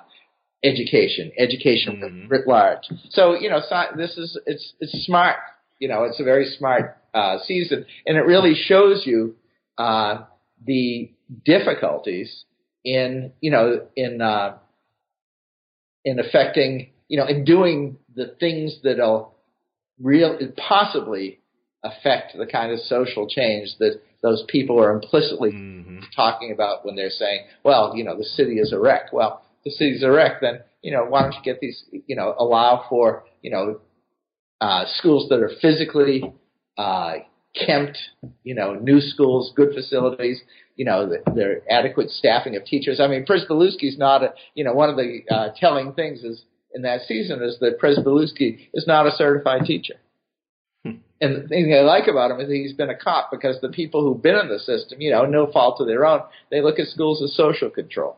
education, 0.63 1.31
education 1.37 2.01
mm-hmm. 2.03 2.27
writ 2.27 2.47
large. 2.47 2.83
So 3.09 3.33
you 3.33 3.49
know, 3.49 3.61
this 3.97 4.17
is 4.17 4.39
it's 4.45 4.73
it's 4.79 5.05
smart. 5.05 5.37
You 5.79 5.89
know, 5.89 6.03
it's 6.03 6.19
a 6.19 6.23
very 6.23 6.45
smart 6.57 6.97
uh, 7.13 7.37
season, 7.45 7.85
and 8.05 8.17
it 8.17 8.21
really 8.21 8.55
shows 8.55 9.03
you 9.05 9.35
uh, 9.77 10.23
the 10.65 11.11
difficulties 11.45 12.45
in 12.83 13.31
you 13.41 13.51
know 13.51 13.87
in 13.95 14.21
uh, 14.21 14.57
in 16.05 16.19
affecting 16.19 16.91
you 17.07 17.17
know 17.17 17.27
in 17.27 17.43
doing 17.43 17.97
the 18.15 18.35
things 18.39 18.77
that'll 18.83 19.35
real 20.01 20.37
possibly 20.57 21.39
affect 21.83 22.37
the 22.37 22.45
kind 22.45 22.71
of 22.71 22.79
social 22.79 23.27
change 23.27 23.69
that 23.79 24.01
those 24.21 24.43
people 24.47 24.79
are 24.79 24.91
implicitly 24.91 25.51
mm-hmm. 25.51 25.99
talking 26.15 26.51
about 26.51 26.85
when 26.85 26.95
they're 26.95 27.09
saying, 27.09 27.45
well, 27.63 27.93
you 27.95 28.03
know, 28.03 28.17
the 28.17 28.23
city 28.23 28.59
is 28.59 28.71
a 28.71 28.79
wreck. 28.79 29.11
Well, 29.11 29.43
the 29.65 29.71
city's 29.71 30.03
a 30.03 30.11
wreck, 30.11 30.41
then 30.41 30.59
you 30.81 30.91
know 30.91 31.05
why 31.05 31.21
don't 31.21 31.33
you 31.33 31.41
get 31.43 31.59
these 31.59 31.83
you 32.07 32.15
know 32.15 32.35
allow 32.37 32.85
for 32.89 33.23
you 33.41 33.49
know 33.49 33.79
uh, 34.61 34.85
schools 34.95 35.29
that 35.29 35.39
are 35.39 35.51
physically 35.61 36.33
uh, 36.77 37.13
kempt, 37.53 37.97
you 38.43 38.55
know, 38.55 38.73
new 38.73 38.99
schools, 38.99 39.51
good 39.55 39.73
facilities, 39.73 40.41
you 40.75 40.85
know, 40.85 41.07
the, 41.07 41.17
the 41.33 41.61
adequate 41.69 42.09
staffing 42.09 42.55
of 42.55 42.65
teachers. 42.65 42.99
I 42.99 43.07
mean, 43.07 43.25
Pryzbylewski's 43.25 43.97
not 43.97 44.23
a, 44.23 44.33
you 44.55 44.63
know, 44.63 44.73
one 44.73 44.89
of 44.89 44.95
the 44.95 45.19
uh, 45.29 45.49
telling 45.59 45.93
things 45.93 46.23
is 46.23 46.43
in 46.73 46.81
that 46.83 47.01
season 47.01 47.43
is 47.43 47.59
that 47.59 47.79
Pryzbylewski 47.79 48.69
is 48.73 48.87
not 48.87 49.05
a 49.05 49.11
certified 49.11 49.65
teacher. 49.65 49.95
Hmm. 50.85 50.97
And 51.21 51.43
the 51.43 51.47
thing 51.47 51.73
I 51.73 51.81
like 51.81 52.07
about 52.07 52.31
him 52.31 52.39
is 52.39 52.49
he's 52.49 52.73
been 52.73 52.89
a 52.89 52.97
cop 52.97 53.31
because 53.31 53.59
the 53.61 53.69
people 53.69 54.03
who've 54.03 54.21
been 54.21 54.35
in 54.35 54.49
the 54.49 54.59
system, 54.59 54.99
you 55.01 55.11
know, 55.11 55.25
no 55.25 55.51
fault 55.51 55.79
of 55.79 55.87
their 55.87 56.05
own, 56.05 56.21
they 56.51 56.61
look 56.61 56.79
at 56.79 56.87
schools 56.87 57.21
as 57.23 57.35
social 57.35 57.69
control 57.69 58.17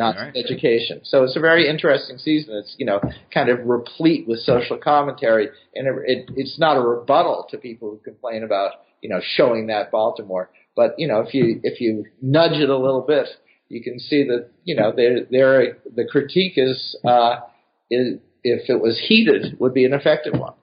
not 0.00 0.16
right. 0.16 0.34
education. 0.36 1.00
So 1.04 1.24
it's 1.24 1.36
a 1.36 1.40
very 1.40 1.68
interesting 1.68 2.18
season. 2.18 2.56
It's 2.56 2.74
you 2.78 2.86
know 2.86 3.00
kind 3.32 3.48
of 3.48 3.58
replete 3.66 4.26
with 4.26 4.40
social 4.40 4.78
commentary, 4.78 5.48
and 5.74 5.86
it, 5.86 5.94
it, 6.06 6.30
it's 6.36 6.58
not 6.58 6.76
a 6.76 6.80
rebuttal 6.80 7.46
to 7.50 7.58
people 7.58 7.90
who 7.90 7.98
complain 7.98 8.42
about 8.42 8.72
you 9.02 9.08
know 9.08 9.20
showing 9.22 9.66
that 9.66 9.90
Baltimore. 9.90 10.50
But 10.74 10.94
you 10.98 11.08
know 11.08 11.20
if 11.20 11.34
you 11.34 11.60
if 11.62 11.80
you 11.80 12.06
nudge 12.22 12.58
it 12.60 12.70
a 12.70 12.76
little 12.76 13.02
bit, 13.02 13.28
you 13.68 13.82
can 13.82 13.98
see 13.98 14.24
that 14.24 14.48
you 14.64 14.74
know 14.74 14.92
there 14.94 15.24
there 15.30 15.76
the 15.94 16.06
critique 16.10 16.54
is 16.56 16.96
uh, 17.04 17.40
is 17.90 18.18
if 18.42 18.70
it 18.70 18.80
was 18.80 18.98
heated 19.06 19.58
would 19.60 19.74
be 19.74 19.84
an 19.84 19.92
effective 19.92 20.32
one. 20.32 20.54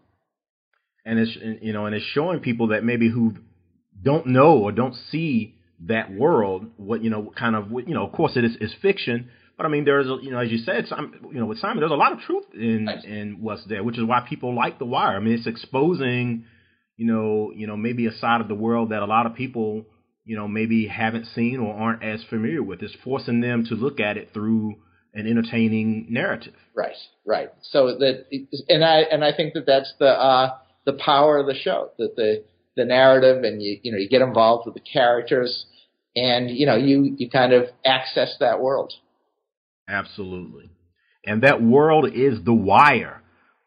And 1.07 1.19
it's 1.19 1.37
you 1.61 1.73
know 1.73 1.85
and 1.85 1.95
it's 1.95 2.05
showing 2.13 2.39
people 2.41 2.67
that 2.67 2.83
maybe 2.83 3.09
who 3.09 3.33
don't 4.03 4.27
know 4.27 4.57
or 4.57 4.71
don't 4.71 4.95
see 5.11 5.55
that 5.85 6.11
world, 6.11 6.65
what 6.77 7.03
you 7.03 7.09
know, 7.09 7.31
kind 7.37 7.55
of, 7.55 7.69
you 7.71 7.93
know, 7.93 8.05
of 8.05 8.11
course 8.11 8.33
it 8.35 8.43
is, 8.43 8.55
is 8.59 8.73
fiction, 8.81 9.29
but 9.57 9.65
I 9.65 9.69
mean, 9.69 9.85
there's, 9.85 10.07
a, 10.07 10.17
you 10.21 10.31
know, 10.31 10.39
as 10.39 10.51
you 10.51 10.59
said, 10.59 10.85
some, 10.87 11.13
you 11.33 11.39
know, 11.39 11.47
with 11.47 11.59
Simon, 11.59 11.79
there's 11.79 11.91
a 11.91 11.95
lot 11.95 12.11
of 12.13 12.19
truth 12.19 12.45
in 12.53 12.87
in 13.05 13.37
what's 13.41 13.65
there, 13.67 13.83
which 13.83 13.97
is 13.97 14.03
why 14.03 14.25
people 14.27 14.55
like 14.55 14.77
The 14.77 14.85
Wire. 14.85 15.17
I 15.17 15.19
mean, 15.19 15.33
it's 15.33 15.47
exposing, 15.47 16.45
you 16.95 17.07
know, 17.07 17.51
you 17.55 17.65
know, 17.65 17.75
maybe 17.75 18.05
a 18.05 18.11
side 18.11 18.41
of 18.41 18.47
the 18.47 18.55
world 18.55 18.91
that 18.91 19.01
a 19.01 19.05
lot 19.05 19.25
of 19.25 19.33
people, 19.33 19.85
you 20.25 20.35
know, 20.35 20.47
maybe 20.47 20.87
haven't 20.87 21.25
seen 21.33 21.59
or 21.59 21.73
aren't 21.73 22.03
as 22.03 22.23
familiar 22.29 22.61
with. 22.61 22.83
It's 22.83 22.95
forcing 23.03 23.41
them 23.41 23.65
to 23.65 23.75
look 23.75 23.99
at 23.99 24.17
it 24.17 24.29
through 24.31 24.75
an 25.15 25.27
entertaining 25.27 26.05
narrative. 26.09 26.53
Right, 26.75 26.95
right. 27.25 27.49
So 27.71 27.97
that, 27.97 28.25
and 28.69 28.85
I 28.85 28.99
and 29.01 29.23
I 29.23 29.35
think 29.35 29.55
that 29.55 29.65
that's 29.65 29.91
the 29.97 30.09
uh, 30.09 30.57
the 30.87 30.93
power 30.93 31.37
of 31.37 31.45
the 31.45 31.53
show 31.53 31.91
that 31.99 32.15
the 32.15 32.43
the 32.77 32.85
narrative 32.85 33.43
and 33.43 33.61
you 33.61 33.77
you 33.83 33.91
know 33.91 33.97
you 33.97 34.07
get 34.07 34.21
involved 34.21 34.65
with 34.65 34.73
the 34.73 34.79
characters 34.79 35.65
and 36.15 36.49
you 36.49 36.65
know 36.65 36.77
you 36.77 37.13
you 37.17 37.29
kind 37.29 37.53
of 37.53 37.65
access 37.85 38.35
that 38.39 38.59
world. 38.59 38.93
Absolutely. 39.87 40.69
And 41.25 41.43
that 41.43 41.61
world 41.61 42.09
is 42.13 42.43
the 42.43 42.53
wire 42.53 43.21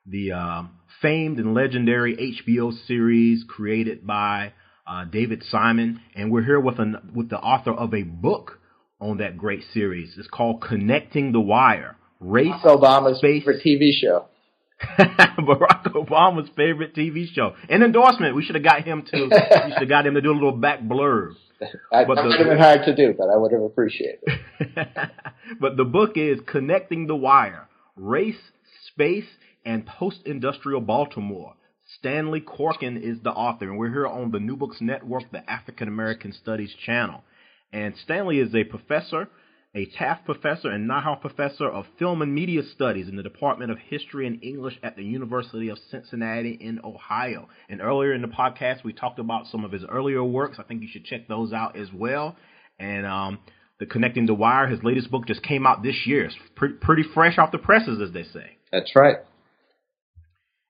the 0.06 0.32
uh, 0.32 0.62
famed 1.02 1.38
and 1.38 1.54
legendary 1.54 2.16
hbo 2.16 2.72
series 2.86 3.44
created 3.46 4.06
by 4.06 4.54
uh, 4.86 5.04
david 5.04 5.44
simon. 5.50 6.00
And 6.16 6.32
we're 6.32 6.44
here 6.44 6.58
with 6.58 6.78
an 6.78 7.12
with 7.14 7.28
the 7.28 7.38
author 7.38 7.72
of 7.72 7.92
a 7.92 8.02
book 8.02 8.58
on 8.98 9.18
that 9.18 9.36
great 9.36 9.62
series. 9.74 10.14
It's 10.16 10.28
called 10.28 10.62
connecting 10.62 11.32
the 11.32 11.40
wire. 11.40 11.96
Race 12.18 12.64
obama's 12.64 13.18
space, 13.18 13.44
favorite 13.44 13.62
tv 13.62 13.92
show 13.92 14.29
Barack 14.98 15.84
Obama's 15.92 16.48
favorite 16.56 16.94
TV 16.94 17.26
show. 17.32 17.54
An 17.68 17.82
endorsement. 17.82 18.34
We 18.34 18.42
should 18.42 18.54
have 18.54 18.64
got 18.64 18.82
him 18.82 19.02
to. 19.02 19.24
we 19.24 19.72
should 19.72 19.80
have 19.80 19.88
got 19.88 20.06
him 20.06 20.14
to 20.14 20.20
do 20.20 20.32
a 20.32 20.34
little 20.34 20.52
back 20.52 20.80
blurb. 20.80 21.34
I, 21.92 22.04
that 22.04 22.08
would 22.08 22.38
have 22.38 22.46
been 22.46 22.58
hard 22.58 22.84
to 22.86 22.94
do, 22.94 23.14
but 23.16 23.28
I 23.28 23.36
would 23.36 23.52
have 23.52 23.62
appreciated 23.62 24.20
it. 24.24 24.88
but 25.60 25.76
the 25.76 25.84
book 25.84 26.12
is 26.16 26.38
Connecting 26.46 27.06
the 27.06 27.16
Wire 27.16 27.68
Race, 27.96 28.40
Space, 28.86 29.26
and 29.64 29.86
Post 29.86 30.20
Industrial 30.24 30.80
Baltimore. 30.80 31.54
Stanley 31.98 32.40
Corkin 32.40 32.96
is 32.96 33.18
the 33.22 33.30
author, 33.30 33.68
and 33.68 33.76
we're 33.76 33.90
here 33.90 34.06
on 34.06 34.30
the 34.30 34.38
New 34.38 34.56
Books 34.56 34.78
Network, 34.80 35.30
the 35.32 35.48
African 35.50 35.88
American 35.88 36.32
Studies 36.32 36.74
channel. 36.86 37.22
And 37.72 37.94
Stanley 38.02 38.38
is 38.38 38.54
a 38.54 38.64
professor 38.64 39.28
a 39.74 39.86
Taft 39.86 40.24
Professor 40.24 40.68
and 40.68 40.90
Niehoff 40.90 41.20
Professor 41.20 41.68
of 41.68 41.86
Film 41.98 42.22
and 42.22 42.34
Media 42.34 42.62
Studies 42.74 43.08
in 43.08 43.16
the 43.16 43.22
Department 43.22 43.70
of 43.70 43.78
History 43.78 44.26
and 44.26 44.42
English 44.42 44.78
at 44.82 44.96
the 44.96 45.04
University 45.04 45.68
of 45.68 45.78
Cincinnati 45.90 46.58
in 46.60 46.80
Ohio. 46.82 47.48
And 47.68 47.80
earlier 47.80 48.12
in 48.12 48.20
the 48.20 48.28
podcast, 48.28 48.82
we 48.82 48.92
talked 48.92 49.20
about 49.20 49.46
some 49.46 49.64
of 49.64 49.70
his 49.70 49.84
earlier 49.88 50.24
works. 50.24 50.58
I 50.58 50.64
think 50.64 50.82
you 50.82 50.88
should 50.90 51.04
check 51.04 51.28
those 51.28 51.52
out 51.52 51.76
as 51.76 51.86
well. 51.94 52.36
And 52.80 53.06
um, 53.06 53.38
the 53.78 53.86
Connecting 53.86 54.26
the 54.26 54.34
Wire, 54.34 54.66
his 54.66 54.82
latest 54.82 55.10
book, 55.10 55.26
just 55.26 55.42
came 55.42 55.66
out 55.66 55.84
this 55.84 56.02
year. 56.04 56.24
It's 56.24 56.36
pre- 56.56 56.72
pretty 56.72 57.04
fresh 57.14 57.38
off 57.38 57.52
the 57.52 57.58
presses, 57.58 58.00
as 58.00 58.12
they 58.12 58.24
say. 58.24 58.56
That's 58.72 58.90
right. 58.96 59.18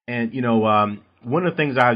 And 0.07 0.35
you 0.35 0.43
know, 0.43 0.67
um, 0.67 1.03
one 1.23 1.47
of 1.47 1.53
the 1.53 1.57
things 1.57 1.77
I 1.79 1.93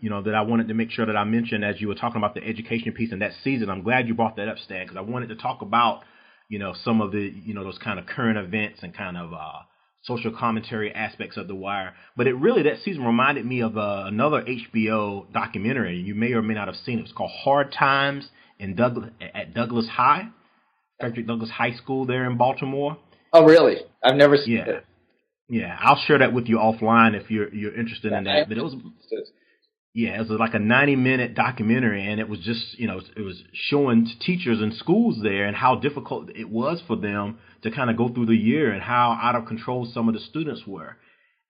you 0.00 0.10
know 0.10 0.22
that 0.22 0.34
I 0.34 0.42
wanted 0.42 0.68
to 0.68 0.74
make 0.74 0.90
sure 0.90 1.04
that 1.04 1.16
I 1.16 1.24
mentioned 1.24 1.64
as 1.64 1.80
you 1.80 1.88
were 1.88 1.94
talking 1.94 2.18
about 2.18 2.34
the 2.34 2.44
education 2.44 2.92
piece 2.92 3.12
in 3.12 3.18
that 3.18 3.32
season. 3.42 3.68
I'm 3.68 3.82
glad 3.82 4.08
you 4.08 4.14
brought 4.14 4.36
that 4.36 4.48
up, 4.48 4.58
Stan, 4.58 4.84
because 4.84 4.96
I 4.96 5.00
wanted 5.00 5.28
to 5.30 5.36
talk 5.36 5.62
about 5.62 6.02
you 6.48 6.58
know, 6.58 6.74
some 6.84 7.00
of 7.00 7.12
the, 7.12 7.32
you 7.44 7.54
know, 7.54 7.64
those 7.64 7.78
kind 7.78 7.98
of 7.98 8.06
current 8.06 8.38
events 8.38 8.80
and 8.82 8.94
kind 8.94 9.16
of 9.16 9.32
uh, 9.32 9.62
social 10.04 10.32
commentary 10.36 10.92
aspects 10.94 11.36
of 11.36 11.48
The 11.48 11.54
Wire. 11.54 11.94
But 12.16 12.26
it 12.26 12.34
really, 12.34 12.62
that 12.62 12.78
season 12.84 13.04
reminded 13.04 13.44
me 13.44 13.60
of 13.60 13.76
uh, 13.76 14.04
another 14.06 14.42
HBO 14.42 15.32
documentary. 15.32 16.00
You 16.00 16.14
may 16.14 16.32
or 16.32 16.42
may 16.42 16.54
not 16.54 16.68
have 16.68 16.76
seen 16.76 16.98
it. 16.98 17.02
It's 17.02 17.12
called 17.12 17.32
Hard 17.42 17.72
Times 17.72 18.28
in 18.58 18.74
Douglass, 18.74 19.10
at 19.20 19.54
Douglass 19.54 19.88
High, 19.88 20.28
Frederick 21.00 21.26
Douglass 21.26 21.50
High 21.50 21.74
School 21.74 22.06
there 22.06 22.30
in 22.30 22.36
Baltimore. 22.36 22.96
Oh, 23.32 23.44
really? 23.44 23.78
I've 24.02 24.16
never 24.16 24.36
seen 24.36 24.56
yeah. 24.56 24.64
it. 24.66 24.84
Yeah, 25.48 25.76
I'll 25.80 26.02
share 26.06 26.18
that 26.18 26.32
with 26.32 26.46
you 26.46 26.56
offline 26.56 27.14
if 27.20 27.30
you're 27.30 27.52
you're 27.54 27.78
interested 27.78 28.12
in 28.12 28.24
that. 28.24 28.48
But 28.48 28.58
it 28.58 28.64
was 28.64 28.74
yeah, 29.96 30.20
it 30.20 30.28
was 30.28 30.38
like 30.38 30.52
a 30.52 30.58
90 30.58 30.94
minute 30.96 31.34
documentary, 31.34 32.06
and 32.06 32.20
it 32.20 32.28
was 32.28 32.40
just, 32.40 32.78
you 32.78 32.86
know, 32.86 33.00
it 33.16 33.22
was 33.22 33.42
showing 33.54 34.06
teachers 34.20 34.60
and 34.60 34.74
schools 34.74 35.16
there 35.22 35.46
and 35.46 35.56
how 35.56 35.76
difficult 35.76 36.28
it 36.36 36.50
was 36.50 36.82
for 36.86 36.96
them 36.96 37.38
to 37.62 37.70
kind 37.70 37.88
of 37.88 37.96
go 37.96 38.10
through 38.10 38.26
the 38.26 38.36
year 38.36 38.70
and 38.70 38.82
how 38.82 39.18
out 39.18 39.36
of 39.36 39.46
control 39.46 39.90
some 39.90 40.06
of 40.06 40.12
the 40.12 40.20
students 40.20 40.60
were. 40.66 40.98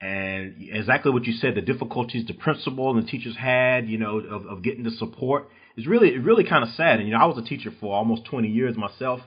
And 0.01 0.55
exactly 0.61 1.11
what 1.11 1.25
you 1.25 1.33
said, 1.33 1.57
the 1.57 1.61
difficulties 1.61 2.29
the 2.29 2.35
principal 2.35 2.97
and 2.97 3.05
the 3.05 3.11
teachers 3.11 3.37
had, 3.37 3.89
you 3.89 3.99
know, 3.99 4.21
of, 4.21 4.47
of 4.47 4.63
getting 4.63 4.85
the 4.85 4.93
support 4.93 5.49
is 5.77 5.89
really, 5.89 6.17
really 6.17 6.45
kind 6.45 6.63
of 6.63 6.71
sad. 6.77 7.01
And, 7.01 7.09
you 7.09 7.15
know, 7.15 7.21
I 7.21 7.27
was 7.27 7.39
a 7.39 7.49
teacher 7.49 7.73
for 7.81 7.97
almost 7.97 8.27
20 8.27 8.47
years 8.47 8.77
myself, 8.77 9.19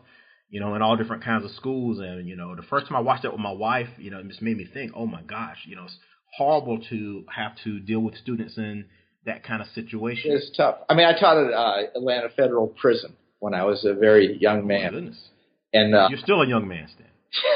you 0.49 0.61
know, 0.61 0.75
in 0.75 0.81
all 0.81 0.95
different 0.95 1.25
kinds 1.25 1.43
of 1.43 1.51
schools. 1.51 1.99
And, 1.99 2.25
you 2.25 2.37
know, 2.37 2.55
the 2.55 2.61
first 2.61 2.87
time 2.87 2.95
I 2.95 3.01
watched 3.01 3.23
that 3.23 3.33
with 3.33 3.41
my 3.41 3.51
wife, 3.51 3.89
you 3.97 4.11
know, 4.11 4.19
it 4.19 4.29
just 4.29 4.41
made 4.41 4.55
me 4.55 4.65
think, 4.73 4.93
oh 4.95 5.07
my 5.07 5.23
gosh, 5.23 5.57
you 5.67 5.75
know, 5.75 5.83
it's 5.83 5.97
horrible 6.37 6.79
to 6.89 7.25
have 7.35 7.51
to 7.65 7.81
deal 7.81 7.99
with 7.99 8.15
students 8.15 8.57
in, 8.57 8.85
that 9.25 9.43
kind 9.43 9.61
of 9.61 9.67
situation. 9.69 10.31
It's 10.31 10.51
tough. 10.55 10.77
I 10.89 10.95
mean, 10.95 11.05
I 11.05 11.19
taught 11.19 11.37
at 11.37 11.53
uh, 11.53 11.97
Atlanta 11.97 12.29
Federal 12.35 12.67
Prison 12.67 13.15
when 13.39 13.53
I 13.53 13.63
was 13.63 13.85
a 13.85 13.93
very 13.93 14.37
young 14.39 14.65
man. 14.67 14.87
Oh, 14.87 14.91
goodness. 14.91 15.27
And 15.73 15.93
uh, 15.93 16.07
you're 16.09 16.19
still 16.19 16.41
a 16.41 16.47
young 16.47 16.67
man, 16.67 16.87
Stan. 16.93 17.07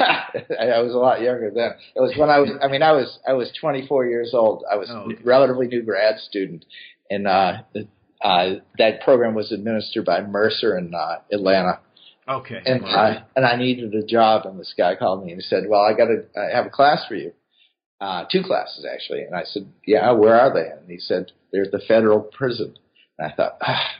I 0.60 0.80
was 0.80 0.94
a 0.94 0.98
lot 0.98 1.20
younger 1.20 1.50
then. 1.52 1.72
It 1.96 2.00
was 2.00 2.14
when 2.16 2.30
I 2.30 2.38
was. 2.38 2.50
I 2.62 2.68
mean, 2.68 2.82
I 2.82 2.92
was. 2.92 3.18
I 3.26 3.32
was 3.32 3.50
24 3.60 4.06
years 4.06 4.30
old. 4.32 4.62
I 4.70 4.76
was 4.76 4.88
oh, 4.90 5.10
okay. 5.10 5.20
a 5.20 5.26
relatively 5.26 5.66
new 5.66 5.82
grad 5.82 6.20
student, 6.20 6.64
and 7.10 7.26
uh, 7.26 7.58
uh, 8.22 8.50
that 8.78 9.00
program 9.02 9.34
was 9.34 9.50
administered 9.50 10.04
by 10.04 10.20
Mercer 10.20 10.78
in 10.78 10.94
uh, 10.94 11.18
Atlanta. 11.32 11.80
Okay. 12.28 12.60
And 12.64 12.86
I 12.86 13.24
and 13.34 13.44
I 13.44 13.56
needed 13.56 13.94
a 13.94 14.06
job, 14.06 14.46
and 14.46 14.58
this 14.58 14.74
guy 14.78 14.94
called 14.94 15.24
me 15.24 15.32
and 15.32 15.40
he 15.40 15.46
said, 15.46 15.64
"Well, 15.68 15.80
I 15.80 15.92
got 15.92 16.06
to 16.06 16.24
I 16.40 16.54
have 16.54 16.66
a 16.66 16.70
class 16.70 17.04
for 17.08 17.16
you, 17.16 17.32
uh, 18.00 18.24
two 18.30 18.42
classes 18.42 18.86
actually." 18.90 19.22
And 19.22 19.34
I 19.34 19.44
said, 19.44 19.66
"Yeah, 19.86 20.12
where 20.12 20.38
are 20.38 20.52
they?" 20.52 20.68
And 20.68 20.90
he 20.90 20.98
said, 20.98 21.32
there's 21.54 21.70
the 21.70 21.80
federal 21.86 22.20
prison. 22.20 22.74
And 23.16 23.32
I 23.32 23.34
thought, 23.34 23.58
ah, 23.62 23.90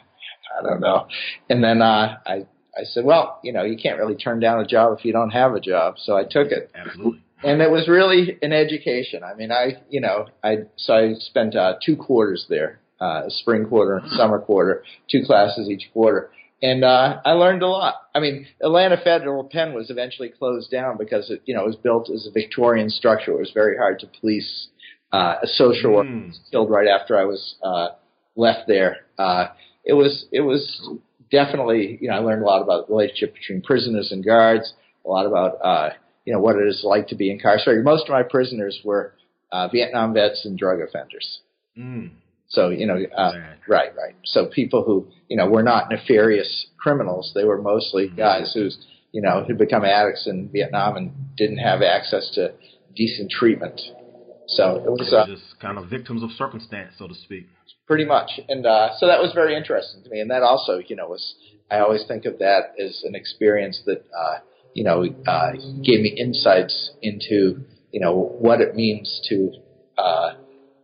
I 0.59 0.63
don't 0.63 0.81
know. 0.81 1.07
And 1.49 1.63
then 1.63 1.81
uh, 1.81 2.19
I 2.27 2.47
I 2.77 2.83
said, 2.83 3.05
well, 3.05 3.39
you 3.45 3.53
know, 3.53 3.63
you 3.63 3.79
can't 3.81 3.99
really 3.99 4.17
turn 4.17 4.41
down 4.41 4.59
a 4.59 4.67
job 4.67 4.99
if 4.99 5.05
you 5.05 5.13
don't 5.13 5.31
have 5.31 5.55
a 5.55 5.61
job. 5.61 5.95
So 5.99 6.17
I 6.17 6.25
took 6.25 6.49
it. 6.49 6.73
Absolutely. 6.75 7.23
And 7.45 7.63
it 7.63 7.71
was 7.71 7.87
really 7.87 8.37
an 8.43 8.53
education. 8.53 9.23
I 9.23 9.35
mean, 9.35 9.53
I, 9.53 9.83
you 9.89 10.01
know, 10.01 10.27
I 10.43 10.65
so 10.77 10.95
I 10.95 11.15
spent 11.15 11.55
uh, 11.55 11.75
two 11.85 11.95
quarters 11.97 12.47
there, 12.49 12.81
uh, 13.01 13.23
spring 13.29 13.67
quarter 13.67 13.99
and 13.99 14.11
summer 14.11 14.41
quarter, 14.41 14.83
two 15.09 15.23
classes 15.25 15.69
each 15.69 15.89
quarter, 15.93 16.31
and 16.63 16.85
uh, 16.85 17.21
I 17.25 17.33
learned 17.33 17.63
a 17.63 17.69
lot. 17.69 17.95
I 18.15 18.21
mean, 18.21 18.47
Atlanta 18.63 18.97
Federal 19.03 19.45
Pen 19.45 19.75
was 19.75 19.91
eventually 19.91 20.29
closed 20.29 20.71
down 20.71 20.97
because 20.99 21.31
it, 21.31 21.43
you 21.45 21.55
know, 21.55 21.63
it 21.63 21.67
was 21.67 21.77
built 21.77 22.11
as 22.11 22.27
a 22.27 22.31
Victorian 22.31 22.91
structure. 22.91 23.33
It 23.33 23.39
was 23.39 23.51
very 23.53 23.77
hard 23.77 23.99
to 24.01 24.07
police 24.21 24.69
uh, 25.13 25.37
a 25.43 25.47
social 25.47 25.93
worker 25.93 26.09
mm. 26.09 26.35
killed 26.51 26.71
right 26.71 26.89
after 26.89 27.17
I 27.19 27.25
was 27.25 27.55
uh, 27.63 27.89
left 28.35 28.67
there. 28.67 29.07
Uh, 29.17 29.49
it 29.85 29.93
was 29.93 30.27
it 30.33 30.41
was 30.41 30.89
definitely 31.31 31.99
you 32.01 32.09
know 32.09 32.15
I 32.15 32.19
learned 32.19 32.43
a 32.43 32.47
lot 32.47 32.63
about 32.63 32.89
the 32.89 32.95
relationship 32.95 33.35
between 33.35 33.63
prisoners 33.63 34.11
and 34.11 34.25
guards, 34.25 34.73
a 35.05 35.09
lot 35.09 35.27
about 35.27 35.59
uh, 35.63 35.91
you 36.25 36.33
know 36.33 36.41
what 36.41 36.57
it 36.57 36.67
is 36.67 36.83
like 36.85 37.09
to 37.09 37.15
be 37.15 37.31
incarcerated. 37.31 37.85
Most 37.85 38.05
of 38.05 38.11
my 38.11 38.23
prisoners 38.23 38.81
were 38.85 39.15
uh, 39.53 39.69
Vietnam 39.69 40.15
vets 40.15 40.45
and 40.45 40.59
drug 40.59 40.81
offenders. 40.81 41.41
Mm. 41.79 42.11
So 42.55 42.71
you 42.71 42.87
know, 42.87 42.97
uh, 43.17 43.33
right, 43.69 43.95
right. 43.97 44.15
So 44.25 44.47
people 44.47 44.85
who 44.85 45.09
you 45.29 45.37
know 45.37 45.49
were 45.49 45.63
not 45.63 45.91
nefarious 45.91 46.67
criminals; 46.79 47.33
they 47.35 47.45
were 47.45 47.61
mostly 47.61 48.09
mm. 48.09 48.17
guys 48.17 48.53
who's 48.55 48.79
you 49.13 49.21
know 49.21 49.45
had 49.47 49.59
become 49.59 49.85
addicts 49.85 50.27
in 50.27 50.49
Vietnam 50.53 50.97
and 50.97 51.13
didn't 51.37 51.59
have 51.59 51.83
access 51.83 52.31
to 52.35 52.53
decent 52.95 53.31
treatment. 53.31 53.81
So 54.47 54.77
it 54.77 54.91
was 54.91 55.13
uh, 55.13 55.27
just 55.27 55.59
kind 55.61 55.79
of 55.79 55.89
victims 55.89 56.23
of 56.23 56.31
circumstance, 56.33 56.93
so 56.99 57.09
to 57.09 57.15
speak. 57.15 57.49
Pretty 57.87 58.05
much, 58.05 58.31
and 58.49 58.65
uh, 58.65 58.91
so 58.99 59.07
that 59.07 59.21
was 59.21 59.33
very 59.35 59.57
interesting 59.57 60.03
to 60.05 60.11
me. 60.11 60.21
And 60.21 60.31
that 60.31 60.43
also, 60.43 60.79
you 60.87 60.97
know, 60.97 61.09
was 61.09 61.35
I 61.71 61.81
always 61.81 62.05
think 62.07 62.25
of 62.25 62.39
that 62.39 62.75
as 62.79 63.03
an 63.05 63.15
experience 63.15 63.83
that 63.87 64.05
uh, 64.17 64.39
you 64.75 64.85
know 64.85 65.05
uh, 65.27 65.53
gave 65.83 66.01
me 66.01 66.15
insights 66.19 66.93
into 67.03 67.65
you 67.91 68.01
know 68.01 68.15
what 68.15 68.61
it 68.61 68.75
means 68.75 69.21
to 69.29 69.53
uh, 69.99 70.35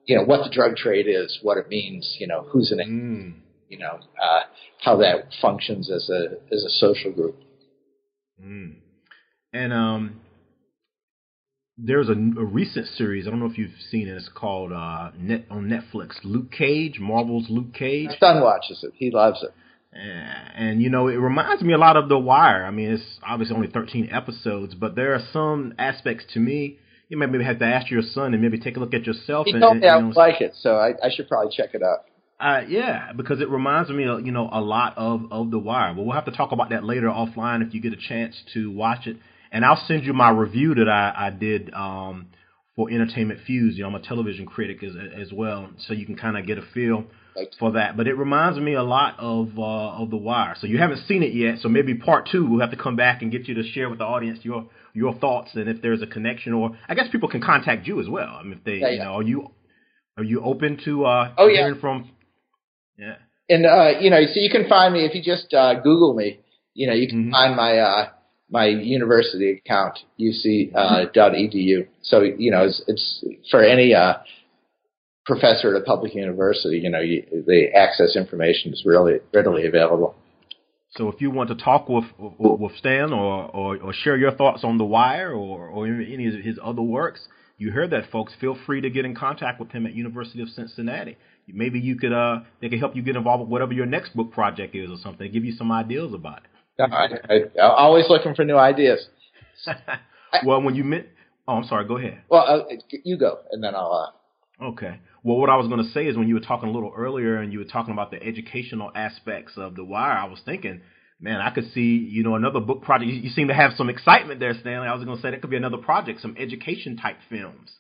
you 0.07 0.17
know 0.17 0.25
what 0.25 0.45
the 0.45 0.51
drug 0.51 0.77
trade 0.77 1.07
is, 1.09 1.39
what 1.43 1.59
it 1.59 1.69
means, 1.69 2.17
you 2.19 2.27
know 2.27 2.47
who's 2.51 2.73
in 2.73 2.81
it, 2.81 2.89
mm. 2.89 3.35
you 3.69 3.79
know 3.79 3.99
uh, 4.23 4.41
how 4.83 4.97
that 4.97 5.29
functions 5.41 5.91
as 5.91 6.09
a 6.11 6.37
as 6.53 6.65
a 6.65 6.71
social 6.71 7.13
group. 7.13 7.37
Mm. 8.43 8.77
And 9.53 9.73
um, 9.73 10.21
there's 11.77 12.09
a, 12.09 12.13
a, 12.13 12.45
recent 12.45 12.87
series. 12.87 13.27
I 13.27 13.31
don't 13.31 13.41
know 13.41 13.47
if 13.47 13.59
you've 13.59 13.71
seen 13.91 14.09
it. 14.09 14.17
It's 14.17 14.31
called 14.35 14.73
uh, 14.73 15.11
Net 15.19 15.47
on 15.51 15.65
Netflix. 15.65 16.17
Luke 16.25 16.53
Cage, 16.53 16.99
Marvel's 17.01 17.47
Luke 17.49 17.75
Cage. 17.75 18.09
My 18.09 18.17
son 18.19 18.43
watches 18.43 18.85
it. 18.85 18.93
He 18.95 19.11
loves 19.11 19.43
it. 19.43 19.51
And, 19.93 20.53
and 20.55 20.83
you 20.83 20.91
know, 20.91 21.09
it 21.09 21.17
reminds 21.17 21.63
me 21.63 21.73
a 21.73 21.79
lot 21.79 21.97
of 21.97 22.09
The 22.09 22.19
Wire. 22.19 22.65
I 22.65 22.71
mean, 22.71 22.91
it's 22.91 23.19
obviously 23.27 23.57
only 23.57 23.69
13 23.69 24.11
episodes, 24.13 24.75
but 24.75 24.95
there 24.95 25.15
are 25.15 25.23
some 25.33 25.75
aspects 25.79 26.25
to 26.35 26.41
me. 26.41 26.79
You 27.11 27.19
might 27.19 27.31
maybe 27.31 27.45
have 27.45 27.59
to 27.59 27.67
ask 27.67 27.91
your 27.91 28.03
son 28.03 28.33
and 28.33 28.43
maybe 28.43 28.59
take 28.59 28.79
a 28.79 28.81
look 28.81 28.95
at 28.95 29.05
yourself. 29.05 29.45
He 29.45 29.53
and, 29.53 29.61
told 29.61 29.77
me 29.77 29.87
and, 29.87 29.91
I 29.91 29.97
would 29.99 30.17
like 30.17 30.41
it, 30.41 30.55
so 30.59 30.77
I, 30.77 30.95
I 31.05 31.11
should 31.15 31.29
probably 31.29 31.53
check 31.55 31.75
it 31.75 31.83
out. 31.83 32.07
Uh, 32.41 32.63
yeah, 32.67 33.13
because 33.15 33.43
it 33.43 33.51
reminds 33.51 33.91
me, 33.91 34.05
of, 34.07 34.25
you 34.25 34.33
know, 34.33 34.49
a 34.51 34.63
lot 34.63 34.97
of 34.97 35.31
of 35.31 35.51
The 35.51 35.59
Wire. 35.59 35.93
But 35.93 36.05
we'll 36.05 36.15
have 36.15 36.25
to 36.25 36.31
talk 36.31 36.53
about 36.53 36.71
that 36.71 36.85
later 36.85 37.09
offline 37.09 37.67
if 37.67 37.75
you 37.75 37.83
get 37.83 37.93
a 37.93 38.09
chance 38.09 38.35
to 38.55 38.71
watch 38.71 39.07
it 39.07 39.19
and 39.53 39.65
I'll 39.65 39.83
send 39.87 40.05
you 40.05 40.13
my 40.13 40.31
review 40.31 40.75
that 40.77 40.89
I, 40.89 41.27
I 41.27 41.31
did 41.31 41.73
um, 41.75 42.27
for 42.77 42.91
Entertainment 42.91 43.41
Fuse. 43.47 43.77
You 43.77 43.83
know, 43.83 43.89
I'm 43.89 43.95
a 43.97 44.01
television 44.01 44.47
critic 44.47 44.83
as, 44.83 44.93
as 45.17 45.33
well, 45.33 45.71
so 45.87 45.93
you 45.93 46.07
can 46.07 46.17
kind 46.17 46.37
of 46.37 46.47
get 46.47 46.59
a 46.59 46.63
feel 46.73 47.05
for 47.59 47.73
that. 47.73 47.97
But 47.97 48.07
it 48.07 48.15
reminds 48.15 48.59
me 48.59 48.75
a 48.75 48.83
lot 48.83 49.17
of 49.19 49.59
uh, 49.59 50.03
of 50.03 50.11
The 50.11 50.17
Wire. 50.17 50.57
So 50.61 50.67
you 50.67 50.79
haven't 50.79 51.07
seen 51.07 51.23
it 51.23 51.35
yet, 51.35 51.59
so 51.61 51.69
maybe 51.69 51.95
part 51.95 52.29
two 52.31 52.47
we'll 52.47 52.61
have 52.61 52.71
to 52.71 52.77
come 52.77 52.97
back 52.97 53.23
and 53.23 53.31
get 53.31 53.49
you 53.49 53.55
to 53.55 53.63
share 53.73 53.89
with 53.89 53.99
the 53.99 54.05
audience 54.05 54.41
your 54.43 54.69
your 54.93 55.15
thoughts 55.15 55.51
and 55.55 55.69
if 55.69 55.83
there's 55.83 56.03
a 56.03 56.07
connection, 56.07 56.53
or 56.53 56.77
I 56.89 56.95
guess 56.95 57.07
people 57.11 57.29
can 57.29 57.41
contact 57.43 57.87
you 57.87 58.01
as 58.01 58.09
well. 58.09 58.29
I 58.29 58.43
mean, 58.43 58.55
if 58.55 58.65
they, 58.65 58.79
yeah, 58.79 58.91
you 58.91 58.99
know, 58.99 59.15
are 59.15 59.23
you 59.23 59.51
are 60.17 60.25
you 60.25 60.43
open 60.43 60.79
to 60.85 61.05
uh, 61.05 61.33
oh, 61.39 61.49
hearing 61.49 61.75
yeah. 61.75 61.81
from? 61.81 62.11
Yeah. 62.99 63.17
And 63.49 63.67
uh, 63.67 64.01
you 64.01 64.11
know, 64.11 64.21
so 64.25 64.41
you 64.41 64.51
can 64.51 64.69
find 64.69 64.95
me 64.95 65.05
if 65.05 65.15
you 65.15 65.23
just 65.23 65.53
uh, 65.55 65.75
Google 65.75 66.15
me. 66.15 66.41
You 66.75 66.87
know, 66.87 66.95
you 66.95 67.09
can 67.09 67.25
mm-hmm. 67.25 67.33
find 67.33 67.57
my 67.57 67.79
uh, 67.79 68.09
my 68.51 68.67
university 68.67 69.63
account, 69.65 69.99
uc.edu. 70.19 70.73
Uh, 70.75 71.85
so, 72.03 72.23
you 72.23 72.51
know, 72.51 72.65
it's, 72.65 72.83
it's 72.89 73.25
for 73.51 73.63
any 73.63 73.95
uh, 73.95 74.15
professor 75.27 75.75
at 75.75 75.83
a 75.83 75.85
public 75.85 76.15
university, 76.15 76.79
you 76.79 76.91
know, 76.91 77.01
you, 77.01 77.25
the 77.47 77.69
access 77.75 78.17
information 78.17 78.73
is 78.73 78.83
really 78.85 79.19
readily 79.33 79.67
available. 79.67 80.15
So 80.97 81.09
if 81.09 81.21
you 81.21 81.31
want 81.31 81.51
to 81.51 81.55
talk 81.55 81.89
with 81.89 82.05
with 82.19 82.73
Stan 82.79 83.13
or, 83.13 83.45
or, 83.55 83.77
or 83.77 83.93
share 83.93 84.17
your 84.17 84.33
thoughts 84.33 84.65
on 84.65 84.77
The 84.77 84.85
Wire 84.85 85.33
or, 85.33 85.69
or 85.69 85.87
any 85.87 86.27
of 86.27 86.35
his 86.43 86.59
other 86.63 86.83
works, 86.83 87.21
you 87.59 87.71
heard 87.71 87.91
that, 87.91 88.11
folks. 88.11 88.33
Feel 88.41 88.57
free 88.67 88.81
to 88.81 88.91
get 88.91 89.05
in 89.05 89.15
contact 89.15 89.61
with 89.61 89.71
him 89.71 89.87
at 89.87 89.95
University 89.95 90.43
of 90.43 90.49
Cincinnati. 90.49 91.17
maybe 91.47 91.79
you 91.79 91.97
could 91.97 92.13
uh 92.13 92.41
they 92.61 92.69
could 92.69 92.81
help 92.81 92.97
you 92.97 93.03
get 93.03 93.15
involved 93.15 93.43
with 93.43 93.51
whatever 93.51 93.73
your 93.73 93.87
next 93.87 94.17
book 94.17 94.33
project 94.33 94.75
is 94.75 94.91
or 94.91 94.97
something. 95.01 95.31
Give 95.31 95.45
you 95.45 95.53
some 95.53 95.71
ideas 95.71 96.13
about 96.13 96.39
it. 96.39 96.51
I, 96.81 97.09
I, 97.29 97.35
I'm 97.63 97.71
always 97.77 98.07
looking 98.09 98.35
for 98.35 98.45
new 98.45 98.57
ideas. 98.57 99.07
well, 100.47 100.63
when 100.63 100.75
you 100.75 100.85
meant, 100.85 101.07
oh, 101.47 101.57
I'm 101.57 101.65
sorry. 101.65 101.87
Go 101.87 101.99
ahead. 101.99 102.23
Well, 102.29 102.67
uh, 102.71 102.75
you 103.05 103.19
go, 103.19 103.41
and 103.53 103.63
then 103.63 103.75
I'll. 103.75 103.93
Uh... 103.93 104.20
Okay. 104.63 105.01
Well, 105.23 105.39
what 105.39 105.51
I 105.51 105.57
was 105.57 105.69
going 105.69 105.83
to 105.83 105.91
say 105.91 106.07
is 106.07 106.17
when 106.17 106.29
you 106.29 106.35
were 106.35 106.41
talking 106.41 106.69
a 106.69 106.73
little 106.73 106.93
earlier 106.97 107.37
and 107.37 107.53
you 107.53 107.59
were 107.59 107.65
talking 107.65 107.93
about 107.93 108.11
the 108.11 108.23
educational 108.23 108.91
aspects 108.95 109.53
of 109.57 109.75
The 109.75 109.85
Wire, 109.85 110.13
I 110.13 110.25
was 110.25 110.41
thinking, 110.45 110.81
man, 111.21 111.41
I 111.41 111.51
could 111.51 111.71
see, 111.73 111.97
you 112.11 112.23
know, 112.23 112.35
another 112.35 112.61
book 112.61 112.83
project. 112.83 113.11
You, 113.11 113.21
you 113.21 113.31
seem 113.31 113.49
to 113.49 113.55
have 113.55 113.73
some 113.77 113.89
excitement 113.89 114.41
there, 114.41 114.55
Stanley. 114.55 114.89
I 114.89 114.95
was 114.95 115.05
going 115.05 115.17
to 115.17 115.23
say 115.23 115.31
that 115.31 115.41
could 115.41 115.51
be 115.51 115.57
another 115.57 115.79
project, 115.79 116.21
some 116.21 116.37
education 116.39 116.97
type 116.97 117.17
films, 117.29 117.71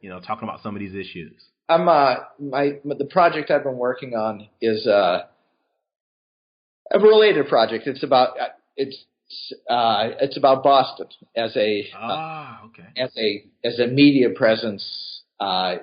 you 0.00 0.10
know, 0.10 0.20
talking 0.20 0.48
about 0.48 0.62
some 0.62 0.74
of 0.74 0.80
these 0.80 0.94
issues. 0.94 1.32
I'm 1.68 1.88
uh 1.88 2.14
my 2.38 2.78
the 2.84 3.08
project 3.10 3.50
I've 3.50 3.64
been 3.64 3.76
working 3.76 4.14
on 4.14 4.46
is 4.60 4.86
uh 4.86 5.22
a 6.92 6.98
related 7.00 7.48
project. 7.48 7.86
It's 7.86 8.04
about 8.04 8.38
uh, 8.38 8.48
it's 8.76 9.04
uh 9.68 10.10
it's 10.20 10.36
about 10.36 10.62
Boston 10.62 11.08
as 11.36 11.56
a 11.56 11.88
ah 11.96 12.62
okay 12.66 12.86
as 12.96 13.10
a 13.18 13.44
as 13.64 13.80
a 13.80 13.88
media 13.88 14.30
presence 14.30 15.22
uh 15.40 15.76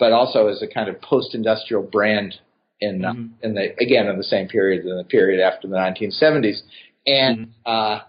but 0.00 0.12
also 0.12 0.48
as 0.48 0.62
a 0.62 0.66
kind 0.66 0.88
of 0.88 1.00
post-industrial 1.00 1.84
brand 1.84 2.34
in 2.80 3.04
uh, 3.04 3.12
mm-hmm. 3.12 3.26
in 3.42 3.54
the 3.54 3.72
again 3.80 4.08
in 4.08 4.16
the 4.16 4.24
same 4.24 4.48
period 4.48 4.84
in 4.84 4.96
the 4.96 5.04
period 5.04 5.40
after 5.40 5.68
the 5.68 5.76
1970s 5.76 6.62
and 7.06 7.38
mm-hmm. 7.38 7.50
uh 7.66 8.00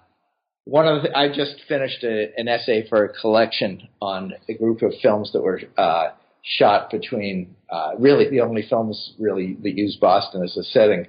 one 0.65 0.87
of 0.87 1.03
the, 1.03 1.17
I 1.17 1.27
just 1.27 1.55
finished 1.67 2.03
a, 2.03 2.31
an 2.37 2.47
essay 2.47 2.87
for 2.87 3.03
a 3.05 3.09
collection 3.09 3.87
on 4.01 4.33
a 4.47 4.53
group 4.53 4.81
of 4.83 4.93
films 5.01 5.31
that 5.33 5.41
were 5.41 5.59
uh, 5.77 6.09
shot 6.43 6.91
between 6.91 7.55
uh, 7.69 7.91
really 7.97 8.29
the 8.29 8.41
only 8.41 8.65
films 8.69 9.13
really 9.19 9.57
that 9.63 9.75
use 9.75 9.97
Boston 9.99 10.43
as 10.43 10.55
a 10.57 10.63
setting 10.63 11.07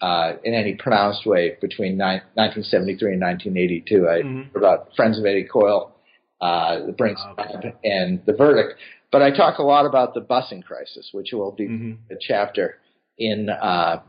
uh, 0.00 0.32
in 0.44 0.54
any 0.54 0.74
pronounced 0.74 1.26
way 1.26 1.56
between 1.60 1.92
ni- 1.92 2.20
1973 2.34 3.14
and 3.14 3.22
1982. 3.22 4.08
I 4.08 4.22
mm-hmm. 4.22 4.56
about 4.58 4.94
Friends 4.96 5.18
of 5.18 5.24
Eddie 5.24 5.48
Coyle, 5.50 5.92
uh, 6.40 6.86
The 6.86 6.92
Brinks, 6.92 7.22
okay. 7.38 7.74
and 7.84 8.20
The 8.26 8.32
Verdict. 8.32 8.78
But 9.12 9.22
I 9.22 9.30
talk 9.30 9.58
a 9.58 9.62
lot 9.62 9.86
about 9.86 10.14
the 10.14 10.20
busing 10.20 10.64
crisis, 10.64 11.10
which 11.12 11.30
will 11.32 11.52
be 11.52 11.68
mm-hmm. 11.68 12.12
a 12.12 12.16
chapter 12.20 12.76
in 13.18 13.48
uh, 13.48 14.02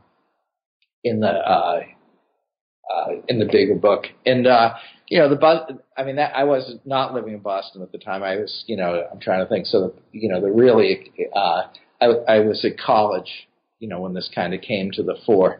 in 1.03 1.19
the 1.19 1.27
uh, 1.27 1.81
uh, 2.89 3.07
in 3.27 3.39
the 3.39 3.49
bigger 3.51 3.75
book. 3.75 4.05
And 4.25 4.45
uh, 4.45 4.75
you 5.07 5.19
know, 5.19 5.27
the 5.27 5.35
bus. 5.35 5.71
I 5.97 6.03
mean, 6.03 6.15
that, 6.15 6.35
I 6.35 6.45
was 6.45 6.75
not 6.85 7.13
living 7.13 7.33
in 7.33 7.39
Boston 7.39 7.81
at 7.81 7.91
the 7.91 7.97
time. 7.97 8.23
I 8.23 8.37
was, 8.37 8.63
you 8.67 8.77
know, 8.77 9.07
I'm 9.11 9.19
trying 9.19 9.43
to 9.43 9.49
think. 9.49 9.65
So, 9.65 9.93
you 10.11 10.29
know, 10.29 10.39
the 10.39 10.49
really, 10.51 11.11
uh, 11.35 11.63
I, 11.99 12.05
I 12.27 12.39
was 12.39 12.63
at 12.63 12.79
college, 12.79 13.29
you 13.79 13.89
know, 13.89 13.99
when 13.99 14.13
this 14.13 14.29
kind 14.33 14.53
of 14.53 14.61
came 14.61 14.89
to 14.91 15.03
the 15.03 15.17
fore, 15.25 15.59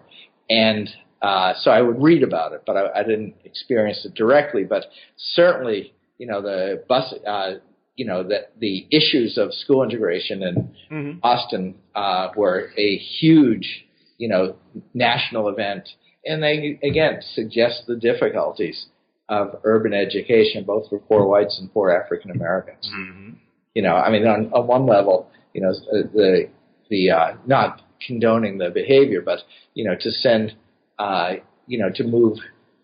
and 0.50 0.90
uh, 1.22 1.54
so 1.60 1.70
I 1.70 1.82
would 1.82 2.02
read 2.02 2.24
about 2.24 2.54
it, 2.54 2.64
but 2.66 2.78
I, 2.78 3.00
I 3.00 3.04
didn't 3.04 3.36
experience 3.44 4.06
it 4.06 4.14
directly. 4.14 4.64
But 4.64 4.86
certainly, 5.18 5.94
you 6.18 6.28
know, 6.28 6.42
the 6.42 6.84
bus. 6.88 7.14
Uh, 7.28 7.56
you 7.96 8.06
know 8.06 8.24
that 8.24 8.54
the 8.60 8.88
issues 8.92 9.38
of 9.38 9.54
school 9.54 9.84
integration 9.84 10.44
in 10.44 10.74
mm-hmm. 10.92 11.20
Boston 11.20 11.76
uh, 11.96 12.30
were 12.36 12.72
a 12.78 12.98
huge, 12.98 13.86
you 14.18 14.28
know, 14.28 14.56
national 14.94 15.50
event 15.50 15.88
and 16.26 16.44
they 16.44 16.80
again 16.84 17.20
suggest 17.34 17.84
the 17.88 17.96
difficulties 17.96 18.88
of 19.30 19.60
urban 19.64 19.94
education, 19.94 20.64
both 20.64 20.90
for 20.90 21.00
poor 21.00 21.26
whites 21.26 21.58
and 21.60 21.72
poor 21.74 21.90
African 21.90 22.32
Americans. 22.32 22.90
Mm-hmm. 22.94 23.30
You 23.74 23.82
know, 23.82 23.96
I 23.96 24.12
mean, 24.12 24.28
on, 24.28 24.52
on 24.54 24.68
one 24.68 24.86
level, 24.86 25.30
you 25.54 25.62
know, 25.62 25.74
the 25.74 26.50
the 26.90 27.12
uh, 27.12 27.34
not 27.46 27.82
condoning 28.06 28.58
the 28.58 28.70
behavior, 28.70 29.22
but 29.22 29.40
you 29.74 29.86
know, 29.86 29.96
to 30.00 30.12
send, 30.12 30.54
uh, 31.00 31.34
you 31.68 31.78
know, 31.78 31.90
to 31.96 32.04
move 32.04 32.38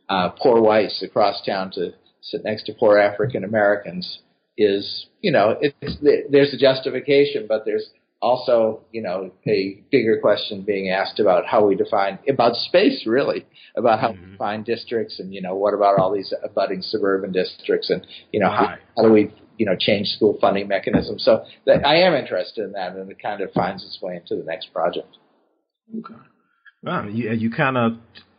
uh, 0.10 0.30
poor 0.30 0.62
whites 0.62 1.04
across 1.04 1.46
town 1.46 1.72
to 1.74 1.92
sit 2.22 2.44
next 2.44 2.64
to 2.64 2.74
poor 2.74 2.98
African 2.98 3.44
Americans 3.44 4.20
is, 4.58 5.08
you 5.22 5.32
know, 5.32 5.56
it's 5.62 5.98
there's 6.32 6.54
a 6.54 6.58
justification, 6.58 7.46
but 7.48 7.64
there's 7.66 7.90
also, 8.22 8.82
you 8.92 9.02
know, 9.02 9.32
a 9.48 9.84
bigger 9.92 10.20
question 10.20 10.64
being 10.64 10.90
asked 10.90 11.20
about 11.20 11.46
how 11.46 11.66
we 11.66 11.76
define 11.76 12.18
about 12.28 12.56
space, 12.56 13.04
really, 13.06 13.46
about 13.76 14.00
how 14.00 14.12
mm-hmm. 14.12 14.26
we 14.26 14.32
define 14.32 14.64
districts, 14.64 15.20
and 15.20 15.34
you 15.34 15.42
know, 15.42 15.56
what 15.56 15.74
about 15.74 16.00
all 16.00 16.12
these 16.12 16.34
abutting 16.44 16.82
suburban 16.82 17.32
districts, 17.32 17.90
and 17.90 18.06
you 18.32 18.40
know, 18.40 18.50
how, 18.50 18.76
how 18.96 19.04
do 19.04 19.12
we, 19.12 19.32
you 19.58 19.66
know, 19.66 19.76
change 19.80 20.08
school 20.08 20.38
funding 20.42 20.68
mechanisms? 20.68 21.24
So 21.24 21.46
that, 21.66 21.86
I 21.86 21.98
am 21.98 22.16
interested 22.16 22.66
in 22.66 22.72
that, 22.72 22.94
and 22.96 23.10
it 23.12 23.22
kind 23.22 23.42
of 23.42 23.52
finds 23.52 23.84
its 23.84 24.00
way 24.02 24.16
into 24.16 24.36
the 24.36 24.44
next 24.44 24.74
project. 24.74 25.18
Okay. 26.00 26.20
Well, 26.82 27.10
you, 27.10 27.32
you 27.32 27.52
kind 27.52 27.78
of 27.78 27.94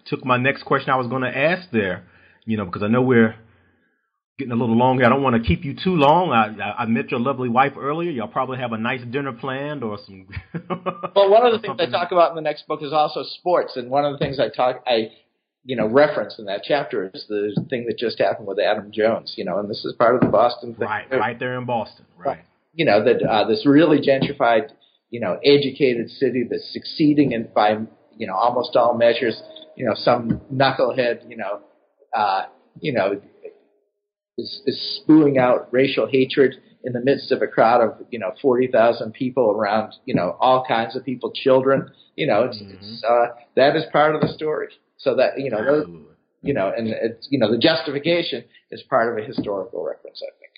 took 0.07 0.25
my 0.25 0.39
next 0.39 0.65
question 0.65 0.91
I 0.91 0.97
was 0.97 1.07
going 1.07 1.23
to 1.23 1.37
ask 1.37 1.71
there, 1.71 2.05
you 2.45 2.57
know, 2.57 2.65
because 2.65 2.83
I 2.83 2.89
know 2.89 3.03
we're 3.03 3.37
getting 4.39 4.53
a 4.53 4.57
little 4.57 4.77
longer. 4.77 5.05
I 5.05 5.09
don't 5.09 5.23
want 5.23 5.43
to 5.43 5.47
keep 5.47 5.65
you 5.65 5.75
too 5.75 5.97
long. 5.97 6.31
I, 6.31 6.55
I, 6.63 6.83
I 6.83 6.87
met 6.87 7.11
your 7.11 7.19
lovely 7.19 7.49
wife 7.49 7.73
earlier. 7.77 8.11
Y'all 8.11 8.29
probably 8.29 8.59
have 8.59 8.73
a 8.73 8.79
nice 8.79 9.01
dinner 9.11 9.33
planned 9.33 9.83
or 9.83 9.99
some. 10.07 10.29
well, 10.71 11.31
one 11.31 11.45
of 11.45 11.53
the 11.53 11.59
things 11.61 11.79
I 11.81 11.91
talk 11.91 12.13
about 12.13 12.31
in 12.31 12.37
the 12.37 12.43
next 12.43 12.67
book 12.69 12.81
is 12.83 12.93
also 12.93 13.25
sports, 13.25 13.77
and 13.77 13.91
one 13.91 14.05
of 14.05 14.13
the 14.13 14.19
things 14.19 14.39
I 14.39 14.49
talk 14.49 14.83
I 14.87 15.11
you 15.65 15.77
know 15.77 15.87
reference 15.87 16.39
in 16.39 16.47
that 16.47 16.63
chapter 16.65 17.11
is 17.13 17.27
the 17.29 17.55
thing 17.69 17.85
that 17.87 17.99
just 17.99 18.19
happened 18.19 18.47
with 18.47 18.59
Adam 18.61 18.93
Jones. 18.93 19.35
You 19.37 19.45
know, 19.45 19.59
and 19.59 19.69
this 19.69 19.85
is 19.85 19.93
part 19.99 20.15
of 20.15 20.21
the 20.21 20.29
Boston 20.29 20.75
thing. 20.75 20.87
Right, 20.87 21.11
right 21.11 21.39
there 21.39 21.59
in 21.59 21.67
Boston. 21.67 22.07
Right. 22.17 22.45
You 22.75 22.85
know 22.85 23.05
that 23.05 23.23
uh, 23.29 23.49
this 23.49 23.67
really 23.67 23.99
gentrified, 23.99 24.69
you 25.11 25.21
know, 25.21 25.39
educated 25.45 26.11
city 26.11 26.47
that's 26.49 26.73
succeeding 26.73 27.33
in 27.33 27.49
by 27.53 27.79
you 28.17 28.27
know 28.29 28.35
almost 28.35 28.77
all 28.77 28.97
measures. 28.97 29.43
You 29.77 29.87
know, 29.87 29.95
some 29.95 30.41
knucklehead, 30.53 31.29
you 31.29 31.37
know, 31.37 31.61
uh, 32.17 32.47
you 32.81 32.93
know 32.93 33.21
is, 34.39 34.63
is 34.67 35.01
spewing 35.03 35.37
out 35.37 35.69
racial 35.73 36.07
hatred 36.07 36.55
in 36.85 36.93
the 36.93 37.01
midst 37.01 37.33
of 37.33 37.43
a 37.43 37.47
crowd 37.47 37.83
of 37.83 38.07
you 38.11 38.19
know 38.19 38.33
forty 38.41 38.69
thousand 38.69 39.13
people 39.13 39.51
around 39.51 39.93
you 40.07 40.15
know 40.15 40.37
all 40.41 40.65
kinds 40.67 40.97
of 40.97 41.05
people, 41.05 41.33
children. 41.33 41.91
You 42.17 42.27
know, 42.27 42.45
it's, 42.45 42.59
mm-hmm. 42.59 42.77
it's 42.81 43.05
uh, 43.05 43.27
that 43.57 43.77
is 43.77 43.85
part 43.93 44.15
of 44.15 44.21
the 44.21 44.29
story. 44.29 44.69
So 44.99 45.17
that 45.17 45.39
you 45.39 45.51
know, 45.51 45.65
those, 45.65 45.87
you 46.43 46.55
know, 46.55 46.73
and 46.77 46.89
it's 46.89 47.29
you 47.31 47.39
know 47.39 47.51
the 47.51 47.59
justification 47.59 48.45
is 48.71 48.83
part 48.89 49.13
of 49.13 49.23
a 49.23 49.27
historical 49.27 49.85
reference, 49.85 50.23
I 50.23 50.31
think. 50.39 50.49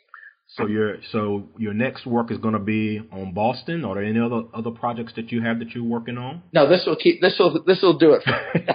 So 0.56 0.66
your 0.66 0.96
so 1.12 1.48
your 1.58 1.74
next 1.74 2.06
work 2.06 2.30
is 2.30 2.38
going 2.38 2.54
to 2.54 2.60
be 2.60 3.00
on 3.12 3.32
Boston. 3.32 3.84
Are 3.84 3.94
there 3.94 4.04
any 4.04 4.18
other 4.18 4.42
other 4.52 4.70
projects 4.70 5.12
that 5.16 5.30
you 5.30 5.42
have 5.42 5.58
that 5.60 5.70
you're 5.70 5.84
working 5.84 6.18
on? 6.18 6.42
No, 6.52 6.68
this 6.68 6.84
will 6.86 6.96
keep 6.96 7.20
this 7.20 7.36
will 7.38 7.62
this 7.64 7.80
will 7.82 7.98
do 7.98 8.14
it. 8.14 8.22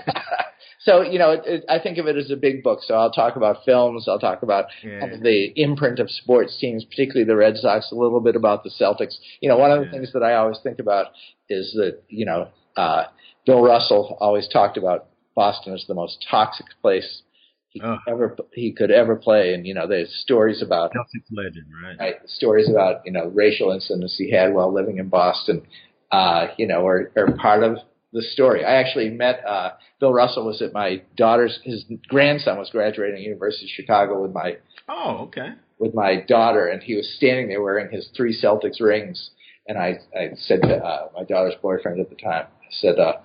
so 0.79 1.01
you 1.01 1.19
know, 1.19 1.31
it, 1.31 1.41
it, 1.45 1.65
I 1.69 1.79
think 1.79 1.97
of 1.97 2.07
it 2.07 2.17
as 2.17 2.31
a 2.31 2.35
big 2.35 2.63
book. 2.63 2.79
So 2.83 2.93
I'll 2.93 3.11
talk 3.11 3.35
about 3.35 3.65
films. 3.65 4.07
I'll 4.07 4.19
talk 4.19 4.43
about 4.43 4.65
yeah. 4.83 5.17
the 5.21 5.51
imprint 5.55 5.99
of 5.99 6.09
sports 6.09 6.57
teams, 6.59 6.85
particularly 6.85 7.25
the 7.25 7.35
Red 7.35 7.57
Sox. 7.57 7.91
A 7.91 7.95
little 7.95 8.21
bit 8.21 8.35
about 8.35 8.63
the 8.63 8.69
Celtics. 8.69 9.15
You 9.41 9.49
know, 9.49 9.57
one 9.57 9.71
of 9.71 9.79
the 9.79 9.85
yeah. 9.85 9.91
things 9.91 10.13
that 10.13 10.23
I 10.23 10.35
always 10.35 10.59
think 10.63 10.79
about 10.79 11.07
is 11.49 11.73
that 11.73 12.03
you 12.09 12.25
know, 12.25 12.49
uh, 12.75 13.05
Bill 13.45 13.63
Russell 13.63 14.17
always 14.19 14.47
talked 14.47 14.77
about 14.77 15.07
Boston 15.35 15.73
as 15.73 15.85
the 15.87 15.93
most 15.93 16.25
toxic 16.29 16.65
place 16.81 17.23
he 17.69 17.81
could 17.81 17.99
ever 18.07 18.37
he 18.53 18.71
could 18.71 18.91
ever 18.91 19.15
play. 19.15 19.53
And 19.53 19.67
you 19.67 19.73
know, 19.73 19.87
there's 19.87 20.09
stories 20.23 20.61
about 20.61 20.91
Celtics 20.91 21.27
legend, 21.31 21.65
right? 21.83 21.97
right? 21.99 22.15
Stories 22.27 22.69
about 22.69 23.01
you 23.05 23.11
know 23.11 23.27
racial 23.27 23.71
incidents 23.71 24.15
he 24.17 24.31
had 24.31 24.53
while 24.53 24.73
living 24.73 24.97
in 24.97 25.09
Boston. 25.09 25.63
Uh, 26.11 26.47
you 26.57 26.67
know, 26.67 26.85
are, 26.87 27.11
are 27.17 27.35
part 27.35 27.63
of 27.63 27.77
the 28.15 28.23
story. 28.31 28.63
I 28.63 28.75
actually 28.75 29.09
met 29.09 29.45
uh, 29.45 29.71
Bill 29.99 30.13
Russell 30.13 30.45
was 30.45 30.61
at 30.61 30.73
my 30.73 31.01
daughter's 31.17 31.59
his 31.63 31.83
grandson 32.07 32.57
was 32.57 32.69
graduating 32.71 33.21
University 33.21 33.65
of 33.65 33.71
Chicago 33.71 34.21
with 34.21 34.31
my 34.31 34.57
oh 34.87 35.25
okay 35.27 35.49
with 35.77 35.93
my 35.93 36.21
daughter, 36.27 36.67
and 36.67 36.81
he 36.81 36.95
was 36.95 37.13
standing 37.17 37.49
there 37.49 37.61
wearing 37.61 37.91
his 37.91 38.09
three 38.15 38.35
Celtics 38.41 38.79
rings. 38.79 39.31
And 39.67 39.77
I 39.77 39.99
I 40.17 40.29
said 40.37 40.61
to 40.61 40.77
uh, 40.77 41.09
my 41.13 41.23
daughter's 41.25 41.55
boyfriend 41.61 41.99
at 41.99 42.09
the 42.09 42.15
time, 42.15 42.45
I 42.45 42.71
said, 42.71 42.97
uh, 42.97 43.17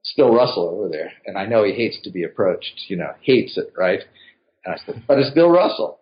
"It's 0.00 0.14
Bill 0.16 0.32
Russell 0.32 0.68
over 0.68 0.88
there, 0.88 1.12
and 1.26 1.36
I 1.36 1.46
know 1.46 1.64
he 1.64 1.72
hates 1.72 2.00
to 2.04 2.10
be 2.10 2.22
approached. 2.22 2.84
You 2.86 2.96
know, 2.96 3.10
hates 3.22 3.58
it, 3.58 3.72
right?" 3.76 4.00
And 4.64 4.74
I 4.74 4.78
said, 4.86 5.02
"But 5.08 5.18
it's 5.18 5.34
Bill 5.34 5.50
Russell." 5.50 5.98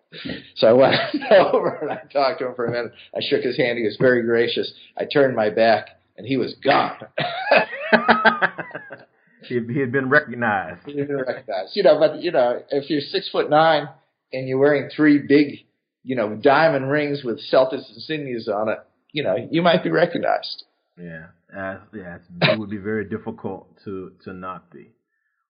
So 0.55 0.67
I 0.67 0.73
went 0.73 0.95
over 1.31 1.79
and 1.81 1.91
I 1.91 2.01
talked 2.11 2.39
to 2.39 2.47
him 2.47 2.55
for 2.55 2.65
a 2.65 2.71
minute. 2.71 2.91
I 3.15 3.19
shook 3.21 3.41
his 3.41 3.57
hand. 3.57 3.77
He 3.77 3.85
was 3.85 3.95
very 3.99 4.23
gracious. 4.23 4.73
I 4.97 5.05
turned 5.05 5.35
my 5.35 5.51
back 5.51 5.99
and 6.17 6.25
he 6.25 6.35
was 6.35 6.55
gone. 6.63 6.97
he, 9.43 9.59
he 9.73 9.79
had 9.79 9.91
been 9.91 10.09
recognized. 10.09 10.81
He 10.85 10.97
had 10.97 11.07
been 11.07 11.17
recognized. 11.17 11.75
You 11.75 11.83
know, 11.83 11.99
but 11.99 12.21
you 12.21 12.31
know, 12.31 12.61
if 12.69 12.89
you're 12.89 13.01
six 13.01 13.29
foot 13.29 13.49
nine 13.49 13.89
and 14.33 14.47
you're 14.47 14.59
wearing 14.59 14.89
three 14.95 15.19
big, 15.19 15.65
you 16.03 16.15
know, 16.15 16.35
diamond 16.35 16.89
rings 16.89 17.23
with 17.23 17.39
Celtics 17.51 17.85
insignias 17.91 18.47
on 18.47 18.69
it, 18.69 18.79
you 19.11 19.23
know, 19.23 19.35
you 19.49 19.61
might 19.61 19.83
be 19.83 19.89
recognized. 19.89 20.63
Yeah, 20.97 21.27
uh, 21.55 21.77
yeah, 21.93 22.17
it 22.41 22.59
would 22.59 22.69
be 22.69 22.77
very 22.77 23.05
difficult 23.05 23.67
to 23.85 24.13
to 24.25 24.33
not 24.33 24.71
be. 24.71 24.91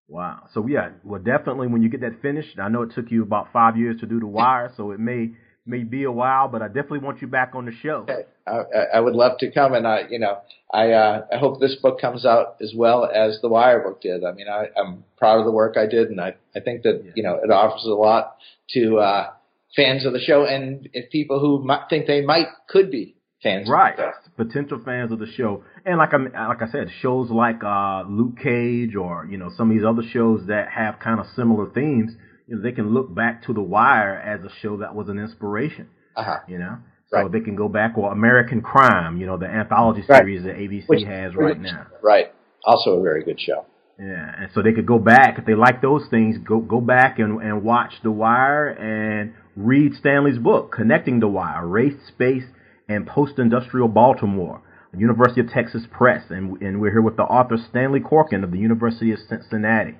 Wow. 0.07 0.47
So 0.53 0.67
yeah, 0.67 0.89
well, 1.03 1.21
definitely 1.21 1.67
when 1.67 1.83
you 1.83 1.89
get 1.89 2.01
that 2.01 2.21
finished, 2.21 2.57
I 2.59 2.67
know 2.67 2.81
it 2.81 2.91
took 2.95 3.11
you 3.11 3.21
about 3.21 3.53
five 3.53 3.77
years 3.77 3.99
to 3.99 4.07
do 4.07 4.19
the 4.19 4.25
wire, 4.25 4.71
so 4.75 4.91
it 4.91 4.99
may 4.99 5.31
may 5.65 5.83
be 5.83 6.03
a 6.03 6.11
while, 6.11 6.47
but 6.47 6.61
I 6.61 6.67
definitely 6.67 6.99
want 6.99 7.21
you 7.21 7.27
back 7.27 7.51
on 7.53 7.65
the 7.65 7.71
show. 7.81 8.05
I, 8.47 8.97
I 8.97 8.99
would 8.99 9.13
love 9.13 9.37
to 9.39 9.51
come, 9.51 9.73
and 9.73 9.87
I, 9.87 10.05
you 10.09 10.19
know, 10.19 10.39
I 10.73 10.91
uh, 10.91 11.25
I 11.31 11.37
hope 11.37 11.59
this 11.59 11.75
book 11.81 11.99
comes 11.99 12.25
out 12.25 12.57
as 12.61 12.73
well 12.75 13.05
as 13.05 13.39
the 13.41 13.49
Wire 13.49 13.79
book 13.81 14.01
did. 14.01 14.23
I 14.23 14.31
mean, 14.31 14.47
I, 14.47 14.67
I'm 14.79 15.03
proud 15.17 15.39
of 15.39 15.45
the 15.45 15.51
work 15.51 15.75
I 15.77 15.85
did, 15.85 16.09
and 16.09 16.19
I 16.19 16.35
I 16.55 16.59
think 16.59 16.83
that 16.83 17.01
yeah. 17.05 17.11
you 17.15 17.23
know 17.23 17.39
it 17.43 17.51
offers 17.51 17.85
a 17.85 17.89
lot 17.89 18.37
to 18.71 18.97
uh, 18.97 19.29
fans 19.75 20.05
of 20.05 20.13
the 20.13 20.19
show 20.19 20.45
and 20.45 20.89
if 20.93 21.11
people 21.11 21.39
who 21.39 21.63
might 21.63 21.83
think 21.89 22.07
they 22.07 22.21
might 22.21 22.47
could 22.67 22.91
be 22.91 23.15
fans, 23.43 23.69
right? 23.69 23.95
Potential 24.35 24.81
fans 24.83 25.11
of 25.11 25.19
the 25.19 25.31
show, 25.35 25.63
and 25.85 25.97
like 25.97 26.13
I 26.13 26.47
like 26.47 26.61
I 26.61 26.69
said, 26.71 26.87
shows 27.01 27.29
like 27.29 27.63
uh, 27.63 28.03
Luke 28.07 28.37
Cage 28.41 28.95
or 28.95 29.27
you 29.29 29.37
know 29.37 29.51
some 29.55 29.69
of 29.69 29.77
these 29.77 29.85
other 29.85 30.03
shows 30.11 30.47
that 30.47 30.69
have 30.69 30.99
kind 30.99 31.19
of 31.19 31.25
similar 31.35 31.69
themes. 31.69 32.13
Know, 32.49 32.61
they 32.61 32.71
can 32.71 32.93
look 32.93 33.13
back 33.13 33.43
to 33.45 33.53
The 33.53 33.61
Wire 33.61 34.15
as 34.15 34.43
a 34.45 34.53
show 34.61 34.77
that 34.77 34.95
was 34.95 35.09
an 35.09 35.19
inspiration. 35.19 35.87
Uh-huh. 36.15 36.39
You 36.47 36.59
know, 36.59 36.77
so 37.09 37.17
right. 37.17 37.31
they 37.31 37.39
can 37.39 37.55
go 37.55 37.67
back 37.67 37.97
or 37.97 38.11
American 38.11 38.61
Crime, 38.61 39.19
you 39.19 39.25
know, 39.25 39.37
the 39.37 39.47
anthology 39.47 40.03
series 40.05 40.43
right. 40.43 40.55
that 40.55 40.61
ABC 40.61 40.87
Which, 40.87 41.03
has 41.03 41.35
right 41.35 41.59
now. 41.59 41.87
Right. 42.03 42.33
Also 42.65 42.91
a 42.91 43.01
very 43.01 43.23
good 43.23 43.39
show. 43.39 43.65
Yeah, 43.99 44.31
and 44.37 44.49
so 44.53 44.61
they 44.61 44.71
could 44.71 44.85
go 44.85 44.97
back 44.97 45.37
if 45.37 45.45
they 45.45 45.55
like 45.55 45.81
those 45.81 46.03
things. 46.09 46.37
Go 46.37 46.59
go 46.59 46.79
back 46.79 47.19
and 47.19 47.41
and 47.41 47.63
watch 47.63 47.91
The 48.01 48.11
Wire 48.11 48.69
and 48.69 49.33
read 49.57 49.93
Stanley's 49.95 50.37
book, 50.37 50.71
Connecting 50.71 51.19
the 51.19 51.27
Wire: 51.27 51.67
Race, 51.67 51.99
Space, 52.07 52.45
and 52.87 53.05
Post-Industrial 53.05 53.89
Baltimore, 53.89 54.61
University 54.97 55.41
of 55.41 55.49
Texas 55.49 55.83
Press, 55.91 56.23
and 56.29 56.61
and 56.61 56.79
we're 56.79 56.91
here 56.91 57.01
with 57.01 57.17
the 57.17 57.23
author 57.23 57.57
Stanley 57.69 57.99
Corkin 57.99 58.43
of 58.43 58.51
the 58.51 58.57
University 58.57 59.11
of 59.11 59.19
Cincinnati. 59.27 59.95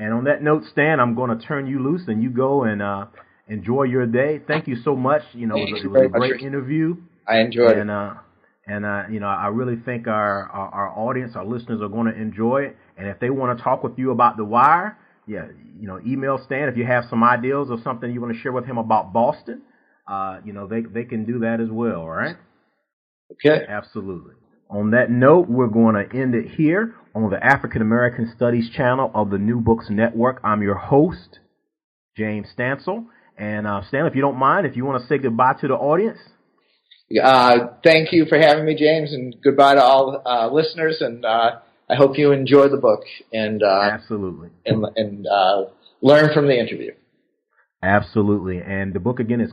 And 0.00 0.14
on 0.14 0.24
that 0.24 0.42
note, 0.42 0.62
Stan, 0.72 0.98
I'm 0.98 1.14
going 1.14 1.36
to 1.36 1.46
turn 1.46 1.66
you 1.66 1.78
loose, 1.78 2.02
and 2.08 2.22
you 2.22 2.30
go 2.30 2.64
and 2.64 2.80
uh, 2.80 3.04
enjoy 3.48 3.82
your 3.82 4.06
day. 4.06 4.40
Thank 4.48 4.66
you 4.66 4.76
so 4.82 4.96
much. 4.96 5.20
You 5.34 5.46
know, 5.46 5.56
it 5.56 5.70
was, 5.70 5.84
it 5.84 5.88
was 5.88 6.06
a 6.06 6.08
great 6.08 6.40
interview. 6.40 6.96
I 7.28 7.40
enjoyed 7.40 7.76
and, 7.76 7.90
it. 7.90 7.94
Uh, 7.94 8.14
and 8.66 8.86
uh, 8.86 9.02
you 9.10 9.20
know, 9.20 9.26
I 9.26 9.48
really 9.48 9.76
think 9.84 10.06
our, 10.06 10.48
our, 10.48 10.68
our 10.68 10.98
audience, 10.98 11.36
our 11.36 11.44
listeners, 11.44 11.82
are 11.82 11.88
going 11.88 12.06
to 12.06 12.18
enjoy 12.18 12.62
it. 12.62 12.76
And 12.96 13.08
if 13.08 13.20
they 13.20 13.28
want 13.28 13.58
to 13.58 13.62
talk 13.62 13.84
with 13.84 13.98
you 13.98 14.10
about 14.10 14.38
The 14.38 14.44
Wire, 14.44 14.96
yeah, 15.26 15.48
you 15.78 15.86
know, 15.86 16.00
email 16.06 16.40
Stan 16.46 16.70
if 16.70 16.78
you 16.78 16.86
have 16.86 17.04
some 17.10 17.22
ideas 17.22 17.68
or 17.70 17.78
something 17.84 18.10
you 18.10 18.22
want 18.22 18.34
to 18.34 18.40
share 18.40 18.52
with 18.52 18.64
him 18.64 18.78
about 18.78 19.12
Boston. 19.12 19.60
Uh, 20.08 20.40
you 20.46 20.54
know, 20.54 20.66
they 20.66 20.80
they 20.80 21.04
can 21.04 21.26
do 21.26 21.40
that 21.40 21.60
as 21.60 21.68
well. 21.70 22.00
All 22.00 22.08
right. 22.08 22.36
Okay. 23.32 23.66
Absolutely. 23.68 24.34
On 24.70 24.92
that 24.92 25.10
note, 25.10 25.48
we're 25.48 25.66
going 25.66 25.96
to 25.96 26.16
end 26.16 26.36
it 26.36 26.46
here 26.56 26.94
on 27.12 27.28
the 27.28 27.44
African 27.44 27.82
American 27.82 28.32
Studies 28.36 28.70
channel 28.70 29.10
of 29.14 29.30
the 29.30 29.38
New 29.38 29.60
Books 29.60 29.86
Network. 29.90 30.40
I'm 30.44 30.62
your 30.62 30.76
host, 30.76 31.40
James 32.16 32.46
Stansel. 32.56 33.06
And 33.36 33.66
uh, 33.66 33.82
Stan, 33.88 34.06
if 34.06 34.14
you 34.14 34.20
don't 34.20 34.38
mind, 34.38 34.66
if 34.66 34.76
you 34.76 34.84
want 34.84 35.02
to 35.02 35.08
say 35.08 35.18
goodbye 35.18 35.54
to 35.60 35.66
the 35.66 35.74
audience. 35.74 36.18
Uh, 37.20 37.70
thank 37.82 38.12
you 38.12 38.26
for 38.26 38.38
having 38.38 38.64
me, 38.64 38.76
James, 38.76 39.12
and 39.12 39.34
goodbye 39.42 39.74
to 39.74 39.82
all 39.82 40.22
uh, 40.24 40.48
listeners. 40.52 40.98
And 41.00 41.24
uh, 41.24 41.58
I 41.88 41.96
hope 41.96 42.16
you 42.16 42.30
enjoy 42.30 42.68
the 42.68 42.76
book 42.76 43.00
and 43.32 43.64
uh, 43.64 43.90
absolutely 43.92 44.50
and, 44.64 44.84
and 44.94 45.26
uh, 45.26 45.64
learn 46.00 46.32
from 46.32 46.46
the 46.46 46.56
interview. 46.56 46.92
Absolutely, 47.82 48.60
and 48.64 48.94
the 48.94 49.00
book 49.00 49.18
again 49.18 49.40
is 49.40 49.50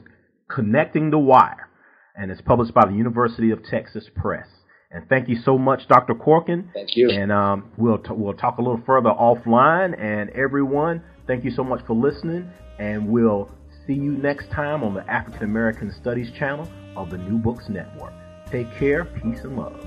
Connecting 0.47 1.09
the 1.09 1.17
Wire, 1.17 1.69
and 2.15 2.29
it's 2.29 2.41
published 2.41 2.75
by 2.75 2.85
the 2.85 2.93
University 2.93 3.49
of 3.49 3.63
Texas 3.63 4.05
Press. 4.13 4.45
And 4.89 5.07
thank 5.09 5.27
you 5.27 5.35
so 5.43 5.57
much, 5.57 5.87
Dr. 5.89 6.15
Corkin. 6.15 6.69
Thank 6.73 6.95
you. 6.95 7.09
And 7.09 7.29
um, 7.31 7.69
we'll 7.77 7.97
t- 7.97 8.13
we'll 8.13 8.33
talk 8.33 8.57
a 8.57 8.61
little 8.61 8.81
further 8.85 9.09
offline. 9.09 9.99
And 9.99 10.29
everyone, 10.29 11.03
thank 11.27 11.43
you 11.43 11.51
so 11.51 11.63
much 11.63 11.85
for 11.85 11.93
listening. 11.93 12.49
And 12.79 13.09
we'll 13.09 13.49
see 13.85 13.93
you 13.93 14.13
next 14.13 14.49
time 14.49 14.83
on 14.83 14.93
the 14.93 15.09
African 15.11 15.43
American 15.43 15.91
Studies 15.91 16.31
channel 16.31 16.69
of 16.95 17.09
the 17.09 17.17
New 17.17 17.37
Books 17.37 17.67
Network. 17.67 18.13
Take 18.49 18.73
care, 18.75 19.03
peace, 19.03 19.41
and 19.41 19.57
love. 19.57 19.85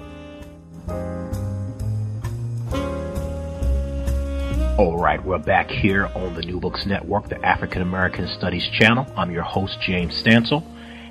All 4.79 4.99
right, 4.99 5.23
we're 5.25 5.39
back 5.39 5.71
here 5.71 6.07
on 6.15 6.35
the 6.35 6.43
New 6.43 6.61
Books 6.61 6.85
Network, 6.85 7.29
the 7.29 7.43
African 7.45 7.81
American 7.81 8.29
Studies 8.29 8.69
channel. 8.69 9.07
I'm 9.17 9.31
your 9.31 9.43
host, 9.45 9.79
James 9.81 10.15
Stansel, 10.23 10.63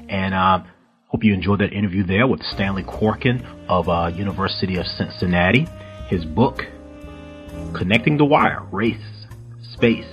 and 0.10 0.36
uh, 0.36 0.62
hope 1.10 1.24
you 1.24 1.34
enjoyed 1.34 1.60
that 1.60 1.74
interview 1.74 2.04
there 2.04 2.28
with 2.28 2.42
Stanley 2.44 2.84
Corkin 2.84 3.44
of 3.68 3.90
uh, 3.90 4.12
University 4.16 4.78
of 4.78 4.86
Cincinnati. 4.86 5.68
His 6.08 6.24
book, 6.24 6.68
Connecting 7.74 8.18
the 8.18 8.26
Wire, 8.26 8.64
Race, 8.72 8.98
Space, 9.74 10.08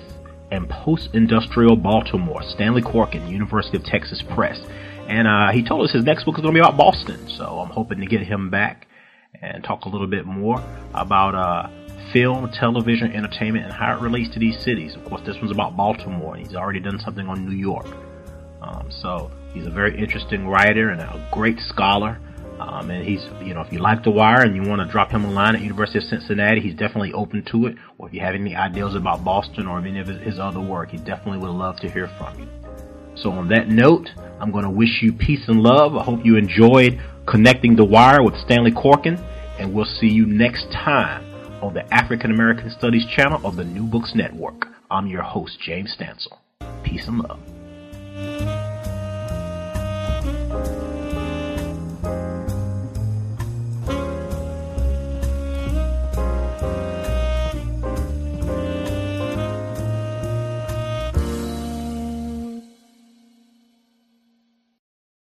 and 0.50 0.68
Post-Industrial 0.70 1.76
Baltimore. 1.76 2.42
Stanley 2.42 2.80
Corkin, 2.80 3.28
University 3.28 3.76
of 3.76 3.84
Texas 3.84 4.22
Press. 4.34 4.58
And 5.06 5.28
uh, 5.28 5.52
he 5.52 5.62
told 5.62 5.84
us 5.84 5.92
his 5.92 6.04
next 6.04 6.24
book 6.24 6.36
is 6.38 6.42
going 6.42 6.54
to 6.54 6.60
be 6.60 6.66
about 6.66 6.78
Boston, 6.78 7.28
so 7.28 7.44
I'm 7.60 7.70
hoping 7.70 8.00
to 8.00 8.06
get 8.06 8.22
him 8.22 8.48
back 8.48 8.88
and 9.42 9.62
talk 9.62 9.84
a 9.84 9.88
little 9.90 10.06
bit 10.06 10.24
more 10.24 10.64
about 10.94 11.34
uh, 11.34 11.68
film, 12.12 12.50
television, 12.52 13.12
entertainment, 13.12 13.66
and 13.66 13.74
how 13.74 13.94
it 13.94 14.00
relates 14.00 14.32
to 14.32 14.38
these 14.40 14.58
cities. 14.64 14.96
Of 14.96 15.04
course, 15.04 15.20
this 15.26 15.36
one's 15.36 15.50
about 15.50 15.76
Baltimore. 15.76 16.36
And 16.36 16.46
he's 16.46 16.56
already 16.56 16.80
done 16.80 16.98
something 16.98 17.28
on 17.28 17.44
New 17.44 17.54
York. 17.54 17.86
Um, 18.62 18.90
so 18.90 19.30
he's 19.56 19.66
a 19.66 19.70
very 19.70 19.98
interesting 19.98 20.46
writer 20.46 20.90
and 20.90 21.00
a 21.00 21.28
great 21.32 21.58
scholar. 21.60 22.20
Um, 22.60 22.90
and 22.90 23.06
he's, 23.06 23.22
you 23.42 23.54
know, 23.54 23.60
if 23.60 23.72
you 23.72 23.78
like 23.78 24.02
The 24.02 24.10
Wire 24.10 24.42
and 24.42 24.54
you 24.54 24.62
want 24.62 24.80
to 24.80 24.90
drop 24.90 25.10
him 25.10 25.24
a 25.24 25.30
line 25.30 25.54
at 25.54 25.62
University 25.62 25.98
of 25.98 26.04
Cincinnati, 26.04 26.60
he's 26.60 26.74
definitely 26.74 27.12
open 27.12 27.42
to 27.52 27.66
it. 27.66 27.76
Or 27.98 28.08
if 28.08 28.14
you 28.14 28.20
have 28.20 28.34
any 28.34 28.54
ideas 28.54 28.94
about 28.94 29.24
Boston 29.24 29.66
or 29.66 29.78
any 29.78 29.98
of 29.98 30.06
his, 30.06 30.20
his 30.22 30.38
other 30.38 30.60
work, 30.60 30.90
he 30.90 30.98
definitely 30.98 31.38
would 31.38 31.50
love 31.50 31.76
to 31.80 31.90
hear 31.90 32.08
from 32.18 32.38
you. 32.38 32.48
So 33.14 33.30
on 33.30 33.48
that 33.48 33.68
note, 33.68 34.08
I'm 34.40 34.50
going 34.52 34.64
to 34.64 34.70
wish 34.70 35.02
you 35.02 35.12
peace 35.12 35.48
and 35.48 35.62
love. 35.62 35.96
I 35.96 36.04
hope 36.04 36.24
you 36.24 36.36
enjoyed 36.36 37.00
connecting 37.26 37.76
The 37.76 37.84
Wire 37.84 38.22
with 38.22 38.36
Stanley 38.36 38.72
Corkin, 38.72 39.18
and 39.58 39.74
we'll 39.74 39.84
see 39.84 40.08
you 40.08 40.26
next 40.26 40.70
time 40.72 41.24
on 41.62 41.74
the 41.74 41.92
African 41.92 42.30
American 42.30 42.70
Studies 42.70 43.06
channel 43.06 43.40
of 43.46 43.56
the 43.56 43.64
New 43.64 43.84
Books 43.84 44.12
Network. 44.14 44.66
I'm 44.90 45.06
your 45.06 45.22
host, 45.22 45.58
James 45.60 45.96
Stansel. 45.98 46.38
Peace 46.82 47.06
and 47.06 47.18
love. 47.18 48.55